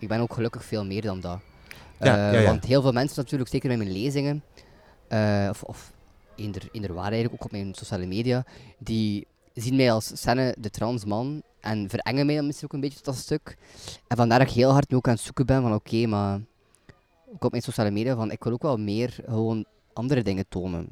ik 0.00 0.08
ben 0.08 0.20
ook 0.20 0.34
gelukkig 0.34 0.64
veel 0.64 0.84
meer 0.84 1.02
dan 1.02 1.20
dat. 1.20 1.38
Ja, 2.00 2.32
Eh, 2.32 2.40
ja. 2.42 2.46
Want 2.50 2.64
heel 2.64 2.82
veel 2.82 2.92
mensen 2.92 3.16
natuurlijk, 3.22 3.50
zeker 3.50 3.68
met 3.68 3.78
mijn 3.78 3.92
lezingen, 3.92 4.42
eh, 5.08 5.46
of, 5.50 5.62
of 5.62 5.92
in 6.34 6.54
in 6.72 6.92
waar 6.92 7.12
eigenlijk, 7.12 7.34
ook 7.34 7.44
op 7.44 7.50
mijn 7.50 7.74
sociale 7.74 8.06
media, 8.06 8.44
die 8.78 9.26
zien 9.54 9.76
mij 9.76 9.92
als 9.92 10.10
Senne 10.14 10.54
de 10.58 10.70
trans 10.70 11.04
man 11.04 11.42
en 11.60 11.88
verengen 11.88 12.26
mij 12.26 12.34
dan 12.34 12.46
misschien 12.46 12.68
ook 12.68 12.74
een 12.74 12.80
beetje 12.80 12.96
tot 12.96 13.04
dat 13.04 13.16
stuk. 13.16 13.56
En 14.06 14.16
vandaar 14.16 14.38
dat 14.38 14.48
ik 14.48 14.54
heel 14.54 14.72
hard 14.72 14.90
nu 14.90 14.96
ook 14.96 15.06
aan 15.08 15.14
het 15.14 15.22
zoeken 15.22 15.46
ben 15.46 15.62
van 15.62 15.74
oké, 15.74 16.06
maar 16.06 16.40
ook 17.34 17.44
op 17.44 17.50
mijn 17.50 17.62
sociale 17.62 17.90
media 17.90 18.14
van 18.16 18.30
ik 18.30 18.44
wil 18.44 18.52
ook 18.52 18.62
wel 18.62 18.76
meer 18.78 19.16
gewoon 19.26 19.64
andere 19.92 20.22
dingen 20.22 20.44
tonen 20.48 20.88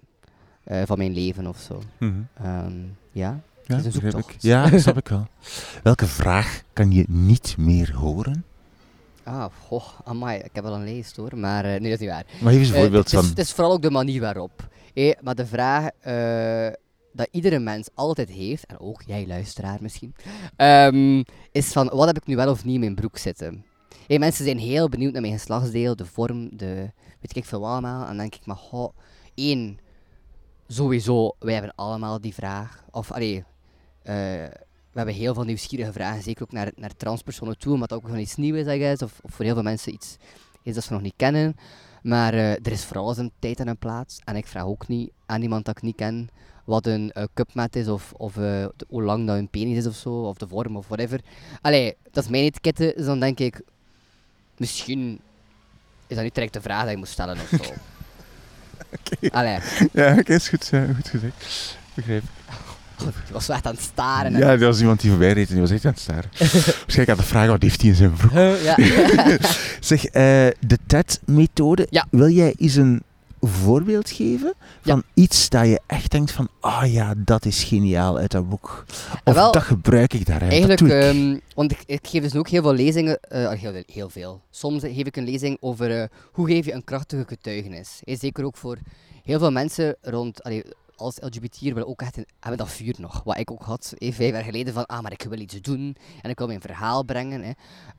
eh, 0.64 0.82
van 0.84 0.98
mijn 0.98 1.12
leven 1.12 1.46
of 1.46 1.58
zo. 1.58 1.82
Mhm. 1.98 2.12
Ehm, 2.42 2.72
ja. 3.12 3.40
Ja, 3.66 3.76
is 3.76 3.84
een 3.84 3.92
zoektocht. 3.92 4.42
Ja, 4.42 4.68
dat 4.70 4.80
snap 4.80 4.96
ik 4.96 5.08
wel. 5.08 5.26
Welke 5.82 6.06
vraag 6.06 6.62
kan 6.72 6.90
je 6.90 7.04
niet 7.08 7.54
meer 7.58 7.94
horen? 7.96 8.44
Ah, 9.28 9.52
goh, 9.66 9.84
amai, 10.04 10.38
ik 10.38 10.50
heb 10.52 10.64
wel 10.64 10.74
een 10.74 10.84
lijst 10.84 11.16
hoor, 11.16 11.38
maar 11.38 11.64
eh, 11.64 11.70
nee, 11.70 11.90
dat 11.90 11.90
is 11.90 11.98
niet 11.98 12.08
waar. 12.08 12.26
Maar 12.40 12.52
geef 12.52 12.60
eens 12.60 12.68
een 12.68 12.74
Eh, 12.74 12.80
voorbeeld 12.80 13.04
het, 13.04 13.12
is, 13.12 13.20
van... 13.20 13.28
het 13.28 13.38
is 13.38 13.52
vooral 13.52 13.72
ook 13.72 13.82
de 13.82 13.90
manier 13.90 14.20
waarop. 14.20 14.68
Eh, 14.94 15.12
maar 15.20 15.34
de 15.34 15.46
vraag, 15.46 15.88
eh, 16.00 16.72
dat 17.12 17.28
iedere 17.30 17.58
mens 17.58 17.88
altijd 17.94 18.28
heeft, 18.28 18.66
en 18.66 18.80
ook 18.80 19.02
jij 19.06 19.26
luisteraar 19.26 19.78
misschien, 19.80 20.14
ehm, 20.56 21.22
is 21.52 21.72
van 21.72 21.90
wat 21.92 22.06
heb 22.06 22.16
ik 22.16 22.26
nu 22.26 22.36
wel 22.36 22.50
of 22.50 22.64
niet 22.64 22.74
in 22.74 22.80
mijn 22.80 22.94
broek 22.94 23.18
zitten. 23.18 23.64
Hey, 24.06 24.18
mensen 24.18 24.44
zijn 24.44 24.58
heel 24.58 24.88
benieuwd 24.88 25.12
naar 25.12 25.22
mijn 25.22 25.38
geslachtsdeel, 25.38 25.96
de 25.96 26.06
vorm, 26.06 26.56
de 26.56 26.90
weet 27.20 27.36
ik 27.36 27.44
veel 27.44 27.66
allemaal. 27.68 28.00
En 28.00 28.06
dan 28.06 28.16
denk 28.16 28.34
ik, 28.34 28.46
maar 28.46 28.56
goh, 28.56 28.96
één, 29.34 29.78
sowieso, 30.66 31.36
wij 31.38 31.54
hebben 31.54 31.72
allemaal 31.74 32.20
die 32.20 32.34
vraag. 32.34 32.84
Of, 32.90 33.12
allee, 33.12 33.44
eh, 34.02 34.44
hebben 34.98 35.14
heel 35.14 35.34
veel 35.34 35.44
nieuwsgierige 35.44 35.92
vragen, 35.92 36.22
zeker 36.22 36.42
ook 36.42 36.52
naar, 36.52 36.72
naar 36.76 36.96
transpersonen 36.96 37.58
toe, 37.58 37.72
omdat 37.72 37.88
dat 37.88 37.98
ook 37.98 38.04
gewoon 38.04 38.20
iets 38.20 38.36
nieuws 38.36 38.58
is, 38.58 38.74
I 38.74 38.78
guess, 38.78 39.02
of, 39.02 39.20
of 39.22 39.34
voor 39.34 39.44
heel 39.44 39.54
veel 39.54 39.62
mensen 39.62 39.92
iets 39.92 40.16
is 40.62 40.74
dat 40.74 40.84
ze 40.84 40.92
nog 40.92 41.02
niet 41.02 41.14
kennen. 41.16 41.56
Maar 42.02 42.34
eh, 42.34 42.50
er 42.50 42.72
is 42.72 42.84
vooral 42.84 43.08
eens 43.08 43.18
een 43.18 43.32
tijd 43.38 43.60
en 43.60 43.68
een 43.68 43.78
plaats. 43.78 44.20
En 44.24 44.36
ik 44.36 44.46
vraag 44.46 44.64
ook 44.64 44.88
niet 44.88 45.10
aan 45.26 45.42
iemand 45.42 45.64
dat 45.64 45.76
ik 45.76 45.82
niet 45.82 45.96
ken 45.96 46.28
wat 46.64 46.86
een 46.86 47.12
uh, 47.14 47.24
cupmat 47.34 47.76
is, 47.76 47.88
of, 47.88 48.12
of 48.12 48.36
uh, 48.36 48.42
de, 48.76 48.86
hoe 48.88 49.02
lang 49.02 49.26
dat 49.26 49.36
een 49.36 49.48
penis 49.48 49.76
is 49.76 49.86
of 49.86 49.94
zo, 49.94 50.10
of 50.10 50.36
de 50.36 50.48
vorm 50.48 50.76
of 50.76 50.86
whatever. 50.86 51.20
Allee, 51.60 51.96
dat 52.10 52.24
is 52.24 52.30
mijn 52.30 52.42
etiketten, 52.42 52.92
dus 52.96 53.06
dan 53.06 53.20
denk 53.20 53.38
ik, 53.38 53.60
misschien 54.56 55.20
is 56.06 56.14
dat 56.14 56.24
niet 56.24 56.34
direct 56.34 56.52
de 56.52 56.60
vraag 56.60 56.82
dat 56.82 56.90
je 56.90 56.96
moet 56.96 57.08
stellen 57.08 57.36
of 57.40 57.48
zo. 57.48 57.56
Oké. 58.98 59.30
Allee, 59.30 59.58
Ja, 59.92 60.18
oké, 60.18 60.34
is 60.34 60.48
goed, 60.48 60.72
eh, 60.72 60.94
goed 60.94 61.08
gezegd. 61.08 61.76
Begrijp 61.94 62.24
je 63.26 63.32
was 63.32 63.48
echt 63.48 63.66
aan 63.66 63.72
het 63.74 63.82
staren. 63.82 64.34
hè. 64.34 64.38
Ja, 64.38 64.46
er 64.50 64.58
was 64.58 64.80
iemand 64.80 65.00
die 65.00 65.10
voorbij 65.10 65.32
reed 65.32 65.46
en 65.48 65.52
die 65.52 65.62
was 65.62 65.70
echt 65.70 65.84
aan 65.84 65.90
het 65.92 66.00
staren. 66.00 66.30
Waarschijnlijk 66.38 67.08
aan 67.10 67.16
de 67.16 67.22
vraag 67.22 67.48
wat 67.48 67.62
heeft 67.62 67.80
hij 67.80 67.90
in 67.90 67.96
zijn 67.96 68.12
broek. 68.12 68.32
Ja. 68.62 68.76
Zeg, 69.80 70.04
eh, 70.04 70.12
de 70.60 70.78
TED-methode. 70.86 71.86
Ja. 71.90 72.06
Wil 72.10 72.28
jij 72.28 72.54
eens 72.58 72.74
een 72.74 73.02
voorbeeld 73.40 74.10
geven 74.10 74.54
van 74.82 75.02
iets 75.14 75.48
dat 75.48 75.66
je 75.66 75.80
echt 75.86 76.10
denkt 76.10 76.30
van, 76.30 76.48
ah 76.60 76.92
ja, 76.92 77.14
dat 77.16 77.44
is 77.44 77.64
geniaal 77.64 78.18
uit 78.18 78.30
dat 78.30 78.48
boek. 78.48 78.84
Of 79.24 79.34
Wel, 79.34 79.52
dat 79.52 79.62
gebruik 79.62 80.14
ik 80.14 80.26
daaruit. 80.26 80.50
Eigenlijk, 80.52 80.80
dat 80.80 80.88
doe 80.88 80.98
ik. 80.98 81.14
ehm, 81.14 81.38
want 81.54 81.70
ik, 81.72 81.82
ik 81.86 82.06
geef 82.06 82.22
dus 82.22 82.34
ook 82.34 82.48
heel 82.48 82.62
veel 82.62 82.74
lezingen, 82.74 83.18
eh, 83.20 83.50
heel, 83.50 83.82
heel 83.92 84.08
veel. 84.10 84.40
Soms 84.50 84.82
geef 84.82 85.06
ik 85.06 85.16
een 85.16 85.24
lezing 85.24 85.56
over 85.60 86.00
eh, 86.00 86.08
hoe 86.32 86.46
geef 86.46 86.64
je 86.64 86.72
een 86.72 86.84
krachtige 86.84 87.24
getuigenis. 87.26 88.00
Zeker 88.04 88.44
ook 88.44 88.56
voor 88.56 88.78
heel 89.24 89.38
veel 89.38 89.52
mensen 89.52 89.96
rond, 90.02 90.42
allee, 90.42 90.64
als 90.98 91.16
LGBT'er 91.20 91.74
willen 91.74 91.88
ook 91.88 92.02
echt 92.02 92.16
een, 92.16 92.26
hebben 92.40 92.58
dat 92.58 92.70
vuur 92.70 92.94
nog. 92.98 93.22
Wat 93.24 93.38
ik 93.38 93.50
ook 93.50 93.62
had, 93.62 93.94
eh, 93.98 94.12
vijf 94.12 94.32
jaar 94.32 94.44
geleden, 94.44 94.74
van 94.74 94.86
ah, 94.86 95.00
maar 95.00 95.12
ik 95.12 95.22
wil 95.22 95.38
iets 95.38 95.60
doen 95.60 95.96
en 96.22 96.30
ik 96.30 96.38
wil 96.38 96.46
mijn 96.46 96.60
verhaal 96.60 97.02
brengen. 97.02 97.42
Hè. 97.42 97.50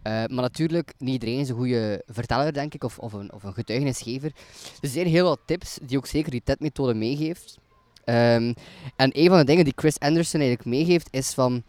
Eh, 0.02 0.36
maar 0.36 0.42
natuurlijk, 0.42 0.94
niet 0.98 1.14
iedereen 1.14 1.40
is 1.40 1.50
een 1.50 1.56
goede 1.56 2.04
verteller, 2.08 2.54
denk 2.54 2.74
ik, 2.74 2.84
of, 2.84 3.00
of, 3.00 3.14
een, 3.14 3.34
of 3.34 3.44
een 3.44 3.54
getuigenisgever. 3.54 4.32
Dus 4.62 4.80
er 4.82 4.88
zijn 4.90 5.08
heel 5.08 5.26
wat 5.26 5.40
tips 5.46 5.80
die 5.82 5.98
ook 5.98 6.08
zeker 6.08 6.32
die 6.32 6.42
TED-methode 6.44 6.94
meegeeft. 6.94 7.58
Ehm, 8.04 8.54
en 8.96 9.10
een 9.20 9.28
van 9.28 9.38
de 9.38 9.44
dingen 9.44 9.64
die 9.64 9.74
Chris 9.76 10.00
Anderson 10.00 10.40
eigenlijk 10.40 10.70
meegeeft, 10.70 11.08
is 11.12 11.34
van 11.34 11.64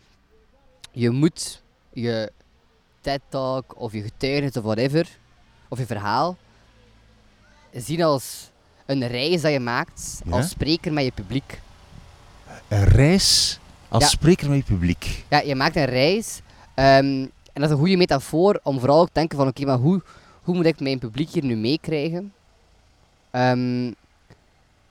je 0.93 1.11
moet 1.11 1.63
je 1.93 2.33
TED-talk 3.01 3.81
of 3.81 3.93
je 3.93 4.03
getuigenis 4.03 4.57
of 4.57 4.63
whatever, 4.63 5.19
of 5.69 5.79
je 5.79 5.87
verhaal, 5.87 6.37
zien 7.73 8.03
als 8.03 8.51
een 8.91 9.07
reis 9.07 9.41
dat 9.41 9.53
je 9.53 9.61
maakt 9.61 10.21
Ja? 10.25 10.37
als 10.37 10.49
spreker 10.49 10.93
met 10.93 11.05
je 11.05 11.13
publiek. 11.13 11.61
Een 12.69 12.85
reis 12.85 13.59
als 13.89 14.03
Ja. 14.03 14.09
spreker 14.09 14.49
met 14.49 14.59
je 14.59 14.65
publiek. 14.75 15.25
Ja, 15.29 15.41
je 15.41 15.55
maakt 15.55 15.77
een 15.77 15.85
reis. 15.85 16.41
ehm, 16.75 17.27
en 17.53 17.61
dat 17.61 17.65
is 17.65 17.71
een 17.71 17.77
goede 17.77 17.97
metafoor 17.97 18.61
om 18.63 18.79
vooral 18.79 19.01
ook 19.01 19.07
te 19.07 19.13
denken 19.13 19.39
van 19.39 19.49
oké, 19.49 19.65
maar 19.65 19.79
hoe, 19.79 20.03
hoe 20.43 20.55
moet 20.55 20.67
ik 20.67 20.81
mijn 20.81 20.99
publiek 20.99 21.31
hier 21.31 21.45
nu 21.45 21.57
meekrijgen? 21.57 22.33
Ehm, 23.31 23.93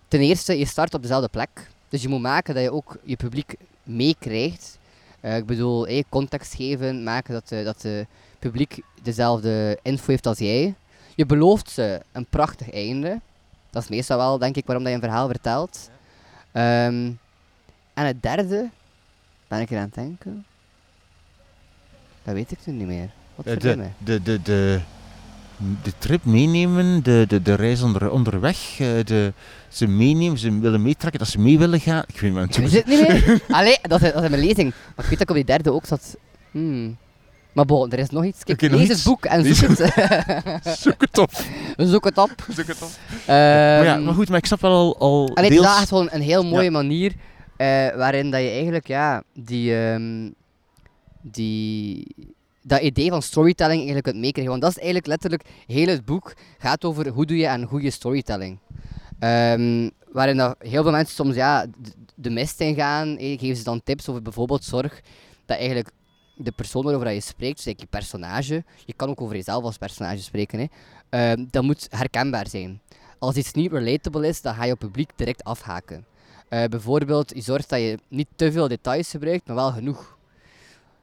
ten 0.07 0.19
eerste, 0.19 0.57
je 0.57 0.65
start 0.65 0.93
op 0.93 1.01
dezelfde 1.01 1.27
plek. 1.27 1.49
Dus 1.89 2.01
je 2.01 2.07
moet 2.07 2.21
maken 2.21 2.53
dat 2.53 2.63
je 2.63 2.71
ook 2.71 2.97
je 3.03 3.15
publiek 3.15 3.53
meekrijgt. 3.83 4.77
Eh, 5.19 5.37
ik 5.37 5.45
bedoel, 5.45 5.87
eh, 5.87 6.03
context 6.09 6.55
geven, 6.55 7.03
maken 7.03 7.33
dat 7.33 7.47
de, 7.47 7.63
dat 7.63 7.81
de 7.81 8.05
publiek 8.39 8.79
dezelfde 9.01 9.79
info 9.81 10.05
heeft 10.11 10.27
als 10.27 10.37
jij. 10.37 10.73
Je 11.15 11.25
belooft 11.25 11.69
ze 11.69 12.01
een 12.11 12.25
prachtig 12.25 12.71
einde. 12.71 13.19
Dat 13.69 13.83
is 13.83 13.89
meestal 13.89 14.17
wel, 14.17 14.37
denk 14.37 14.55
ik, 14.55 14.65
waarom 14.65 14.83
dat 14.83 14.93
je 14.93 14.99
een 14.99 15.05
verhaal 15.09 15.27
vertelt. 15.27 15.89
Ehm, 16.51 17.11
en 17.93 18.05
het 18.05 18.21
derde, 18.23 18.69
ben 19.47 19.59
ik 19.59 19.71
er 19.71 19.77
aan 19.77 19.83
het 19.83 19.93
denken? 19.93 20.45
Dat 22.23 22.33
weet 22.33 22.51
ik 22.51 22.57
nu 22.65 22.73
niet 22.73 22.87
meer. 22.87 23.09
Wat 23.35 23.45
Eh, 23.45 23.51
verdomme. 23.51 23.89
de, 23.97 24.21
de, 24.21 24.41
de, 24.41 24.41
de, 24.41 24.79
de 25.83 25.91
trip 25.97 26.23
meenemen, 26.25 27.03
de, 27.03 27.25
de, 27.27 27.41
de 27.41 27.53
reis 27.53 27.81
onder, 27.81 28.11
onderweg, 28.11 28.79
eh, 28.79 28.87
de, 29.03 29.33
ze 29.69 29.87
meenemen, 29.87 30.37
ze 30.37 30.59
willen 30.59 30.81
meetrekken, 30.81 31.19
dat 31.19 31.29
ze 31.29 31.39
mee 31.39 31.57
willen 31.59 31.79
gaan. 31.79 32.03
Ik 32.07 32.19
weet 32.19 32.33
niet 32.33 32.57
Ik 32.57 32.63
weet 32.63 32.71
het 32.71 32.85
niet 32.85 33.07
meer. 33.07 33.41
Allee, 33.57 33.77
dat 33.81 34.01
is, 34.01 34.13
dat 34.13 34.23
is 34.23 34.29
mijn 34.29 34.41
lezing. 34.41 34.73
Maar 34.95 35.05
ik 35.05 35.09
weet 35.09 35.19
dat 35.19 35.21
ik 35.21 35.29
op 35.29 35.35
die 35.35 35.45
derde 35.45 35.71
ook 35.73 35.85
zat. 35.85 36.17
Hmm. 36.51 36.97
Maar 37.53 37.65
bon, 37.65 37.91
er 37.91 37.99
is 37.99 38.09
nog 38.09 38.25
iets. 38.25 38.43
Kijk, 38.43 38.61
lees 38.61 38.87
het 38.87 39.03
boek 39.03 39.25
en 39.25 39.55
zoek 39.55 39.77
het. 39.77 39.77
Zoek 40.79 41.01
het 41.01 41.17
op. 41.17 41.31
zoek 41.77 42.03
het 42.03 42.17
op. 42.17 42.31
Zoek 42.49 42.67
het 42.67 42.81
op. 42.81 42.89
Ehm, 43.25 43.27
maar, 43.27 43.83
ja, 43.83 43.97
maar 43.97 44.13
goed, 44.13 44.29
maar 44.29 44.37
ik 44.37 44.45
snap 44.45 44.61
wel 44.61 44.97
al, 44.97 45.29
al 45.35 45.43
is 45.43 45.49
deels... 45.49 45.65
echt 45.65 45.89
wel 45.89 46.13
een 46.13 46.21
heel 46.21 46.45
mooie 46.45 46.71
manier 46.71 47.13
eh, 47.57 47.95
waarin 47.95 48.31
dat 48.31 48.41
je 48.41 48.49
eigenlijk 48.49 48.87
ja, 48.87 49.23
die, 49.33 49.75
ehm, 49.75 50.29
die, 51.21 52.15
dat 52.61 52.81
idee 52.81 53.09
van 53.09 53.21
storytelling 53.21 53.77
eigenlijk 53.77 54.05
kunt 54.05 54.19
meekrijgen. 54.19 54.51
Want 54.51 54.61
dat 54.61 54.71
is 54.71 54.77
eigenlijk 54.77 55.07
letterlijk, 55.07 55.43
heel 55.67 55.87
het 55.87 56.05
boek 56.05 56.33
gaat 56.57 56.85
over 56.85 57.07
hoe 57.07 57.25
doe 57.25 57.37
je 57.37 57.47
aan 57.47 57.65
goede 57.65 57.91
storytelling. 57.91 58.59
Ehm, 59.19 59.89
waarin 60.11 60.37
dat 60.37 60.55
heel 60.59 60.83
veel 60.83 60.91
mensen 60.91 61.15
soms 61.15 61.35
ja, 61.35 61.65
de, 61.65 61.91
de 62.15 62.29
mist 62.29 62.59
in 62.59 62.75
gaan, 62.75 63.15
geven 63.19 63.55
ze 63.55 63.63
dan 63.63 63.83
tips 63.83 64.09
over 64.09 64.21
bijvoorbeeld 64.21 64.63
zorg 64.63 65.01
dat 65.45 65.57
eigenlijk 65.57 65.91
de 66.41 66.51
persoon 66.51 66.83
waarover 66.83 67.11
je 67.11 67.21
spreekt, 67.21 67.63
dus 67.63 67.73
je 67.77 67.85
personage, 67.89 68.63
je 68.85 68.93
kan 68.93 69.09
ook 69.09 69.21
over 69.21 69.35
jezelf 69.35 69.63
als 69.63 69.77
personage 69.77 70.21
spreken, 70.21 70.59
hè, 70.59 70.65
ehm, 71.09 71.45
dat 71.49 71.63
moet 71.63 71.87
herkenbaar 71.89 72.47
zijn. 72.47 72.81
Als 73.19 73.35
iets 73.35 73.53
niet 73.53 73.71
relatable 73.71 74.27
is, 74.27 74.41
dan 74.41 74.55
ga 74.55 74.63
je 74.63 74.71
op 74.71 74.79
publiek 74.79 75.11
direct 75.15 75.43
afhaken. 75.43 76.05
Eh, 76.49 76.63
bijvoorbeeld, 76.63 77.31
je 77.35 77.41
zorgt 77.41 77.69
dat 77.69 77.79
je 77.79 77.99
niet 78.07 78.27
te 78.35 78.51
veel 78.51 78.67
details 78.67 79.09
gebruikt, 79.09 79.47
maar 79.47 79.55
wel 79.55 79.71
genoeg. 79.71 80.17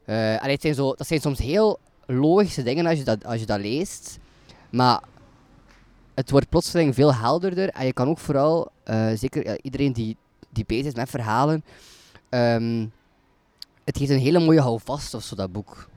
Eh, 0.05 0.37
het 0.41 0.61
zijn 0.61 0.75
zo, 0.75 0.95
dat 0.95 1.07
zijn 1.07 1.21
soms 1.21 1.39
heel 1.39 1.79
logische 2.07 2.63
dingen 2.63 2.87
als 2.87 2.99
je 2.99 3.05
dat, 3.05 3.25
als 3.25 3.41
je 3.41 3.47
dat 3.47 3.61
leest, 3.61 4.19
maar 4.71 5.03
het 6.15 6.31
wordt 6.31 6.49
plotseling 6.49 6.95
veel 6.95 7.15
helderder 7.15 7.69
en 7.69 7.87
je 7.87 7.93
kan 7.93 8.09
ook 8.09 8.19
vooral, 8.19 8.71
eh, 8.85 9.09
zeker 9.15 9.63
iedereen 9.63 9.93
die, 9.93 10.17
die 10.49 10.65
bezig 10.67 10.87
is 10.87 10.95
met 10.95 11.11
verhalen, 11.11 11.65
ehm, 12.29 12.87
het 13.87 13.99
geeft 13.99 14.11
een 14.11 14.19
hele 14.19 14.39
mooie 14.39 14.61
houvast 14.61 15.15
of 15.15 15.23
zo, 15.23 15.35
dat 15.35 15.53
boek. 15.53 15.89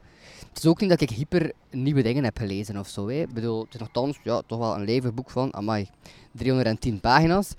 Het 0.49 0.57
is 0.57 0.65
ook 0.65 0.81
niet 0.81 0.89
dat 0.89 1.01
ik 1.01 1.09
hyper 1.09 1.51
nieuwe 1.71 2.01
dingen 2.01 2.23
heb 2.23 2.37
gelezen 2.37 2.77
of 2.77 2.87
zo. 2.87 3.07
Hè. 3.07 3.21
Ik 3.21 3.33
bedoel, 3.33 3.63
het 3.63 3.73
is 3.73 3.79
nogthans 3.79 4.19
ja, 4.23 4.41
toch 4.47 4.59
wel 4.59 4.75
een 4.75 4.85
levend 4.85 5.15
boek 5.15 5.29
van, 5.29 5.53
amai, 5.53 5.89
310 6.31 6.99
pagina's. 6.99 7.53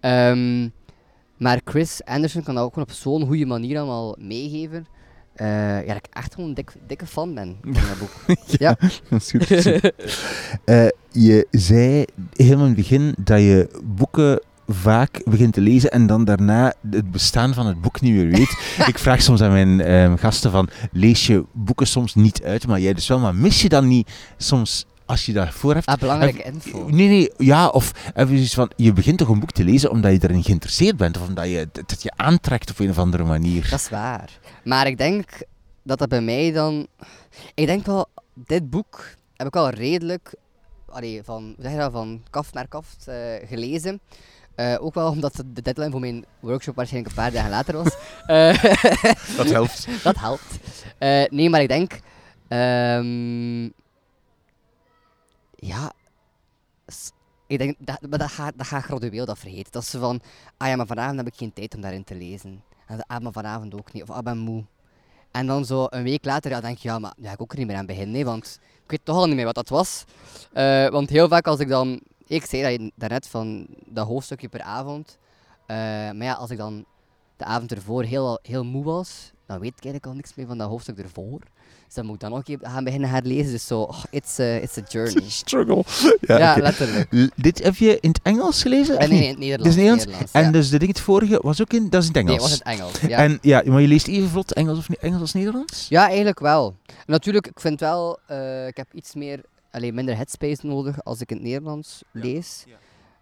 Ehm, 0.00 0.68
maar 1.36 1.60
Chris 1.64 2.04
Anderson 2.04 2.42
kan 2.42 2.54
dat 2.54 2.64
ook 2.64 2.72
gewoon 2.72 2.88
op 2.88 2.94
zo'n 2.94 3.26
goede 3.26 3.46
manier 3.46 3.78
allemaal 3.78 4.16
meegeven. 4.18 4.86
Eh, 5.34 5.46
ja, 5.86 5.86
dat 5.86 5.96
ik 5.96 6.06
echt 6.10 6.34
gewoon 6.34 6.48
een 6.48 6.54
dik, 6.54 6.72
dikke 6.86 7.06
fan 7.06 7.34
ben 7.34 7.56
van 7.62 7.88
dat 7.88 7.98
boek. 7.98 8.38
Ja. 8.58 8.76
Dat 9.10 9.20
is 9.20 9.30
goed. 9.30 9.50
Eh, 10.64 10.88
je 11.10 11.46
zei 11.50 12.04
helemaal 12.32 12.66
in 12.66 12.72
het 12.72 12.80
begin 12.80 13.14
dat 13.18 13.38
je 13.38 13.80
boeken 13.84 14.40
vaak 14.74 15.22
begint 15.24 15.52
te 15.52 15.60
lezen 15.60 15.90
en 15.90 16.06
dan 16.06 16.24
daarna 16.24 16.74
het 16.90 17.10
bestaan 17.10 17.54
van 17.54 17.66
het 17.66 17.80
boek 17.80 18.00
niet 18.00 18.14
meer 18.14 18.26
weet. 18.26 18.50
ik 18.92 18.98
vraag 18.98 19.22
soms 19.22 19.40
aan 19.40 19.52
mijn 19.52 19.80
ehm, 19.80 20.16
gasten 20.16 20.50
van, 20.50 20.68
lees 20.92 21.26
je 21.26 21.44
boeken 21.52 21.86
soms 21.86 22.14
niet 22.14 22.42
uit, 22.42 22.66
maar 22.66 22.80
jij 22.80 22.94
dus 22.94 23.08
wel, 23.08 23.18
maar 23.18 23.34
mis 23.34 23.62
je 23.62 23.68
dan 23.68 23.88
niet 23.88 24.10
soms 24.36 24.86
als 25.06 25.26
je 25.26 25.32
daarvoor 25.32 25.74
hebt? 25.74 25.86
Ah, 25.86 25.98
belangrijke 25.98 26.42
info. 26.42 26.88
Nee, 26.88 27.08
nee, 27.08 27.32
ja, 27.36 27.68
of 27.68 27.92
even 28.14 28.34
zoiets 28.34 28.54
van, 28.54 28.70
je 28.76 28.92
begint 28.92 29.18
toch 29.18 29.28
een 29.28 29.40
boek 29.40 29.52
te 29.52 29.64
lezen 29.64 29.90
omdat 29.90 30.12
je 30.12 30.18
erin 30.22 30.42
geïnteresseerd 30.42 30.96
bent, 30.96 31.16
of 31.16 31.28
omdat 31.28 31.48
je, 31.48 31.68
dat 31.72 31.90
het 31.90 32.02
je 32.02 32.12
aantrekt 32.16 32.70
op 32.70 32.78
een 32.78 32.90
of 32.90 32.98
andere 32.98 33.24
manier. 33.24 33.68
Dat 33.70 33.80
is 33.80 33.88
waar. 33.88 34.38
Maar 34.64 34.86
ik 34.86 34.98
denk 34.98 35.28
dat 35.82 35.98
dat 35.98 36.08
bij 36.08 36.22
mij 36.22 36.52
dan... 36.52 36.86
Ik 37.54 37.66
denk 37.66 37.86
wel, 37.86 38.08
dit 38.34 38.70
boek 38.70 39.08
heb 39.36 39.46
ik 39.46 39.56
al 39.56 39.70
redelijk 39.70 40.34
allee, 40.92 41.22
van, 41.24 41.42
hoe 41.42 41.62
zeg 41.62 41.72
je 41.72 41.78
dat, 41.78 41.92
van 41.92 42.22
kaft 42.30 42.54
naar 42.54 42.68
kaft 42.68 43.08
eh, 43.08 43.16
gelezen. 43.48 44.00
Eh, 44.60 44.84
ook 44.84 44.94
wel 44.94 45.10
omdat 45.10 45.42
de 45.46 45.62
deadline 45.62 45.90
voor 45.90 46.00
mijn 46.00 46.24
workshop 46.40 46.74
waarschijnlijk 46.76 47.16
een 47.16 47.22
paar 47.22 47.32
dagen 47.32 47.50
later 47.50 47.76
was. 47.76 47.94
Eh, 48.26 48.64
Dat 49.36 49.50
helpt. 49.50 50.02
dat 50.02 50.18
helpt. 50.18 50.58
Eh, 50.98 51.24
nee, 51.28 51.50
maar 51.50 51.62
ik 51.62 51.68
denk... 51.68 52.00
ehm, 52.48 53.62
ja... 55.54 55.92
Ik 57.46 57.58
denk, 57.58 57.76
dat, 57.78 58.00
maar 58.08 58.18
dat 58.18 58.30
gaat, 58.30 58.52
dat 58.56 58.66
gaat 58.66 58.82
gradueel 58.82 59.24
dat 59.24 59.38
vergeten. 59.38 59.72
Dat 59.72 59.84
ze 59.84 59.98
van, 59.98 60.20
ah 60.56 60.68
ja, 60.68 60.76
maar 60.76 60.86
vanavond 60.86 61.16
heb 61.16 61.26
ik 61.26 61.36
geen 61.36 61.52
tijd 61.52 61.74
om 61.74 61.80
daarin 61.80 62.04
te 62.04 62.14
lezen. 62.14 62.62
En 62.86 62.96
dan, 62.96 63.06
ah, 63.06 63.22
maar 63.22 63.32
vanavond 63.32 63.74
ook 63.74 63.92
niet. 63.92 64.02
Of, 64.02 64.10
ah, 64.10 64.18
ik 64.18 64.24
ben 64.24 64.38
moe. 64.38 64.64
En 65.30 65.46
dan 65.46 65.64
zo 65.64 65.86
een 65.88 66.02
week 66.02 66.24
later 66.24 66.50
ja, 66.50 66.60
denk 66.60 66.78
je, 66.78 66.88
ja, 66.88 66.98
maar 66.98 67.14
ja, 67.16 67.32
ik 67.32 67.40
ook 67.40 67.52
er 67.52 67.58
niet 67.58 67.66
meer 67.66 67.76
aan 67.76 67.86
beginnen. 67.86 68.10
Nee, 68.10 68.24
want 68.24 68.58
ik 68.84 68.90
weet 68.90 69.04
toch 69.04 69.16
al 69.16 69.26
niet 69.26 69.36
meer 69.36 69.44
wat 69.44 69.54
dat 69.54 69.68
was. 69.68 70.04
Eh, 70.52 70.88
want 70.88 71.10
heel 71.10 71.28
vaak 71.28 71.46
als 71.46 71.60
ik 71.60 71.68
dan... 71.68 72.00
Ik 72.30 72.44
zei 72.44 72.62
dat 72.62 72.72
je 72.72 72.92
daarnet 72.94 73.26
van 73.28 73.66
dat 73.86 74.06
hoofdstukje 74.06 74.48
per 74.48 74.62
avond. 74.62 75.18
Eh, 75.66 75.76
maar 75.76 76.22
ja, 76.22 76.32
als 76.32 76.50
ik 76.50 76.58
dan 76.58 76.84
de 77.36 77.44
avond 77.44 77.72
ervoor 77.72 78.02
heel, 78.04 78.38
heel 78.42 78.64
moe 78.64 78.84
was, 78.84 79.32
dan 79.46 79.58
weet 79.58 79.68
ik 79.76 79.84
eigenlijk 79.84 80.06
al 80.06 80.12
niks 80.14 80.34
meer 80.34 80.46
van 80.46 80.58
dat 80.58 80.68
hoofdstuk 80.68 80.98
ervoor. 80.98 81.40
Dus 81.86 81.94
dan 81.94 82.04
moet 82.06 82.14
ik 82.14 82.20
dan 82.20 82.30
nog 82.30 82.42
even 82.48 82.70
gaan 82.70 82.84
beginnen 82.84 83.08
herlezen. 83.08 83.50
Dus 83.52 83.66
zo, 83.66 83.80
oh, 83.80 84.02
it's, 84.10 84.38
a, 84.38 84.54
it's 84.56 84.78
a 84.78 84.82
journey. 84.92 85.24
Struggle. 85.30 85.84
Ja, 86.20 86.38
Ja, 86.38 86.56
letterlijk. 86.56 87.30
Dit 87.36 87.62
heb 87.62 87.74
je 87.76 87.98
in 88.00 88.08
het 88.08 88.20
Engels 88.22 88.62
gelezen? 88.62 88.98
Nee, 88.98 89.08
nee, 89.08 89.22
in 89.22 89.28
het 89.28 89.38
Nederlands. 89.38 89.68
Is 89.68 89.74
Nederlands? 89.76 90.04
Nederlands, 90.04 90.32
En 90.32 90.44
ja. 90.44 90.50
dus 90.50 90.70
de 90.70 90.78
ding 90.78 90.90
het 90.90 91.00
vorige 91.00 91.38
was 91.42 91.60
ook 91.60 91.72
in, 91.72 91.88
dat 91.90 92.02
is 92.02 92.08
in 92.08 92.14
het 92.14 92.24
Nee, 92.24 92.34
Engels. 92.34 92.50
was 92.50 92.58
het 92.58 92.68
Engels. 92.68 93.00
Ja. 93.00 93.18
En 93.18 93.38
ja, 93.42 93.62
maar 93.64 93.80
je 93.80 93.88
leest 93.88 94.06
even 94.08 94.28
vlot 94.28 94.52
Engels, 94.52 94.78
of, 94.78 94.88
Engels 94.88 95.20
als 95.20 95.32
Nederlands? 95.32 95.88
ja, 95.88 96.06
eigenlijk 96.08 96.40
wel. 96.40 96.74
Natuurlijk, 97.06 97.46
ik 97.46 97.60
vind 97.60 97.80
wel, 97.80 98.18
eh, 98.26 98.66
ik 98.66 98.76
heb 98.76 98.86
iets 98.94 99.14
meer, 99.14 99.40
alleen 99.70 99.94
minder 99.94 100.16
headspace 100.16 100.66
nodig 100.66 101.04
als 101.04 101.20
ik 101.20 101.30
in 101.30 101.36
het 101.36 101.44
Nederlands 101.46 102.02
lees. 102.12 102.64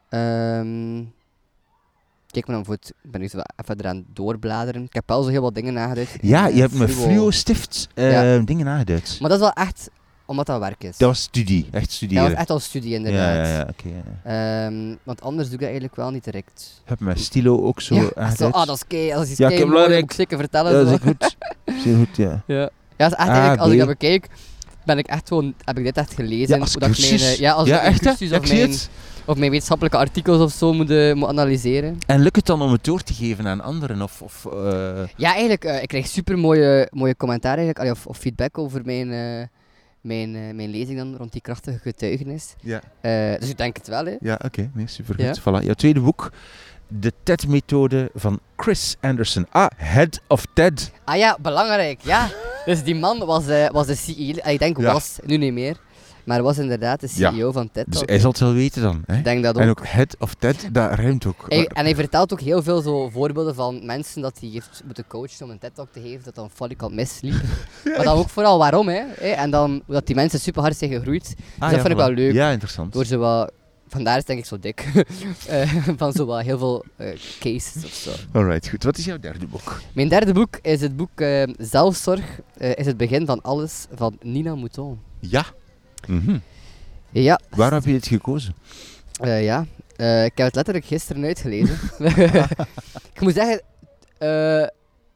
Ehm, 0.09 1.03
kijk 2.26 2.46
maar 2.46 2.57
dan 2.57 2.64
voor 2.64 2.74
het, 2.74 2.92
ik 3.03 3.11
ben 3.11 3.20
nu 3.20 3.28
zo 3.28 3.38
even 3.57 3.80
eraan 3.80 4.05
doorbladeren. 4.12 4.82
Ik 4.84 4.92
heb 4.94 5.03
wel 5.07 5.22
zo 5.22 5.28
heel 5.28 5.42
wat 5.42 5.55
dingen 5.55 5.74
nageduid. 5.74 6.18
Ja, 6.20 6.46
je 6.46 6.53
eh, 6.53 6.59
hebt 6.59 6.74
met 6.74 6.90
fluo 6.90 7.30
stift 7.30 7.88
eh, 7.94 8.12
Ja. 8.12 8.38
dingen 8.44 8.68
aangeduid. 8.68 9.16
Maar 9.20 9.30
dat 9.30 9.38
is 9.38 9.44
wel 9.44 9.64
echt 9.64 9.90
omdat 10.26 10.46
dat 10.46 10.61
werk 10.61 10.84
is. 10.84 10.96
Dat 10.96 11.09
was 11.09 11.22
studie, 11.22 11.68
echt 11.70 11.84
dat 11.84 11.92
studeren. 11.92 12.22
was 12.22 12.32
echt 12.32 12.51
al 12.51 12.59
studie 12.59 12.94
inderdaad. 12.94 13.46
ja, 13.46 13.53
ja, 13.57 13.66
oké. 13.70 13.88
ja. 14.24 14.66
Ehm, 14.66 14.94
want 15.03 15.20
anders 15.22 15.44
doe 15.46 15.55
ik 15.55 15.61
dat 15.61 15.68
eigenlijk 15.68 15.96
wel 15.96 16.11
niet 16.11 16.24
direct. 16.24 16.82
Heb 16.84 17.01
mijn 17.01 17.16
stilo 17.18 17.62
ook 17.62 17.80
zo 17.80 17.94
ja, 17.94 18.01
echt 18.01 18.11
zo, 18.14 18.20
aangeduid. 18.22 18.53
ah, 18.55 18.66
dat 18.66 18.76
is 18.76 18.86
kei, 18.86 19.11
dat 19.11 19.22
is 19.24 19.30
iets 19.30 19.38
Ja, 19.38 19.49
ik 19.49 19.57
kei 19.57 19.64
heb 19.64 19.68
mooi, 19.74 19.88
dat 19.88 19.88
belangrijk- 19.88 20.01
moet 20.03 20.11
ik 20.11 20.16
zeker 20.16 20.38
vertellen. 20.38 20.84
Dat 20.84 20.92
is 20.92 21.01
goed. 21.01 21.36
Zeer 21.82 21.96
goed, 21.96 22.16
ja. 22.16 22.42
Ja, 22.46 22.61
ja 22.96 23.09
dat 23.09 23.11
is 23.12 23.16
echt 23.18 23.28
Ah, 23.28 23.28
eigenlijk, 23.28 23.61
als 23.61 23.70
ik 23.72 23.78
dat 23.78 23.86
bekijk, 23.88 24.28
ben 24.89 24.99
ik 24.99 25.07
echt 25.07 25.28
gewoon, 25.28 25.55
heb 25.64 25.78
ik 25.78 25.84
dit 25.84 25.97
echt 25.97 26.14
gelezen. 26.14 26.55
Ja, 26.55 26.61
als 26.61 26.72
dat 26.72 26.89
ik 26.89 26.99
mijn, 26.99 27.20
eh, 27.20 27.36
ja, 27.36 27.53
als 27.53 27.68
ja, 27.68 27.80
echt 27.82 28.01
cursus 28.03 28.32
of, 28.32 28.49
mijn, 28.49 28.70
of 29.24 29.36
mijn 29.36 29.51
wetenschappelijke 29.51 29.99
artikels 29.99 30.41
of 30.41 30.53
zo 30.53 30.72
moet, 30.72 31.14
moet 31.14 31.28
analyseren. 31.28 31.99
En 32.07 32.20
lukt 32.20 32.36
het 32.36 32.47
dan 32.47 32.62
om 32.62 32.72
het 32.72 32.84
door 32.84 33.03
te 33.03 33.14
geven 33.14 33.47
aan 33.47 33.61
anderen? 33.61 34.03
Of, 34.03 34.22
of, 34.22 34.47
eh, 34.53 35.03
Ja, 35.16 35.30
eigenlijk, 35.30 35.64
eh, 35.64 35.82
ik 35.82 35.89
krijg 35.89 36.07
super 36.07 36.39
mooie, 36.39 36.89
mooie 36.91 37.16
commentaar 37.16 37.57
eigenlijk, 37.57 37.78
allee, 37.78 37.93
of, 37.93 38.07
of 38.07 38.16
feedback 38.18 38.59
over 38.59 38.80
mijn, 38.84 39.09
mijn, 40.01 40.57
mijn 40.57 40.70
lezing 40.70 40.99
dan 40.99 41.16
rond 41.16 41.32
die 41.32 41.41
krachtige 41.41 41.78
getuigenis. 41.78 42.55
ja, 42.61 42.80
dus 43.39 43.49
ik 43.49 43.57
denk 43.59 43.76
het 43.76 43.89
wel, 43.89 44.05
hè. 44.05 44.16
ja 44.20 44.39
oké. 44.45 44.70
Nee, 44.74 44.86
supergoed. 44.86 45.36
Ja. 45.36 45.43
Voilà. 45.43 45.64
Jouw 45.64 45.74
tweede 45.74 46.01
boek, 46.01 46.32
De 46.89 47.12
TED-methode 47.22 48.11
van 48.14 48.41
Chris 48.57 48.97
Anderson. 49.01 49.47
Ah, 49.51 49.70
Head 49.76 50.20
of 50.28 50.45
TED. 50.53 50.93
Ah 51.05 51.16
ja, 51.16 51.36
belangrijk, 51.41 52.01
ja. 52.03 52.28
Dus 52.69 52.83
die 52.83 52.95
man 52.95 53.19
was, 53.19 53.47
eh, 53.47 53.71
was 53.71 53.87
de 53.87 53.95
CEO, 53.95 54.35
ik 54.53 54.59
denk 54.59 54.79
Ja. 54.81 54.93
was, 54.93 55.19
nu 55.25 55.37
niet 55.37 55.53
meer, 55.53 55.77
maar 56.25 56.43
was 56.43 56.59
inderdaad 56.59 57.01
de 57.01 57.09
Ja. 57.14 57.31
CEO 57.33 57.53
van 57.53 57.71
TED 57.71 57.85
Dus 57.87 57.95
Talk. 57.97 58.09
hij 58.09 58.19
zal 58.19 58.31
het 58.31 58.41
wel 58.41 58.53
weten 58.53 58.83
dan. 58.83 59.03
Hè? 59.07 59.16
Ik 59.16 59.25
denk 59.25 59.43
dat 59.43 59.55
ook. 59.57 59.62
En 59.62 59.69
ook 59.69 59.87
Head 59.87 60.16
of 60.19 60.35
TED, 60.35 60.69
dat 60.73 60.93
ruimt 60.93 61.27
ook. 61.27 61.45
Hij- 61.49 61.66
en 61.66 61.85
hij 61.85 61.95
vertelt 61.95 62.33
ook 62.33 62.41
heel 62.41 62.62
veel 62.62 62.81
zo 62.81 63.09
voorbeelden 63.09 63.55
van 63.55 63.87
mensen 63.87 64.23
dat 64.23 64.37
hij 64.41 64.49
heeft 64.49 64.83
moeten 64.85 65.07
coachen 65.07 65.45
om 65.45 65.51
een 65.51 65.59
TED-talk 65.59 65.89
te 65.93 66.01
geven, 66.01 66.25
dat 66.25 66.35
dan 66.35 66.51
falikant 66.55 66.95
misliep. 66.95 67.35
maar 67.97 68.05
dan 68.05 68.16
ook 68.16 68.29
vooral 68.29 68.59
waarom, 68.59 68.89
hè. 68.89 69.03
hè, 69.16 69.29
En 69.29 69.51
dan 69.51 69.71
hoe 69.87 69.95
dat 69.95 70.07
die 70.07 70.16
mensen 70.16 70.41
super 70.41 70.62
hard 70.62 70.77
zijn 70.77 70.91
gegroeid. 70.91 71.35
Ah, 71.59 71.71
dat 71.71 71.81
vind 71.81 71.91
ik 71.93 71.97
wel 71.97 72.11
leuk. 72.11 72.33
Ja, 72.33 72.51
interessant. 72.51 72.93
Door 72.93 73.05
zo 73.05 73.19
wat, 73.19 73.53
vandaar 73.89 74.12
is 74.12 74.18
het 74.18 74.26
denk 74.26 74.39
ik 74.39 74.45
zo 74.45 74.59
dik, 74.59 74.86
Eh, 75.49 75.89
van 75.97 76.12
zo 76.12 76.26
wat 76.26 76.43
heel 76.43 76.59
veel 76.59 76.84
eh, 76.97 77.18
cases 77.41 77.84
of 77.84 77.93
zo. 77.93 78.11
Alright, 78.32 78.68
goed. 78.68 78.82
Wat 78.82 78.99
is 78.99 79.05
jouw 79.05 79.18
derde 79.18 79.47
boek? 79.47 79.80
Mijn 79.93 80.09
derde 80.09 80.32
boek 80.32 80.59
is 80.62 80.80
het 80.80 80.97
boek 80.97 81.20
eh, 81.20 81.43
Zelfzorg 81.59 82.41
is 82.57 82.86
het 82.86 82.97
begin 82.97 83.26
van 83.26 83.43
alles 83.43 83.86
van 83.95 84.18
Nina 84.22 84.55
Mouton. 84.55 85.01
Ja. 85.18 85.45
Mhm. 86.07 86.39
Ja, 87.11 87.41
Waarom 87.51 87.78
heb 87.78 87.86
je 87.86 87.93
dit 87.93 88.07
gekozen? 88.07 88.55
Ja, 89.22 89.66
ik 90.24 90.32
heb 90.34 90.47
het 90.47 90.55
letterlijk 90.55 90.84
gisteren 90.84 91.24
uitgelezen. 91.24 91.78
ik 93.14 93.20
moet 93.20 93.34
zeggen, 93.34 93.62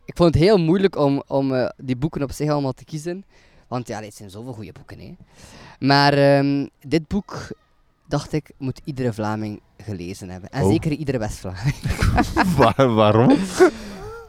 ik 0.04 0.16
vond 0.16 0.34
het 0.34 0.42
heel 0.42 0.58
moeilijk 0.58 0.96
om, 0.96 1.22
om 1.26 1.70
die 1.76 1.96
boeken 1.96 2.22
op 2.22 2.32
zich 2.32 2.50
allemaal 2.50 2.72
te 2.72 2.84
kiezen. 2.84 3.24
Want 3.72 3.88
ja, 3.88 4.02
het 4.02 4.14
zijn 4.14 4.30
zoveel 4.30 4.52
goede 4.52 4.72
boeken. 4.72 4.98
Hè. 4.98 5.14
Maar 5.86 6.12
ehm, 6.12 6.66
dit 6.80 7.08
boek, 7.08 7.48
dacht 8.12 8.32
ik, 8.32 8.50
moet 8.58 8.80
iedere 8.84 9.12
Vlaming 9.12 9.60
gelezen 9.76 10.28
hebben. 10.28 10.50
En 10.50 10.62
Oh. 10.62 10.68
zeker 10.68 10.92
iedere 10.92 11.18
West-Vlaming. 11.18 11.74
Waar, 12.56 12.94
waarom? 12.94 13.36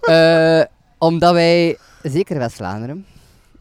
Eh, 0.01 0.63
omdat 0.97 1.33
wij, 1.33 1.77
zeker 2.01 2.37
West-Vlaanderen, 2.37 3.05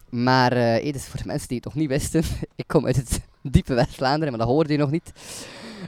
maar 0.09 0.53
eh, 0.53 0.93
dus 0.93 1.07
voor 1.07 1.21
de 1.21 1.27
mensen 1.27 1.49
die 1.49 1.57
het 1.57 1.65
nog 1.67 1.75
niet 1.75 1.89
wisten, 1.89 2.23
ik 2.57 2.67
kom 2.67 2.87
uit 2.87 2.97
het 2.97 3.21
diepe 3.55 3.75
West-Vlaanderen, 3.75 4.29
maar 4.37 4.47
dat 4.47 4.55
hoorde 4.55 4.73
je 4.73 4.79
nog 4.79 4.91
niet. 4.91 5.13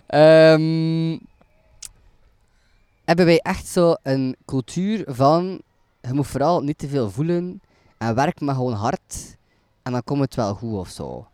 Ehm, 0.06 1.18
hebben 3.04 3.26
wij 3.26 3.38
echt 3.38 3.66
zo 3.66 3.94
een 4.02 4.36
cultuur 4.44 5.04
van, 5.06 5.60
je 6.00 6.12
moet 6.12 6.26
vooral 6.26 6.60
niet 6.62 6.78
te 6.78 6.88
veel 6.88 7.10
voelen 7.10 7.60
en 7.98 8.14
werk 8.14 8.40
maar 8.40 8.54
gewoon 8.54 8.72
hard 8.72 9.36
en 9.82 9.92
dan 9.92 10.04
komt 10.04 10.20
het 10.20 10.34
wel 10.34 10.54
goed 10.54 10.78
of 10.78 10.88
zo. 10.88 11.26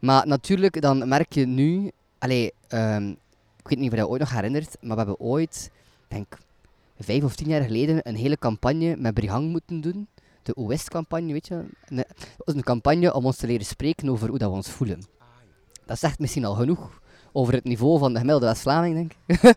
Maar 0.00 0.26
natuurlijk, 0.26 0.80
dan 0.80 1.08
merk 1.08 1.32
je 1.32 1.46
nu, 1.46 1.90
allee, 2.24 2.52
ehm, 2.68 3.08
ik 3.58 3.68
weet 3.68 3.78
niet 3.78 3.86
of 3.86 3.94
je 3.94 4.00
dat 4.00 4.08
ooit 4.08 4.20
nog 4.20 4.30
herinnert, 4.30 4.76
maar 4.80 4.90
we 4.90 4.96
hebben 4.96 5.20
ooit, 5.20 5.70
denk 6.08 6.38
vijf 6.98 7.24
of 7.24 7.34
tien 7.34 7.48
jaar 7.48 7.62
geleden, 7.62 8.08
een 8.08 8.16
hele 8.16 8.38
campagne 8.38 8.96
met 8.96 9.14
Brihang 9.14 9.50
moeten 9.50 9.80
doen. 9.80 10.08
De 10.42 10.54
OS-campagne, 10.54 11.32
weet 11.32 11.46
je. 11.46 11.64
Dat 11.88 12.06
was 12.44 12.54
een 12.54 12.62
campagne 12.62 13.14
om 13.14 13.24
ons 13.24 13.36
te 13.36 13.46
leren 13.46 13.66
spreken 13.66 14.08
over 14.08 14.28
hoe 14.28 14.38
dat 14.38 14.50
we 14.50 14.56
ons 14.56 14.70
voelen. 14.70 15.02
Dat 15.86 15.98
zegt 15.98 16.18
misschien 16.18 16.44
al 16.44 16.54
genoeg 16.54 17.00
over 17.32 17.54
het 17.54 17.64
niveau 17.64 17.98
van 17.98 18.12
de 18.12 18.18
gemiddelde 18.18 18.46
West-Vlaming, 18.46 18.94
denk 18.94 19.12
ik. 19.26 19.56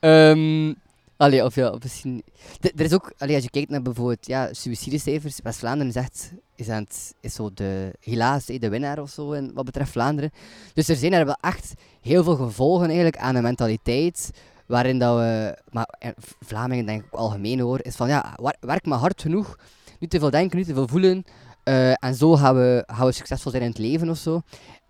Ehm, 0.00 0.74
allee, 1.16 1.44
of 1.44 1.54
ja, 1.54 1.74
misschien... 1.82 2.22
Er 2.60 2.84
is 2.84 2.92
ook, 2.92 3.12
allee, 3.18 3.34
als 3.34 3.44
je 3.44 3.50
kijkt 3.50 3.70
naar 3.70 3.82
bijvoorbeeld 3.82 4.26
ja, 4.26 4.52
suïcidecijfers, 4.52 5.40
West-Vlaanderen 5.42 5.88
is 5.88 5.96
echt, 5.96 6.32
is, 6.54 6.68
aan 6.68 6.82
het, 6.82 7.14
is 7.20 7.34
zo 7.34 7.50
de, 7.54 7.92
helaas 8.00 8.46
de 8.46 8.68
winnaar 8.68 8.98
of 8.98 9.10
zo 9.10 9.32
in 9.32 9.50
wat 9.54 9.64
betreft 9.64 9.90
Vlaanderen. 9.90 10.30
Dus 10.74 10.88
er 10.88 10.96
zijn 10.96 11.12
er 11.12 11.24
wel 11.24 11.38
echt 11.40 11.74
heel 12.00 12.24
veel 12.24 12.36
gevolgen 12.36 12.86
eigenlijk 12.86 13.16
aan 13.16 13.34
een 13.34 13.42
mentaliteit 13.42 14.30
waarin 14.66 14.98
dat 14.98 15.16
we, 15.16 15.58
maar 15.70 15.94
Vlamingen 16.40 16.86
denk 16.86 17.00
ik 17.00 17.06
ook 17.06 17.20
algemeen 17.20 17.60
hoor, 17.60 17.78
is 17.82 17.96
van 17.96 18.08
ja, 18.08 18.38
werk 18.60 18.86
maar 18.86 18.98
hard 18.98 19.20
genoeg, 19.20 19.58
niet 19.98 20.10
te 20.10 20.18
veel 20.18 20.30
denken, 20.30 20.56
niet 20.56 20.66
te 20.66 20.74
veel 20.74 20.88
voelen, 20.88 21.24
eh, 21.62 22.04
en 22.04 22.14
zo 22.14 22.36
gaan 22.36 22.54
we, 22.54 22.84
gaan 22.86 23.06
we 23.06 23.12
succesvol 23.12 23.50
zijn 23.50 23.62
in 23.62 23.68
het 23.68 23.78
leven 23.78 24.10
of 24.10 24.16
zo. 24.18 24.40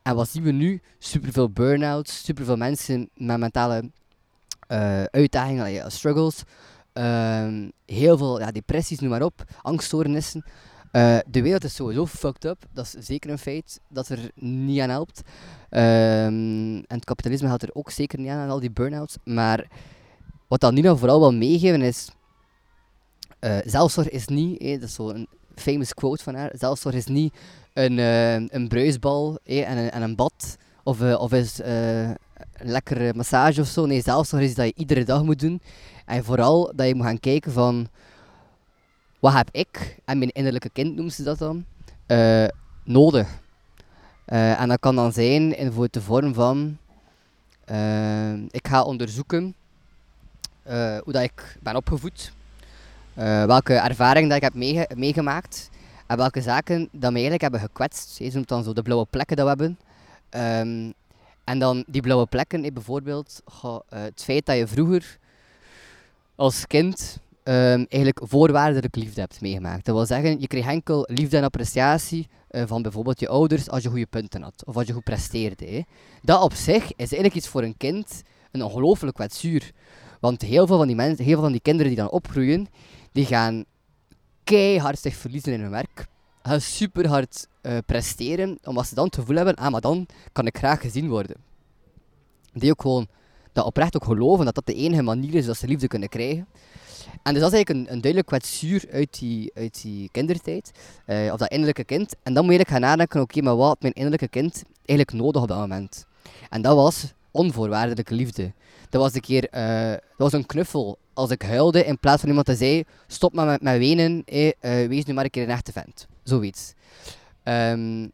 En 0.03 0.15
wat 0.15 0.29
zien 0.29 0.43
we 0.43 0.51
nu? 0.51 0.81
Superveel 0.99 1.51
burn-outs, 1.51 2.25
superveel 2.25 2.57
mensen 2.57 3.11
met 3.15 3.39
mentale 3.39 3.91
eh, 4.67 5.03
uitdagingen, 5.03 5.71
ja, 5.71 5.89
struggles, 5.89 6.43
ehm, 6.93 7.69
heel 7.87 8.19
veel 8.19 8.41
ja, 8.41 8.51
depressies, 8.51 8.99
noem 8.99 9.11
maar 9.11 9.23
op, 9.23 9.45
angststoornissen. 9.63 10.45
Eh, 10.93 11.19
de 11.27 11.43
wereld 11.43 11.65
is 11.65 11.75
sowieso 11.75 12.07
fucked 12.07 12.45
up, 12.45 12.65
dat 12.73 12.85
is 12.85 13.07
zeker 13.07 13.31
een 13.31 13.39
feit 13.39 13.81
dat 13.89 14.09
er 14.09 14.31
niet 14.35 14.81
aan 14.81 14.91
helpt. 14.91 15.21
Ehm, 15.69 16.77
en 16.77 16.85
het 16.87 17.05
kapitalisme 17.05 17.49
helpt 17.49 17.63
er 17.63 17.75
ook 17.75 17.91
zeker 17.91 18.19
niet 18.19 18.29
aan, 18.29 18.39
aan 18.39 18.51
al 18.51 18.61
die 18.61 18.71
burn-outs. 18.71 19.17
Maar 19.25 19.67
wat 20.49 20.61
dan 20.61 20.75
Nina 20.75 20.97
vooral 20.97 21.21
wil 21.21 21.33
meegeven 21.35 21.83
is, 21.83 22.09
eh, 23.39 23.59
zelfzorg 23.65 24.09
is 24.09 24.27
niet, 24.27 24.61
eh, 24.61 24.73
dat 24.81 24.89
is 24.89 24.95
zo'n 24.95 25.29
famous 25.55 25.95
quote 25.95 26.23
van 26.23 26.35
haar, 26.35 26.51
zelfzorg 26.55 26.95
is 26.95 27.07
niet 27.07 27.35
een, 27.73 27.99
eh, 27.99 28.35
een 28.35 28.69
bruisbal 28.69 29.39
eh, 29.45 29.71
en, 29.71 29.79
een, 29.79 29.91
en 29.91 30.03
een 30.03 30.17
bad, 30.17 30.57
of, 30.83 31.01
eh, 31.01 31.21
of 31.21 31.33
is 31.33 31.61
eh, 31.61 32.11
lekkere 32.59 33.13
massage 33.15 33.61
of 33.61 33.67
zo. 33.67 33.87
Nee, 33.87 34.03
zelfzorg 34.03 34.43
is 34.43 34.55
dat 34.55 34.67
je 34.67 34.73
iedere 34.77 35.05
dag 35.05 35.23
moet 35.23 35.41
doen. 35.41 35.61
En 36.05 36.25
vooral 36.25 36.73
dat 36.75 36.87
je 36.87 36.95
moet 36.95 37.05
gaan 37.07 37.21
kijken 37.21 37.53
van, 37.53 37.89
wat 39.21 39.33
heb 39.33 39.49
ik, 39.53 39.97
en 40.05 40.19
mijn 40.19 40.31
innerlijke 40.31 40.71
kind 40.71 40.95
noemen 40.95 41.13
ze 41.13 41.23
dat 41.23 41.39
dan, 41.39 41.65
eh, 42.07 42.45
nodig. 42.85 43.29
Eh, 44.25 44.61
en 44.61 44.69
dat 44.69 44.81
kan 44.81 44.95
dan 44.97 45.13
zijn 45.13 45.57
in 45.57 45.89
de 45.91 46.01
vorm 46.01 46.35
van, 46.35 46.77
eh, 47.65 48.33
ik 48.33 48.67
ga 48.69 48.83
onderzoeken 48.83 49.55
eh, 50.63 50.99
hoe 51.05 51.13
dat 51.13 51.23
ik 51.23 51.57
ben 51.63 51.77
opgevoed, 51.77 52.33
eh, 53.15 53.45
welke 53.45 53.75
ervaringen 53.75 54.29
dat 54.29 54.37
ik 54.39 54.43
heb 54.45 54.55
meege- 54.55 54.89
meegemaakt 54.97 55.71
en 56.07 56.17
welke 56.17 56.43
zaken 56.43 56.81
dat 56.93 57.01
mij 57.01 57.11
eigenlijk 57.13 57.43
hebben 57.43 57.61
gekwetst. 57.61 58.19
Je 58.19 58.31
noemt 58.33 58.49
dan 58.49 58.65
zo 58.65 58.73
de 58.73 58.83
blauwe 58.83 59.07
plekken 59.11 59.37
dat 59.37 59.45
we 59.45 59.51
hebben. 59.51 59.79
Ehm, 60.29 60.93
en 61.47 61.59
dan 61.59 61.85
die 61.87 62.03
blauwe 62.03 62.27
plekken, 62.27 62.65
eh, 62.65 62.73
bijvoorbeeld 62.73 63.43
eh, 63.63 63.79
het 63.89 64.23
feit 64.23 64.47
dat 64.47 64.57
je 64.57 64.67
vroeger 64.67 65.19
als 66.35 66.67
kind 66.67 67.19
ehm, 67.43 67.85
eigenlijk 67.89 68.21
voorwaardelijk 68.23 68.97
liefde 68.97 69.21
hebt 69.21 69.41
meegemaakt. 69.41 69.85
Dat 69.85 69.95
wil 69.95 70.07
zeggen, 70.07 70.41
je 70.41 70.47
kreeg 70.47 70.67
enkel 70.67 71.09
liefde 71.11 71.37
en 71.37 71.45
appreciatie 71.45 72.29
eh, 72.49 72.63
van 72.67 72.83
bijvoorbeeld 72.83 73.21
je 73.21 73.29
ouders 73.29 73.71
als 73.71 73.83
je 73.83 73.89
goede 73.89 74.07
punten 74.07 74.43
had 74.43 74.65
of 74.65 74.77
als 74.77 74.87
je 74.87 74.93
goed 74.93 75.05
presteerde. 75.05 75.85
Dat 76.23 76.43
op 76.43 76.53
zich 76.53 76.85
is 76.85 76.97
eigenlijk 76.97 77.35
iets 77.35 77.49
voor 77.49 77.63
een 77.63 77.77
kind 77.77 78.23
een 78.51 78.63
ongelooflijk 78.63 79.15
kwetsuur. 79.15 79.73
Want 80.21 80.43
heel 80.43 80.67
veel 80.67 80.77
van 80.77 80.87
die 80.87 80.97
mensen, 80.97 81.25
heel 81.25 81.35
veel 81.35 81.43
van 81.43 81.53
die 81.53 81.61
kinderen 81.61 81.89
die 81.93 82.01
dan 82.01 82.11
opgroeien, 82.11 82.67
die 83.13 83.27
gaan 83.27 83.65
keihard 84.45 84.99
zich 84.99 85.15
verliezen 85.15 85.53
in 85.53 85.61
hun 85.61 85.71
werk. 85.71 86.07
Gaan 86.47 86.61
super 86.61 87.09
hard 87.09 87.49
eh, 87.61 87.77
presteren, 87.87 88.59
omdat 88.65 88.87
ze 88.87 88.95
dan 88.95 89.05
het 89.05 89.15
gevoel 89.15 89.37
hebben, 89.37 89.55
ah, 89.55 89.71
maar 89.71 89.81
dan 89.81 90.07
kan 90.33 90.47
ik 90.47 90.59
graag 90.59 90.81
gezien 90.81 91.09
worden. 91.09 91.37
Die 92.53 92.71
ook 92.71 92.81
gewoon 92.81 93.07
dat 93.53 93.65
oprecht 93.65 93.97
ook 93.97 94.05
geloven 94.05 94.45
dat 94.45 94.55
dat 94.55 94.67
de 94.67 94.75
enige 94.75 95.03
manier 95.03 95.35
is 95.35 95.47
dat 95.47 95.57
ze 95.57 95.67
liefde 95.67 95.89
kunnen 95.89 96.09
krijgen. 96.09 96.47
En 97.23 97.33
dus 97.33 97.43
dat 97.43 97.53
is 97.53 97.57
eigenlijk 97.57 97.89
een, 97.89 98.01
duidelijk 98.01 98.27
kwetsuur 98.27 98.85
uit 98.91 99.19
die, 99.19 99.51
uit 99.55 99.83
die 99.83 100.09
kindertijd, 100.13 100.71
eh, 101.05 101.33
of 101.33 101.39
dat 101.39 101.51
innerlijke 101.51 101.85
kind. 101.85 102.15
En 102.23 102.35
dan 102.35 102.45
moet 102.45 102.53
je 102.53 102.59
eigenlijk 102.59 102.69
gaan 102.69 102.81
nadenken, 102.81 103.21
oké, 103.21 103.41
maar 103.43 103.57
wat 103.57 103.69
had 103.69 103.83
mijn 103.83 103.95
innerlijke 103.95 104.29
kind 104.29 104.65
eigenlijk 104.85 105.13
nodig 105.13 105.43
op 105.43 105.49
dat 105.49 105.59
moment? 105.59 106.07
En 106.51 106.63
dat 106.63 106.75
was 106.77 107.13
onvoorwaardelijke 107.31 108.15
liefde. 108.15 108.53
Dat 108.91 109.03
was 109.03 109.15
een 109.15 109.21
keer, 109.21 109.49
eh, 109.49 109.91
dat 109.91 110.01
was 110.17 110.33
een 110.33 110.47
knuffel. 110.47 110.99
Als 111.15 111.31
ik 111.31 111.43
huilde, 111.43 111.85
in 111.85 111.99
plaats 111.99 112.21
van 112.21 112.29
iemand 112.29 112.47
te 112.47 112.55
zei, 112.55 112.85
stop 113.07 113.35
maar 113.35 113.47
met, 113.47 113.63
met 113.63 113.79
wenen, 113.79 114.25
eh, 114.25 114.53
wees 114.61 115.05
nu 115.05 115.15
maar 115.15 115.25
een 115.25 115.31
keer 115.31 115.43
een 115.43 115.49
echte 115.49 115.73
vent. 115.73 116.07
Zoiets. 116.29 116.75
Ehm, 117.43 118.09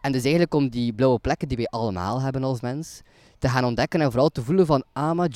en 0.00 0.12
dus 0.12 0.22
eigenlijk 0.22 0.54
om 0.54 0.68
die 0.68 0.92
blauwe 0.92 1.18
plekken 1.18 1.48
die 1.48 1.56
wij 1.56 1.66
allemaal 1.66 2.20
hebben 2.20 2.44
als 2.44 2.60
mens, 2.60 3.00
te 3.38 3.48
gaan 3.48 3.64
ontdekken 3.64 4.00
en 4.00 4.10
vooral 4.10 4.28
te 4.28 4.42
voelen 4.42 4.66
van, 4.66 4.84
ah 4.92 5.28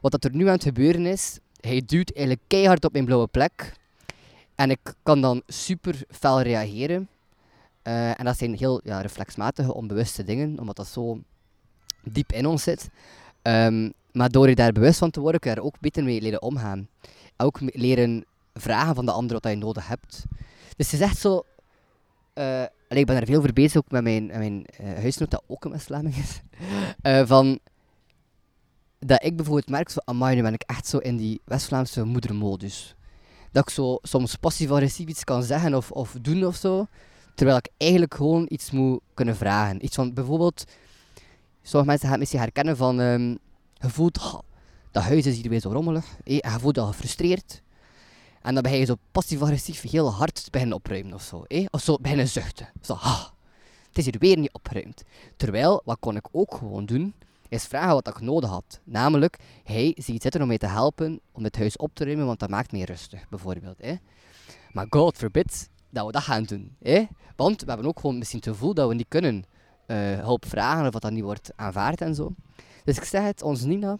wat 0.00 0.10
dat 0.12 0.24
er 0.24 0.34
nu 0.34 0.46
aan 0.46 0.52
het 0.52 0.62
gebeuren 0.62 1.06
is, 1.06 1.38
hij 1.60 1.82
duwt 1.86 2.14
eigenlijk 2.14 2.46
keihard 2.46 2.84
op 2.84 2.92
mijn 2.92 3.04
blauwe 3.04 3.26
plek. 3.26 3.72
En 4.54 4.70
ik 4.70 4.94
kan 5.02 5.20
dan 5.20 5.42
super 5.46 6.02
fel 6.08 6.40
reageren. 6.40 7.08
Eh, 7.82 8.18
en 8.18 8.24
dat 8.24 8.38
zijn 8.38 8.56
heel 8.56 8.80
ja, 8.84 9.00
reflexmatige, 9.00 9.74
onbewuste 9.74 10.24
dingen, 10.24 10.58
omdat 10.58 10.76
dat 10.76 10.86
zo 10.86 11.20
diep 12.02 12.32
in 12.32 12.46
ons 12.46 12.62
zit. 12.62 12.88
Ehm, 13.42 13.90
maar 14.12 14.30
door 14.30 14.48
je 14.48 14.54
daar 14.54 14.72
bewust 14.72 14.98
van 14.98 15.10
te 15.10 15.20
worden, 15.20 15.40
kun 15.40 15.50
je 15.50 15.56
daar 15.56 15.64
ook 15.64 15.80
beter 15.80 16.04
mee 16.04 16.20
leren 16.20 16.42
omgaan. 16.42 16.88
Ook 17.36 17.58
leren 17.60 18.24
vragen 18.54 18.94
van 18.94 19.06
de 19.06 19.12
ander 19.12 19.38
wat 19.40 19.52
je 19.52 19.58
nodig 19.58 19.88
hebt. 19.88 20.24
Dus 20.76 20.90
het 20.90 21.00
is 21.00 21.06
echt 21.06 21.18
zo... 21.18 21.44
allee, 22.34 22.68
ik 22.88 23.06
ben 23.06 23.16
er 23.16 23.26
veel 23.26 23.40
voor 23.40 23.52
bezig, 23.52 23.76
ook 23.76 23.90
met 23.90 24.02
mijn, 24.02 24.26
mijn 24.26 24.66
eh, 24.66 24.86
huisgenoot, 24.94 25.30
dat 25.30 25.44
ook 25.46 25.64
een 25.64 25.70
West-Vlaming 25.70 26.16
is. 26.16 26.40
Eh, 27.02 27.26
van, 27.26 27.58
dat 28.98 29.24
ik 29.24 29.36
bijvoorbeeld 29.36 29.68
merk, 29.68 29.90
van, 29.90 30.02
amai, 30.04 30.36
nu 30.36 30.42
ben 30.42 30.54
ik 30.54 30.62
echt 30.62 30.86
zo 30.86 30.98
in 30.98 31.16
die 31.16 31.40
West-Vlaamse 31.44 32.04
moedermodus. 32.04 32.94
Dat 33.52 33.68
ik 33.68 33.74
zo 33.74 33.98
soms 34.02 34.36
passief-agressief 34.36 35.08
iets 35.08 35.24
kan 35.24 35.42
zeggen 35.42 35.74
of, 35.74 35.90
of 35.90 36.16
doen 36.20 36.44
of 36.46 36.56
zo, 36.56 36.86
terwijl 37.34 37.58
ik 37.58 37.68
eigenlijk 37.76 38.14
gewoon 38.14 38.46
iets 38.48 38.70
moet 38.70 39.00
kunnen 39.14 39.36
vragen. 39.36 39.84
Iets 39.84 39.94
van, 39.94 40.14
bijvoorbeeld, 40.14 40.64
sommige 41.62 41.90
mensen 41.90 42.00
gaan 42.00 42.10
het 42.10 42.18
misschien 42.18 42.40
herkennen 42.40 42.76
van, 42.76 43.00
ehm, 43.00 43.28
je 43.74 43.88
voelt, 43.90 44.18
"Ah, 44.18 44.38
dat 44.90 45.02
huis 45.02 45.26
is 45.26 45.36
hier 45.36 45.50
weer 45.50 45.60
zo 45.60 45.72
rommelig, 45.72 46.06
je 46.24 46.56
voelt 46.60 46.76
je 46.76 46.86
gefrustreerd. 46.86 47.61
En 48.42 48.54
dan 48.54 48.62
begin 48.62 48.78
je 48.78 48.84
zo 48.84 48.94
passief-agressief 49.12 49.80
heel 49.80 50.12
hard 50.12 50.44
te 50.44 50.50
beginnen 50.50 50.76
opruimen 50.76 51.14
of 51.14 51.22
zo. 51.22 51.42
Eh? 51.42 51.66
Of 51.70 51.82
zo 51.82 51.96
beginnen 52.00 52.28
zuchten. 52.28 52.68
Zo, 52.80 52.96
het 53.88 53.98
is 53.98 54.04
hier 54.04 54.18
weer 54.18 54.38
niet 54.38 54.52
opgeruimd. 54.52 55.02
Terwijl, 55.36 55.82
wat 55.84 55.96
kon 56.00 56.16
ik 56.16 56.28
ook 56.32 56.54
gewoon 56.54 56.86
doen, 56.86 57.14
is 57.48 57.64
vragen 57.64 57.94
wat 57.94 58.08
ik 58.08 58.20
nodig 58.20 58.50
had. 58.50 58.80
Namelijk, 58.84 59.38
hij 59.64 59.96
ziet 59.96 60.22
zitten 60.22 60.40
om 60.40 60.46
mij 60.46 60.58
te 60.58 60.66
helpen 60.66 61.20
om 61.32 61.44
het 61.44 61.56
huis 61.56 61.76
op 61.76 61.94
te 61.94 62.04
ruimen, 62.04 62.26
want 62.26 62.38
dat 62.38 62.50
maakt 62.50 62.72
mij 62.72 62.82
rustig, 62.82 63.28
bijvoorbeeld. 63.28 63.80
Eh? 63.80 63.96
Maar 64.72 64.86
God 64.88 65.16
forbid 65.16 65.68
dat 65.90 66.06
we 66.06 66.12
dat 66.12 66.22
gaan 66.22 66.42
doen. 66.42 66.76
Eh? 66.82 67.06
Want 67.36 67.60
we 67.60 67.68
hebben 67.68 67.86
ook 67.86 68.00
gewoon 68.00 68.18
misschien 68.18 68.38
het 68.38 68.48
gevoel 68.48 68.74
dat 68.74 68.88
we 68.88 68.94
niet 68.94 69.08
kunnen 69.08 69.44
eh, 69.86 69.96
hulp 70.18 70.46
vragen 70.46 70.86
of 70.86 70.90
dat 70.90 71.02
dat 71.02 71.12
niet 71.12 71.22
wordt 71.22 71.52
aanvaard 71.56 72.00
en 72.00 72.14
zo. 72.14 72.34
Dus 72.84 72.96
ik 72.96 73.04
zeg 73.04 73.22
het, 73.22 73.42
ons 73.42 73.62
Nina, 73.62 73.98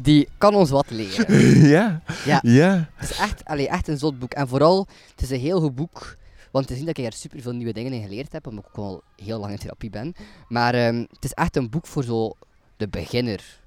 die 0.00 0.28
kan 0.38 0.54
ons 0.54 0.70
wat 0.70 0.90
leren. 0.90 1.38
ja. 1.74 2.02
Ja. 2.24 2.38
Ja. 2.42 2.88
Het 2.94 3.10
is 3.10 3.18
echt, 3.18 3.44
allee, 3.44 3.68
echt 3.68 3.88
een 3.88 3.98
zot 3.98 4.18
boek. 4.18 4.32
En 4.32 4.48
vooral, 4.48 4.86
het 5.10 5.22
is 5.22 5.30
een 5.30 5.40
heel 5.40 5.60
goed 5.60 5.74
boek. 5.74 6.16
Want 6.50 6.66
te 6.66 6.74
zien 6.74 6.86
dat 6.86 6.98
ik 6.98 7.04
er 7.04 7.12
super 7.12 7.40
veel 7.40 7.52
nieuwe 7.52 7.72
dingen 7.72 7.92
in 7.92 8.02
geleerd 8.02 8.32
heb, 8.32 8.46
omdat 8.46 8.64
ik 8.64 8.78
ook 8.78 8.84
al 8.84 9.02
heel 9.16 9.38
lang 9.38 9.52
in 9.52 9.58
therapie 9.58 9.90
ben. 9.90 10.14
Maar 10.48 10.74
ehm, 10.74 10.96
het 10.96 11.24
is 11.24 11.32
echt 11.32 11.56
een 11.56 11.70
boek 11.70 11.86
voor 11.86 12.04
zo 12.04 12.32
de 12.76 12.88
beginner. 12.88 13.60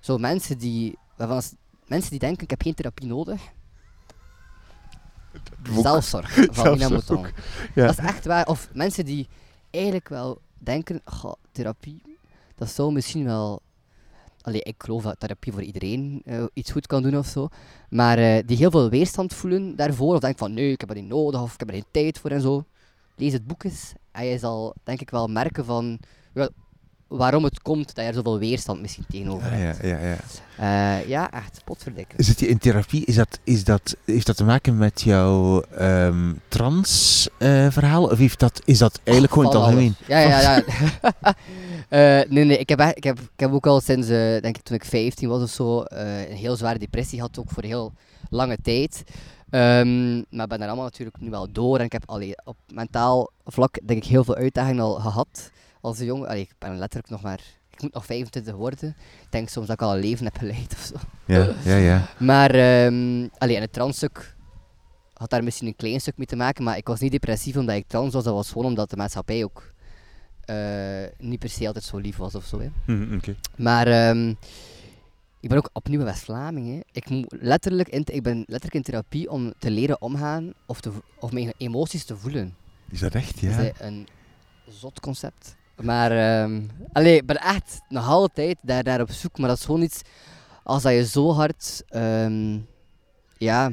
Zo 0.00 0.18
mensen 0.18 0.58
die, 0.58 0.98
waarvan 1.16 1.42
mensen 1.86 2.10
die 2.10 2.18
denken, 2.18 2.42
ik 2.42 2.50
heb 2.50 2.62
geen 2.62 2.74
therapie 2.74 3.06
nodig. 3.06 3.40
Zelfzorg 5.82 6.34
van 6.50 6.72
Nina 6.72 6.88
Mouton. 6.88 7.26
Ja. 7.74 7.86
Dat 7.86 7.98
is 7.98 8.04
echt 8.04 8.24
waar. 8.24 8.46
Of 8.46 8.68
mensen 8.72 9.04
die 9.04 9.28
eigenlijk 9.70 10.08
wel 10.08 10.40
denken, 10.58 11.00
goh, 11.04 11.34
therapie, 11.52 12.02
dat 12.54 12.70
zou 12.70 12.92
misschien 12.92 13.24
wel... 13.24 13.62
Allee, 14.42 14.62
ik 14.62 14.74
geloof 14.78 15.02
dat 15.02 15.20
therapie 15.20 15.52
voor 15.52 15.62
iedereen 15.62 16.22
eh, 16.24 16.44
iets 16.52 16.70
goed 16.70 16.86
kan 16.86 17.02
doen 17.02 17.16
of 17.16 17.26
zo. 17.26 17.48
Maar 17.88 18.18
eh, 18.18 18.46
die 18.46 18.56
heel 18.56 18.70
veel 18.70 18.90
weerstand 18.90 19.34
voelen 19.34 19.76
daarvoor. 19.76 20.14
Of 20.14 20.20
denken 20.20 20.38
van, 20.38 20.54
nee, 20.54 20.72
ik 20.72 20.80
heb 20.80 20.88
dat 20.88 20.98
niet 20.98 21.08
nodig. 21.08 21.42
Of 21.42 21.52
ik 21.52 21.58
heb 21.58 21.68
er 21.68 21.74
geen 21.74 21.84
tijd 21.90 22.18
voor 22.18 22.30
en 22.30 22.40
zo. 22.40 22.64
Lees 23.16 23.32
het 23.32 23.46
boek 23.46 23.64
eens. 23.64 23.92
En 24.12 24.24
je 24.24 24.38
zal, 24.38 24.74
denk 24.84 25.00
ik 25.00 25.10
wel, 25.10 25.26
merken 25.26 25.64
van... 25.64 25.98
waarom 27.10 27.44
het 27.44 27.62
komt 27.62 27.86
dat 27.86 27.96
je 28.04 28.10
er 28.10 28.14
zoveel 28.14 28.38
weerstand 28.38 28.80
misschien 28.80 29.04
tegenover 29.08 29.52
Ja, 29.52 29.56
hebt. 29.56 29.82
ja, 29.82 29.98
ja, 29.98 30.08
ja. 30.08 30.18
Eh, 30.56 31.08
ja, 31.08 31.30
echt, 31.30 31.60
potverdikken. 31.64 32.24
Zit 32.24 32.40
je 32.40 32.48
in 32.48 32.58
therapie? 32.58 33.04
Is 33.04 33.14
dat, 33.14 33.38
is 33.44 33.64
dat, 33.64 33.96
heeft 34.04 34.26
dat 34.26 34.36
te 34.36 34.44
maken 34.44 34.76
met 34.76 35.00
jouw 35.02 35.60
ehm, 35.60 36.32
trans 36.48 37.28
eh, 37.38 37.66
verhaal? 37.70 38.04
Of 38.04 38.18
heeft 38.18 38.38
dat, 38.38 38.62
is 38.64 38.78
dat 38.78 39.00
eigenlijk 39.04 39.32
gewoon 39.32 39.52
in 39.52 39.56
het 39.56 39.66
algemeen? 39.66 39.94
Ja, 40.06 40.18
ja, 40.18 40.40
ja. 40.40 40.62
Eh, 41.88 42.20
nee, 42.28 42.44
nee, 42.44 42.58
ik 42.58 42.68
heb, 42.68 42.80
ik, 42.80 43.04
heb, 43.04 43.18
ik 43.18 43.40
heb 43.40 43.52
ook 43.52 43.66
al 43.66 43.80
sinds, 43.80 44.06
denk 44.08 44.56
ik, 44.56 44.62
toen 44.62 44.76
ik 44.76 44.84
15 44.84 45.28
was 45.28 45.42
of 45.42 45.50
zo, 45.50 45.82
een 45.84 46.36
heel 46.36 46.56
zware 46.56 46.78
depressie 46.78 47.18
gehad, 47.18 47.38
ook 47.38 47.50
voor 47.50 47.62
heel 47.62 47.92
lange 48.28 48.56
tijd. 48.62 49.04
Ehm, 49.50 50.14
maar 50.14 50.42
ik 50.42 50.48
ben 50.48 50.58
daar 50.58 50.66
allemaal 50.66 50.84
natuurlijk 50.84 51.20
nu 51.20 51.30
wel 51.30 51.52
door 51.52 51.78
en 51.78 51.84
ik 51.84 51.92
heb 51.92 52.02
allee, 52.06 52.34
op 52.44 52.56
mentaal 52.72 53.30
vlak, 53.44 53.78
denk 53.84 54.04
ik, 54.04 54.10
heel 54.10 54.24
veel 54.24 54.34
uitdagingen 54.34 54.82
al 54.82 54.94
gehad 54.94 55.50
als 55.80 55.98
een 55.98 56.06
jongen. 56.06 56.28
Allee, 56.28 56.42
ik 56.42 56.54
ben 56.58 56.78
letterlijk 56.78 57.10
nog 57.10 57.22
maar, 57.22 57.40
ik 57.70 57.82
moet 57.82 57.92
nog 57.92 58.06
25 58.06 58.54
worden. 58.54 58.88
Ik 59.22 59.26
denk 59.30 59.48
soms 59.48 59.66
dat 59.66 59.80
ik 59.80 59.86
al 59.86 59.94
een 59.94 60.00
leven 60.00 60.24
heb 60.24 60.36
geleid 60.36 60.72
of 60.72 60.90
zo. 60.92 60.94
Ja, 61.24 61.54
ja, 61.64 61.76
ja. 61.76 62.08
Maar, 62.18 62.50
ehm 62.50 63.28
allee, 63.38 63.56
en 63.56 63.62
het 63.62 63.72
transstuk 63.72 64.34
had 65.12 65.30
daar 65.30 65.44
misschien 65.44 65.66
een 65.66 65.76
klein 65.76 66.00
stuk 66.00 66.16
mee 66.16 66.26
te 66.26 66.36
maken, 66.36 66.64
maar 66.64 66.76
ik 66.76 66.86
was 66.86 67.00
niet 67.00 67.12
depressief 67.12 67.56
omdat 67.56 67.76
ik 67.76 67.86
trans 67.86 68.12
was, 68.12 68.24
dat 68.24 68.34
was 68.34 68.48
gewoon 68.48 68.66
omdat 68.66 68.90
de 68.90 68.96
maatschappij 68.96 69.44
ook 69.44 69.72
eh, 70.50 71.08
niet 71.18 71.38
per 71.38 71.48
se 71.48 71.66
altijd 71.66 71.84
zo 71.84 71.98
lief 71.98 72.16
was 72.16 72.34
of 72.34 72.44
zo. 72.44 72.60
Hè. 72.60 72.94
Oké. 73.16 73.34
Maar 73.56 73.86
ehm, 73.86 74.28
ik 75.40 75.48
ben 75.48 75.58
ook 75.58 75.70
opnieuw 75.72 75.98
een 75.98 76.04
West-Vlaming. 76.04 76.84
Ik, 76.92 77.08
moet 77.08 77.34
letterlijk 77.40 77.88
in, 77.88 78.02
ik 78.04 78.22
ben 78.22 78.38
letterlijk 78.38 78.74
in 78.74 78.82
therapie 78.82 79.30
om 79.30 79.52
te 79.58 79.70
leren 79.70 80.00
omgaan 80.00 80.52
of, 80.66 80.80
te, 80.80 80.92
of 81.18 81.32
mijn 81.32 81.52
emoties 81.56 82.04
te 82.04 82.16
voelen. 82.16 82.54
Is 82.90 83.00
dat 83.00 83.14
echt, 83.14 83.38
ja? 83.38 83.56
Dat 83.56 83.64
is 83.64 83.72
een 83.78 84.08
zot 84.68 85.00
concept. 85.00 85.56
Maar 85.82 86.10
allee, 86.92 87.16
ik 87.16 87.26
ben 87.26 87.36
echt 87.40 87.80
nog 87.88 88.06
altijd 88.08 88.56
daar, 88.62 88.82
daar 88.84 89.00
op 89.00 89.10
zoek. 89.10 89.38
Maar 89.38 89.48
dat 89.48 89.58
is 89.58 89.64
gewoon 89.64 89.82
iets 89.82 90.00
als 90.64 90.82
dat 90.82 90.92
je 90.92 91.06
zo 91.06 91.32
hard, 91.32 91.82
ehm, 91.88 92.58
ja, 93.38 93.70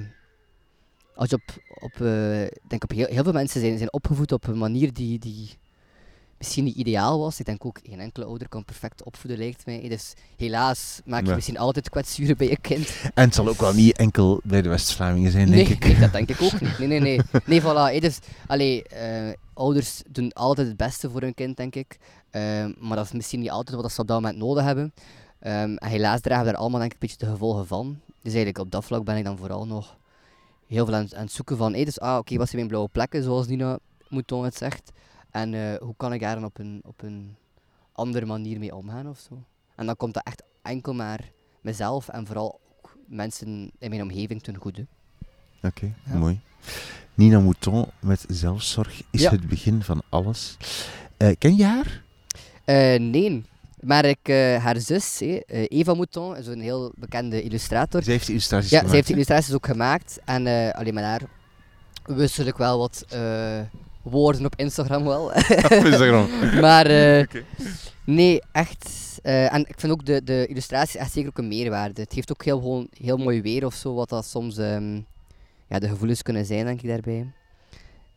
als 1.16 1.30
je 1.30 1.36
op, 1.36 1.64
op 1.84 2.02
eh, 2.02 2.44
ik 2.44 2.60
denk 2.68 2.84
op 2.84 2.92
heel, 2.92 3.06
heel 3.10 3.24
veel 3.24 3.32
mensen 3.34 3.62
zijn, 3.62 3.78
zijn 3.78 3.94
opgevoed 3.94 4.32
op 4.32 4.48
een 4.48 4.58
manier 4.58 4.94
die, 4.94 5.20
die 5.20 5.50
misschien 6.38 6.64
niet 6.64 6.76
ideaal 6.76 7.20
was. 7.20 7.40
Ik 7.40 7.46
denk 7.46 7.66
ook, 7.66 7.80
geen 7.84 8.00
enkele 8.00 8.26
ouder 8.26 8.50
kan 8.50 8.66
perfect 8.66 9.04
opvoeden, 9.04 9.40
lijkt 9.40 9.66
mij. 9.66 9.90
Dus 9.90 10.14
helaas 10.38 11.02
maak 11.06 11.22
je 11.24 11.28
Ja. 11.30 11.36
misschien 11.36 11.58
altijd 11.58 11.90
kwetsuren 11.90 12.38
bij 12.38 12.48
je 12.50 12.58
kind. 12.62 12.90
En 13.14 13.24
het 13.24 13.36
zal 13.36 13.48
ook 13.48 13.60
wel 13.60 13.74
niet 13.74 13.98
enkel 13.98 14.40
bij 14.44 14.62
de 14.62 14.70
West-Vlamingen 14.70 15.32
zijn, 15.32 15.52
denk 15.52 15.68
nee, 15.68 15.76
ik. 15.78 15.86
nee, 15.86 16.00
dat 16.00 16.12
denk 16.12 16.30
ik 16.30 16.42
ook 16.42 16.62
niet. 16.62 16.78
Nee, 16.80 16.88
nee, 16.88 17.00
nee. 17.00 17.20
Nee, 17.46 17.62
voilà. 17.62 18.00
Dus, 18.00 18.20
allee, 18.48 18.84
eh, 18.84 19.34
ouders 19.58 20.02
doen 20.10 20.34
altijd 20.34 20.68
het 20.68 20.78
beste 20.78 21.10
voor 21.10 21.22
hun 21.22 21.34
kind, 21.34 21.58
denk 21.58 21.76
ik. 21.76 21.98
Ehm, 22.30 22.74
maar 22.78 22.98
dat 22.98 23.06
is 23.06 23.12
misschien 23.12 23.40
niet 23.40 23.50
altijd 23.50 23.82
wat 23.82 23.92
ze 23.92 24.02
op 24.02 24.08
dat 24.08 24.22
moment 24.22 24.38
nodig 24.38 24.64
hebben. 24.64 24.94
Ehm, 25.40 25.76
en 25.76 25.90
helaas 25.90 26.22
dragen 26.22 26.46
daar 26.46 26.56
allemaal 26.56 26.80
denk 26.80 26.94
ik 26.94 27.02
een 27.02 27.08
beetje 27.08 27.26
de 27.26 27.32
gevolgen 27.32 27.68
van. 27.68 28.00
Dus 28.06 28.34
eigenlijk 28.34 28.58
op 28.58 28.72
dat 28.72 28.86
vlak 28.86 29.04
ben 29.04 29.18
ik 29.18 29.24
dan 29.24 29.38
vooral 29.38 29.68
nog 29.68 29.98
heel 30.68 30.86
veel 30.86 30.96
aan, 30.96 31.16
aan 31.16 31.24
het 31.24 31.32
zoeken 31.32 31.58
van... 31.58 31.74
Hey, 31.74 31.86
dus, 31.86 32.00
ah, 32.00 32.18
oké, 32.18 32.38
wat 32.38 32.46
zijn 32.46 32.56
mijn 32.56 32.68
blauwe 32.68 32.90
plekken, 32.90 33.24
zoals 33.24 33.48
Nina 33.48 33.80
Mouton 34.10 34.44
het 34.44 34.56
zegt. 34.56 34.92
En 35.32 35.54
eh, 35.54 35.76
hoe 35.80 35.94
kan 35.98 36.14
ik 36.14 36.20
daar 36.20 36.36
dan 36.36 36.46
op 36.46 36.60
een, 36.60 36.82
op 36.86 37.02
een 37.02 37.36
andere 37.92 38.26
manier 38.26 38.60
mee 38.60 38.76
omgaan 38.76 39.10
of 39.10 39.20
zo. 39.20 39.44
En 39.76 39.86
dan 39.86 39.96
komt 39.96 40.14
dat 40.14 40.26
echt 40.26 40.44
enkel 40.62 40.94
maar 40.94 41.32
mezelf 41.62 42.08
en 42.08 42.26
vooral 42.26 42.60
ook 42.78 42.98
mensen 43.06 43.72
in 43.80 43.90
mijn 43.90 44.02
omgeving 44.02 44.44
ten 44.44 44.56
goede. 44.56 44.88
Oké, 45.68 45.94
Ja. 46.12 46.18
mooi. 46.18 46.40
Nina 47.14 47.40
Mouton 47.40 47.86
met 48.00 48.26
zelfzorg 48.28 49.02
is 49.12 49.22
Ja. 49.22 49.32
het 49.32 49.48
begin 49.48 49.84
van 49.84 50.02
alles. 50.10 50.58
Eh, 51.18 51.30
ken 51.38 51.56
je 51.56 51.66
haar? 51.66 52.02
Eh, 52.66 53.00
nee. 53.00 53.44
Maar 53.80 54.06
ik, 54.06 54.20
eh, 54.24 54.64
haar 54.64 54.80
zus, 54.80 55.20
hè, 55.20 55.40
eh, 55.48 55.66
Eva 55.68 55.94
Mouton, 55.94 56.38
is 56.38 56.48
een 56.48 56.62
heel 56.62 56.92
bekende 56.96 57.42
illustrator. 57.44 58.04
Zij 58.04 58.14
heeft 58.14 58.26
de 58.26 58.32
illustraties 58.32 58.70
Ja, 58.70 58.78
gemaakt. 58.78 58.90
ze 58.90 58.96
heeft 58.96 59.08
die 59.08 59.16
hè? 59.16 59.22
illustraties 59.22 59.56
ook 59.56 59.66
gemaakt. 59.66 60.20
En 60.26 60.48
eh, 60.48 60.70
alleen 60.80 60.94
maar 60.94 61.04
daar 61.04 61.22
wissel 62.18 62.46
ik 62.46 62.56
wel 62.56 62.78
wat 62.78 63.06
eh, 63.10 63.60
woorden 64.02 64.46
op 64.46 64.54
Instagram 64.56 65.04
wel. 65.04 65.24
Op 65.64 65.72
Instagram. 65.72 66.28
maar 66.62 66.86
eh, 66.86 67.22
Oké. 67.22 67.44
nee, 68.04 68.42
echt. 68.52 68.90
eh, 69.24 69.54
en 69.54 69.60
ik 69.68 69.76
vind 69.80 69.92
ook 69.92 70.06
de, 70.06 70.24
de 70.24 70.46
illustraties 70.48 70.96
echt 70.96 71.12
zeker 71.12 71.30
ook 71.30 71.38
een 71.38 71.48
meerwaarde. 71.48 72.02
Het 72.02 72.14
heeft 72.14 72.32
ook 72.32 72.44
heel, 72.44 72.58
gewoon, 72.60 72.88
heel 73.00 73.18
mooi 73.18 73.42
weer 73.42 73.66
of 73.66 73.74
zo, 73.74 73.94
wat 73.94 74.10
dat 74.10 74.26
soms 74.26 74.58
ehm, 74.58 75.00
ja, 75.68 75.80
de 75.80 75.88
gevoelens 75.90 76.22
kunnen 76.22 76.46
zijn, 76.46 76.66
denk 76.66 76.82
ik 76.82 76.88
daarbij. 76.90 77.32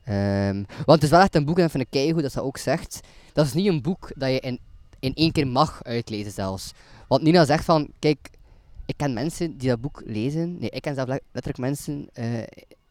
Ehm, 0.05 0.55
want 0.77 0.87
het 0.87 1.03
is 1.03 1.11
wel 1.11 1.21
echt 1.21 1.35
een 1.35 1.45
boek, 1.45 1.57
en 1.57 1.63
dat 1.63 1.71
vind 1.71 1.83
ik 1.83 1.91
keigoed 1.91 2.23
dat 2.23 2.33
ze 2.33 2.43
ook 2.43 2.57
zegt. 2.57 3.01
Dat 3.33 3.47
is 3.47 3.53
niet 3.53 3.67
een 3.67 3.83
boek 3.83 4.11
dat 4.17 4.31
je 4.31 4.41
in, 4.41 4.59
in 5.01 5.15
één 5.15 5.33
keer 5.33 5.47
mag 5.47 5.85
uitlezen 5.85 6.33
zelfs. 6.33 6.73
Want 7.09 7.23
Nina 7.23 7.45
zegt 7.45 7.65
van, 7.65 7.89
kijk, 7.99 8.31
ik 8.87 8.97
ken 8.97 9.13
mensen 9.13 9.57
die 9.59 9.69
dat 9.69 9.81
boek 9.81 10.03
lezen. 10.05 10.59
Nee, 10.59 10.71
ik 10.71 10.83
ken 10.83 10.95
zelf 10.95 11.09
le- 11.09 11.19
letterlijk 11.33 11.59
mensen 11.59 12.09
eh, 12.13 12.43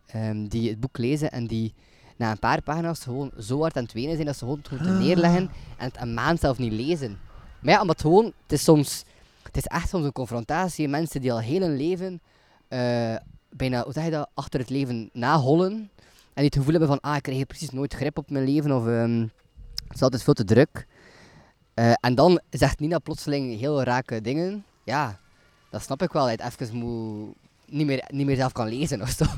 ehm, 0.06 0.48
die 0.48 0.70
het 0.70 0.80
boek 0.80 0.98
lezen 0.98 1.32
en 1.32 1.48
die 1.48 1.74
na 2.18 2.32
een 2.32 2.40
paar 2.40 2.62
pagina's 2.62 3.00
gewoon 3.00 3.32
zo 3.40 3.60
hard 3.62 3.78
aan 3.78 3.84
het 3.84 3.94
wenen 3.94 4.14
zijn 4.14 4.26
dat 4.26 4.36
ze 4.36 4.40
gewoon 4.44 4.58
het 4.58 4.68
gewoon 4.68 4.84
te 4.84 4.92
neerleggen 5.06 5.50
en 5.78 5.86
het 5.86 6.02
een 6.02 6.14
maand 6.14 6.40
zelf 6.40 6.58
niet 6.58 6.72
lezen. 6.72 7.20
Maar 7.62 7.74
ja, 7.74 7.82
omdat 7.82 7.96
het 7.98 8.06
gewoon, 8.06 8.26
het 8.26 8.52
is 8.52 8.64
soms, 8.64 9.04
het 9.44 9.58
is 9.58 9.66
echt 9.66 9.90
soms 9.90 10.06
een 10.06 10.12
confrontatie. 10.12 10.88
Mensen 10.88 11.22
die 11.22 11.32
al 11.32 11.40
heel 11.40 11.62
hun 11.62 11.76
leven, 11.78 12.22
eh, 12.68 13.16
bijna, 13.50 13.84
hoe 13.84 13.94
zeg 13.94 14.04
je 14.04 14.12
dat, 14.12 14.30
achter 14.34 14.60
het 14.60 14.70
leven 14.70 15.10
nahollen. 15.14 15.72
En 16.34 16.46
die 16.46 16.46
het 16.46 16.56
gevoel 16.56 16.72
hebben 16.72 16.88
van, 16.90 17.00
ah, 17.00 17.16
ik 17.16 17.22
krijg 17.22 17.46
precies 17.46 17.70
nooit 17.70 17.94
grip 17.94 18.18
op 18.18 18.30
mijn 18.30 18.46
leven 18.46 18.72
of 18.72 18.88
ehm, 18.88 19.22
het 19.88 19.96
is 19.96 20.02
altijd 20.02 20.24
veel 20.24 20.34
te 20.34 20.44
druk. 20.44 20.88
Eh, 21.74 21.94
en 22.00 22.16
dan 22.16 22.42
zegt 22.50 22.80
Nina 22.80 23.00
plotseling 23.00 23.60
heel 23.60 23.84
rake 23.84 24.22
dingen. 24.22 24.64
Ja, 24.84 25.20
dat 25.70 25.82
snap 25.82 26.02
ik 26.02 26.12
wel. 26.12 26.28
Dat 26.28 26.38
je 26.38 26.44
het 26.44 26.62
even 26.62 26.78
moet, 26.78 27.36
niet, 27.66 27.86
meer, 27.86 28.04
niet 28.08 28.26
meer 28.26 28.36
zelf 28.36 28.52
kan 28.52 28.68
lezen 28.68 29.02
of 29.02 29.10
zo. 29.10 29.26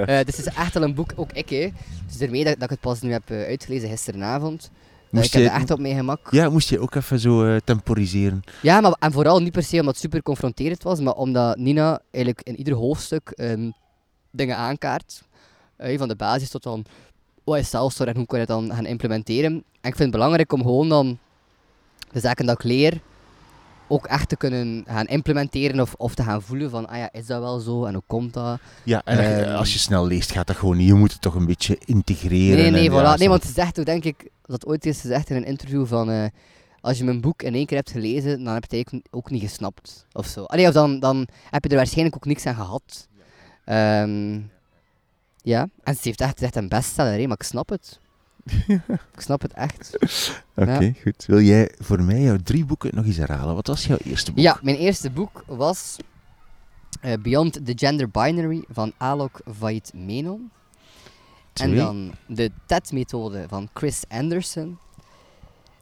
Eh, 0.00 0.24
dus 0.24 0.36
het 0.36 0.46
is 0.46 0.54
echt 0.54 0.74
wel 0.74 0.82
een 0.82 0.94
boek, 0.94 1.12
ook 1.16 1.32
ik. 1.32 1.48
Hè. 1.48 1.72
Dus 2.06 2.18
daarmee 2.18 2.44
dat, 2.44 2.54
dat 2.54 2.62
ik 2.62 2.70
het 2.70 2.80
pas 2.80 3.00
nu 3.00 3.12
heb 3.12 3.30
eh, 3.30 3.46
uitgelezen 3.46 3.88
gisteravond. 3.88 4.70
Moest 5.10 5.26
ik 5.26 5.32
heb 5.32 5.42
je- 5.42 5.48
echt 5.58 5.70
op 5.70 5.78
mijn 5.78 5.96
gemak. 5.96 6.28
Ja, 6.30 6.48
moest 6.50 6.68
je 6.68 6.80
ook 6.80 6.94
even 6.94 7.18
zo 7.20 7.44
eh, 7.44 7.56
temporiseren. 7.64 8.42
Ja, 8.62 8.80
maar, 8.80 8.96
en 8.98 9.12
vooral 9.12 9.40
niet 9.40 9.52
per 9.52 9.62
se 9.62 9.76
omdat 9.78 9.92
het 9.94 10.02
super 10.02 10.22
confronterend 10.22 10.82
was, 10.82 11.00
maar 11.00 11.14
omdat 11.14 11.56
Nina 11.56 12.00
eigenlijk 12.10 12.46
in 12.46 12.56
ieder 12.56 12.74
hoofdstuk 12.74 13.30
ehm, 13.30 13.70
dingen 14.30 14.56
aankaart. 14.56 15.22
Eh, 15.76 15.98
van 15.98 16.08
de 16.08 16.16
basis 16.16 16.50
tot 16.50 16.62
dan, 16.62 16.84
wat 17.44 17.58
is 17.58 17.70
zelfzorg 17.70 18.08
en 18.10 18.16
hoe 18.16 18.26
kan 18.26 18.38
je 18.40 18.44
het 18.44 18.54
dan 18.54 18.74
gaan 18.74 18.86
implementeren. 18.86 19.52
En 19.52 19.90
ik 19.90 19.96
vind 19.96 19.98
het 19.98 20.10
belangrijk 20.10 20.52
om 20.52 20.62
gewoon 20.62 20.88
dan 20.88 21.18
de 22.12 22.20
zaken 22.20 22.46
dat 22.46 22.54
ik 22.58 22.64
leer 22.64 23.00
ook 23.90 24.06
echt 24.06 24.28
te 24.28 24.36
kunnen 24.36 24.84
gaan 24.86 25.06
implementeren 25.06 25.80
of, 25.80 25.94
of 25.94 26.14
te 26.14 26.22
gaan 26.22 26.42
voelen 26.42 26.70
van, 26.70 26.88
ah 26.88 26.96
ja, 26.96 27.12
is 27.12 27.26
dat 27.26 27.40
wel 27.40 27.58
zo 27.58 27.84
en 27.84 27.94
hoe 27.94 28.02
komt 28.06 28.32
dat? 28.34 28.58
Ja, 28.84 29.02
en 29.04 29.16
als 29.18 29.26
je- 29.26 29.32
Ehm. 29.32 29.56
als 29.56 29.72
je 29.72 29.78
snel 29.78 30.06
leest, 30.06 30.32
gaat 30.32 30.46
dat 30.46 30.56
gewoon 30.56 30.76
niet. 30.76 30.86
Je 30.86 30.94
moet 30.94 31.12
het 31.12 31.20
toch 31.20 31.34
een 31.34 31.46
beetje 31.46 31.78
integreren. 31.84 32.56
Nee, 32.58 32.70
nee, 32.70 32.88
en 32.88 32.92
voilà. 32.92 33.02
ja, 33.02 33.16
nee, 33.16 33.28
want 33.28 33.44
is 33.44 33.54
echt, 33.56 33.76
hoe 33.76 33.84
denk 33.84 34.04
ik, 34.04 34.30
dat 34.44 34.66
ooit 34.66 34.86
is 34.86 35.00
gezegd 35.00 35.30
in 35.30 35.36
een 35.36 35.44
interview 35.44 35.86
van, 35.86 36.10
eh, 36.10 36.24
als 36.80 36.98
je 36.98 37.04
mijn 37.04 37.20
boek 37.20 37.42
in 37.42 37.54
één 37.54 37.66
keer 37.66 37.76
hebt 37.76 37.90
gelezen, 37.90 38.44
dan 38.44 38.52
heb 38.54 38.62
je 38.70 38.76
het 38.76 38.86
eigenlijk 38.86 39.06
ook 39.10 39.30
niet 39.30 39.42
gesnapt, 39.42 40.06
of 40.12 40.26
zo. 40.26 40.44
Allee, 40.44 40.66
of 40.66 40.72
dan, 40.72 41.00
dan 41.00 41.26
heb 41.50 41.62
je 41.64 41.70
er 41.70 41.76
waarschijnlijk 41.76 42.16
ook 42.16 42.24
niks 42.26 42.46
aan 42.46 42.54
gehad. 42.54 43.08
Ehm, 43.64 44.38
ja, 45.42 45.68
en 45.82 45.94
ze 45.94 46.00
heeft 46.02 46.20
echt 46.20 46.32
gezegd 46.32 46.56
een 46.56 46.68
bestseller, 46.68 47.12
hè, 47.18 47.26
maar 47.26 47.36
ik 47.40 47.42
snap 47.46 47.68
het. 47.68 47.98
ik 49.14 49.20
snap 49.20 49.42
het 49.42 49.52
echt. 49.52 49.96
Oké, 50.54 50.78
Ja. 50.78 50.92
goed. 51.02 51.24
Wil 51.26 51.40
jij 51.40 51.74
voor 51.78 52.02
mij 52.02 52.20
jouw 52.20 52.36
drie 52.36 52.64
boeken 52.64 52.94
nog 52.94 53.04
eens 53.04 53.16
herhalen? 53.16 53.54
Wat 53.54 53.66
was 53.66 53.86
jouw 53.86 53.96
eerste 54.04 54.32
boek? 54.32 54.44
Ja, 54.44 54.58
mijn 54.62 54.76
eerste 54.76 55.10
boek 55.10 55.44
was 55.46 55.96
eh, 57.00 57.12
Beyond 57.22 57.52
the 57.66 57.72
Gender 57.76 58.08
Binary 58.10 58.64
van 58.68 58.92
Alok 58.96 59.40
Vait 59.46 59.92
Menon. 59.94 60.50
En 61.52 61.66
Twee. 61.66 61.76
dan 61.78 62.12
de 62.26 62.50
TED-methode 62.66 63.44
van 63.48 63.68
Chris 63.74 64.02
Anderson. 64.08 64.78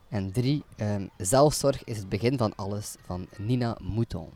En 0.08 0.32
drie, 0.32 0.64
ehm, 0.76 1.06
Zelfzorg 1.16 1.84
is 1.84 1.96
het 1.96 2.08
begin 2.08 2.38
van 2.38 2.52
alles 2.56 2.94
van 3.06 3.26
Nina 3.36 3.76
Mouton. 3.82 4.28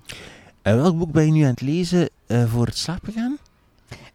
En 0.62 0.76
welk 0.76 0.98
boek 0.98 1.12
ben 1.12 1.26
je 1.26 1.32
nu 1.32 1.42
aan 1.42 1.50
het 1.50 1.60
lezen 1.60 2.08
eh, 2.26 2.50
voor 2.52 2.66
het 2.66 2.76
slapen 2.76 3.12
gaan? 3.12 3.36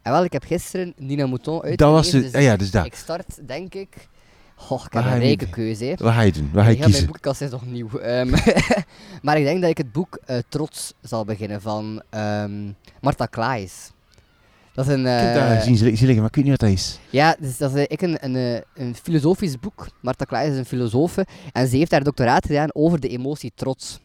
En 0.07 0.13
wel, 0.13 0.23
ik 0.23 0.33
heb 0.33 0.43
gisteren 0.43 0.93
Nina 0.97 1.25
Mouton 1.25 1.53
uitgelezen. 1.53 1.77
Dat 1.77 1.91
was 1.91 2.09
dus 2.09 2.33
ah 2.33 2.41
ja, 2.41 2.55
dus 2.55 2.71
dat. 2.71 2.85
Ik 2.85 2.95
start, 2.95 3.47
denk 3.47 3.73
ik... 3.73 4.07
Goh, 4.55 4.83
ik 4.85 4.93
heb 4.93 5.05
een 5.05 5.19
rijke 5.19 5.43
doen? 5.43 5.53
keuze. 5.53 5.95
Wat 5.97 6.13
ga 6.13 6.21
je 6.21 6.31
doen? 6.31 6.49
Wat 6.53 6.63
ga 6.63 6.69
je 6.69 6.75
Heel 6.75 6.77
mijn 6.77 6.91
kiezen? 6.91 7.05
boekenkast 7.05 7.41
is 7.41 7.49
nog 7.49 7.65
nieuw. 7.65 7.99
Ehm, 7.99 8.29
maar 9.25 9.37
ik 9.37 9.43
denk 9.43 9.61
dat 9.61 9.69
ik 9.69 9.77
het 9.77 9.91
boek 9.91 10.19
eh, 10.25 10.37
Trots 10.49 10.93
zal 11.01 11.25
beginnen 11.25 11.61
van 11.61 12.01
ehm 12.09 12.71
Martha 13.01 13.25
Klaes. 13.25 13.91
Dat 14.73 14.87
is 14.87 14.93
een... 14.93 14.99
Ik 14.99 15.07
heb 15.07 15.33
dat 15.33 15.43
eh, 15.43 15.55
gezien 15.55 15.77
zie 15.77 15.87
liggen, 15.87 16.15
maar 16.15 16.27
ik 16.27 16.35
weet 16.35 16.45
niet 16.45 16.59
wat 16.59 16.69
dat 16.69 16.69
is. 16.69 16.99
Ja, 17.09 17.35
dus 17.39 17.57
dat 17.57 17.75
is 17.75 17.77
eh, 17.77 17.85
ik 17.87 18.01
een, 18.01 18.17
een, 18.21 18.63
een 18.73 18.95
filosofisch 18.95 19.59
boek. 19.59 19.87
Martha 20.01 20.25
Klaes 20.25 20.51
is 20.51 20.57
een 20.57 20.65
filosofe 20.65 21.25
en 21.51 21.67
ze 21.67 21.77
heeft 21.77 21.91
haar 21.91 22.03
doctoraat 22.03 22.45
gedaan 22.45 22.75
over 22.75 22.99
de 22.99 23.07
emotie 23.07 23.51
trots. 23.55 23.99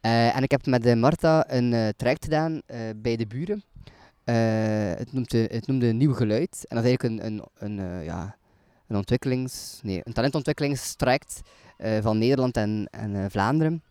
En 0.00 0.42
ik 0.42 0.50
heb 0.50 0.66
met 0.66 0.94
Martha 0.96 1.44
een 1.48 1.92
traject 1.96 2.24
gedaan 2.24 2.60
bij 2.96 3.16
de 3.16 3.26
buren. 3.26 3.62
Eh, 4.28 4.98
het, 4.98 5.12
noemt, 5.12 5.34
eh, 5.34 5.48
het 5.48 5.66
noemde 5.66 5.92
Nieuw 5.92 6.14
Geluid. 6.14 6.64
En 6.68 6.76
dat 6.76 6.84
is 6.84 6.90
eigenlijk 6.90 7.02
een, 7.02 7.26
een, 7.26 7.44
een, 7.58 7.78
eh, 7.78 8.04
ja, 8.04 8.36
een 8.86 8.96
ontwikkelings... 8.96 9.80
Nee, 9.82 10.00
een 10.04 10.12
talentontwikkelingstraject 10.12 11.40
eh, 11.76 12.02
van 12.02 12.18
Nederland 12.18 12.56
en, 12.56 12.88
en 12.90 13.30
Vlaanderen. 13.30 13.82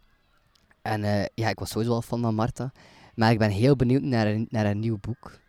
En 0.81 1.29
ja, 1.33 1.49
ik 1.49 1.59
was 1.59 1.69
sowieso 1.69 1.93
al 1.93 2.01
fan 2.01 2.21
van 2.21 2.35
Martha. 2.35 2.71
Maar 3.15 3.31
ik 3.31 3.37
ben 3.37 3.49
heel 3.49 3.75
benieuwd 3.75 4.01
naar 4.01 4.45
naar 4.49 4.65
een 4.65 4.79
nieuw 4.79 4.97
boek. 5.01 5.39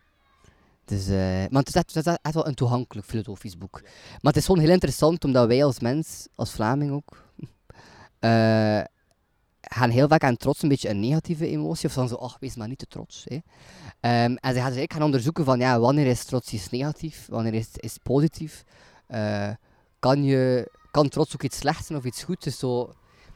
Dus, 0.85 1.07
maar 1.49 1.59
het 1.59 1.67
is, 1.67 1.75
echt, 1.75 1.93
het 1.93 2.05
is 2.07 2.17
echt 2.21 2.33
wel 2.33 2.47
een 2.47 2.55
toegankelijk 2.55 3.07
filosofisch 3.07 3.57
boek. 3.57 3.81
Maar 3.81 4.19
het 4.21 4.37
is 4.37 4.45
gewoon 4.45 4.61
heel 4.61 4.73
interessant, 4.73 5.23
omdat 5.23 5.47
wij 5.47 5.63
als 5.63 5.79
mens, 5.79 6.27
als 6.35 6.51
Vlaming 6.51 6.91
ook, 6.91 7.23
eh, 8.19 8.81
gaan 9.69 9.89
heel 9.89 10.07
vaak 10.07 10.23
aan 10.23 10.37
trots 10.37 10.63
een 10.63 10.69
beetje 10.69 10.89
een 10.89 10.99
negatieve 10.99 11.47
emotie. 11.47 11.89
Of 11.89 11.93
dan 11.93 12.07
zo, 12.07 12.15
ach, 12.15 12.37
wees 12.39 12.55
maar 12.55 12.67
niet 12.67 12.77
te 12.77 12.87
trots. 12.87 13.25
Hè. 13.27 13.37
Ehm, 13.99 14.35
en 14.35 14.53
ze 14.53 14.59
gaan 14.59 14.73
dus 14.73 14.85
gaan 14.87 15.03
onderzoeken 15.03 15.45
van, 15.45 15.59
ja, 15.59 15.79
wanneer 15.79 16.05
is 16.05 16.25
trots 16.25 16.53
iets 16.53 16.69
negatief, 16.69 17.27
wanneer 17.29 17.53
is 17.53 17.67
is 17.73 17.93
het 17.93 18.03
positief. 18.03 18.63
Eh, 19.07 19.49
kan, 19.99 20.23
je, 20.23 20.71
kan 20.91 21.09
trots 21.09 21.33
ook 21.33 21.43
iets 21.43 21.57
slechts 21.57 21.87
zijn 21.87 21.99
of 21.99 22.05
iets 22.05 22.23
goeds? 22.23 22.43
Dus 22.43 22.59
zo, 22.59 22.93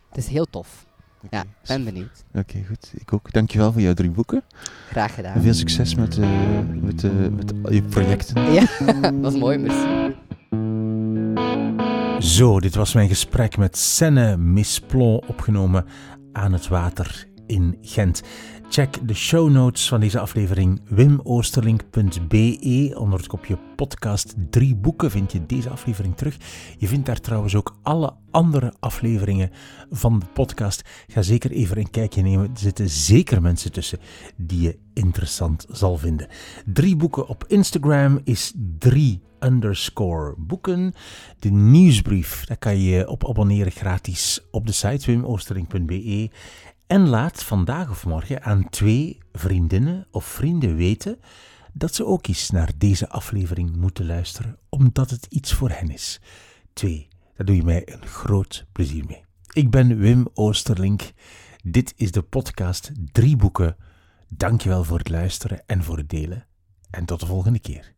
het 0.09 0.17
is 0.17 0.27
heel 0.27 0.45
tof. 0.45 0.85
Ja, 1.29 1.41
ik 1.41 1.67
ben 1.67 1.83
benieuwd. 1.83 2.23
Oké, 2.33 2.63
goed. 2.67 2.91
Ik 2.95 3.13
ook. 3.13 3.31
Dankjewel 3.31 3.71
voor 3.71 3.81
jouw 3.81 3.93
drie 3.93 4.11
boeken. 4.11 4.43
Graag 4.89 5.13
gedaan. 5.13 5.35
En 5.35 5.41
veel 5.41 5.53
succes 5.53 5.95
met, 5.95 6.17
eh, 6.17 6.59
met, 6.81 7.03
eh, 7.03 7.11
met 7.11 7.53
je 7.69 7.81
projecten. 7.81 8.51
Ja, 8.51 8.65
dat 9.21 9.33
is 9.33 9.39
mooi, 9.39 9.57
merci. 9.57 10.15
Zo, 12.19 12.59
dit 12.59 12.75
was 12.75 12.93
mijn 12.93 13.07
gesprek 13.07 13.57
met 13.57 13.77
Senne 13.77 14.37
Misplon, 14.37 15.21
opgenomen 15.27 15.85
aan 16.33 16.53
het 16.53 16.67
water 16.67 17.27
in 17.45 17.77
Gent. 17.81 18.23
Check 18.73 19.07
de 19.07 19.13
show 19.13 19.49
notes 19.49 19.87
van 19.87 19.99
deze 19.99 20.19
aflevering 20.19 20.81
wimoosterlink.be. 20.89 22.91
Onder 22.97 23.19
het 23.19 23.27
kopje 23.27 23.57
podcast 23.75 24.35
drie 24.49 24.75
boeken 24.75 25.11
vind 25.11 25.31
je 25.31 25.45
deze 25.45 25.69
aflevering 25.69 26.17
terug. 26.17 26.37
Je 26.77 26.87
vindt 26.87 27.05
daar 27.05 27.19
trouwens 27.19 27.55
ook 27.55 27.75
alle 27.81 28.13
andere 28.31 28.73
afleveringen 28.79 29.51
van 29.91 30.19
de 30.19 30.25
podcast. 30.33 30.81
Ga 31.07 31.21
zeker 31.21 31.51
even 31.51 31.77
een 31.77 31.89
kijkje 31.89 32.21
nemen. 32.21 32.49
Er 32.49 32.59
zitten 32.59 32.89
zeker 32.89 33.41
mensen 33.41 33.71
tussen 33.71 33.99
die 34.35 34.61
je 34.61 34.77
interessant 34.93 35.65
zal 35.69 35.97
vinden. 35.97 36.27
Drie 36.65 36.95
boeken 36.95 37.27
op 37.27 37.45
Instagram 37.47 38.19
is 38.23 38.53
drie 38.79 39.21
boeken. 40.37 40.93
De 41.39 41.49
nieuwsbrief, 41.49 42.45
daar 42.45 42.57
kan 42.57 42.79
je 42.79 43.07
op 43.07 43.29
abonneren 43.29 43.71
gratis 43.71 44.47
op 44.51 44.67
de 44.67 44.71
site 44.71 45.05
wimoosterling.be. 45.05 46.29
En 46.93 47.07
laat 47.07 47.43
vandaag 47.43 47.89
of 47.89 48.05
morgen 48.05 48.43
aan 48.43 48.69
twee 48.69 49.17
vriendinnen 49.31 50.07
of 50.11 50.25
vrienden 50.25 50.75
weten 50.75 51.19
dat 51.71 51.95
ze 51.95 52.05
ook 52.05 52.27
eens 52.27 52.49
naar 52.49 52.71
deze 52.77 53.09
aflevering 53.09 53.75
moeten 53.75 54.05
luisteren, 54.05 54.57
omdat 54.69 55.09
het 55.09 55.25
iets 55.29 55.53
voor 55.53 55.69
hen 55.69 55.89
is. 55.89 56.21
Twee, 56.73 57.07
daar 57.35 57.45
doe 57.45 57.55
je 57.55 57.63
mij 57.63 57.93
een 57.93 58.05
groot 58.05 58.65
plezier 58.71 59.05
mee. 59.05 59.23
Ik 59.53 59.69
ben 59.69 59.97
Wim 59.97 60.27
Oosterlink. 60.33 61.11
Dit 61.63 61.93
is 61.95 62.11
de 62.11 62.21
podcast 62.21 62.91
Drie 63.11 63.35
Boeken. 63.35 63.75
Dankjewel 64.27 64.83
voor 64.83 64.97
het 64.97 65.09
luisteren 65.09 65.63
en 65.65 65.83
voor 65.83 65.97
het 65.97 66.09
delen. 66.09 66.45
En 66.89 67.05
tot 67.05 67.19
de 67.19 67.25
volgende 67.25 67.59
keer. 67.59 67.92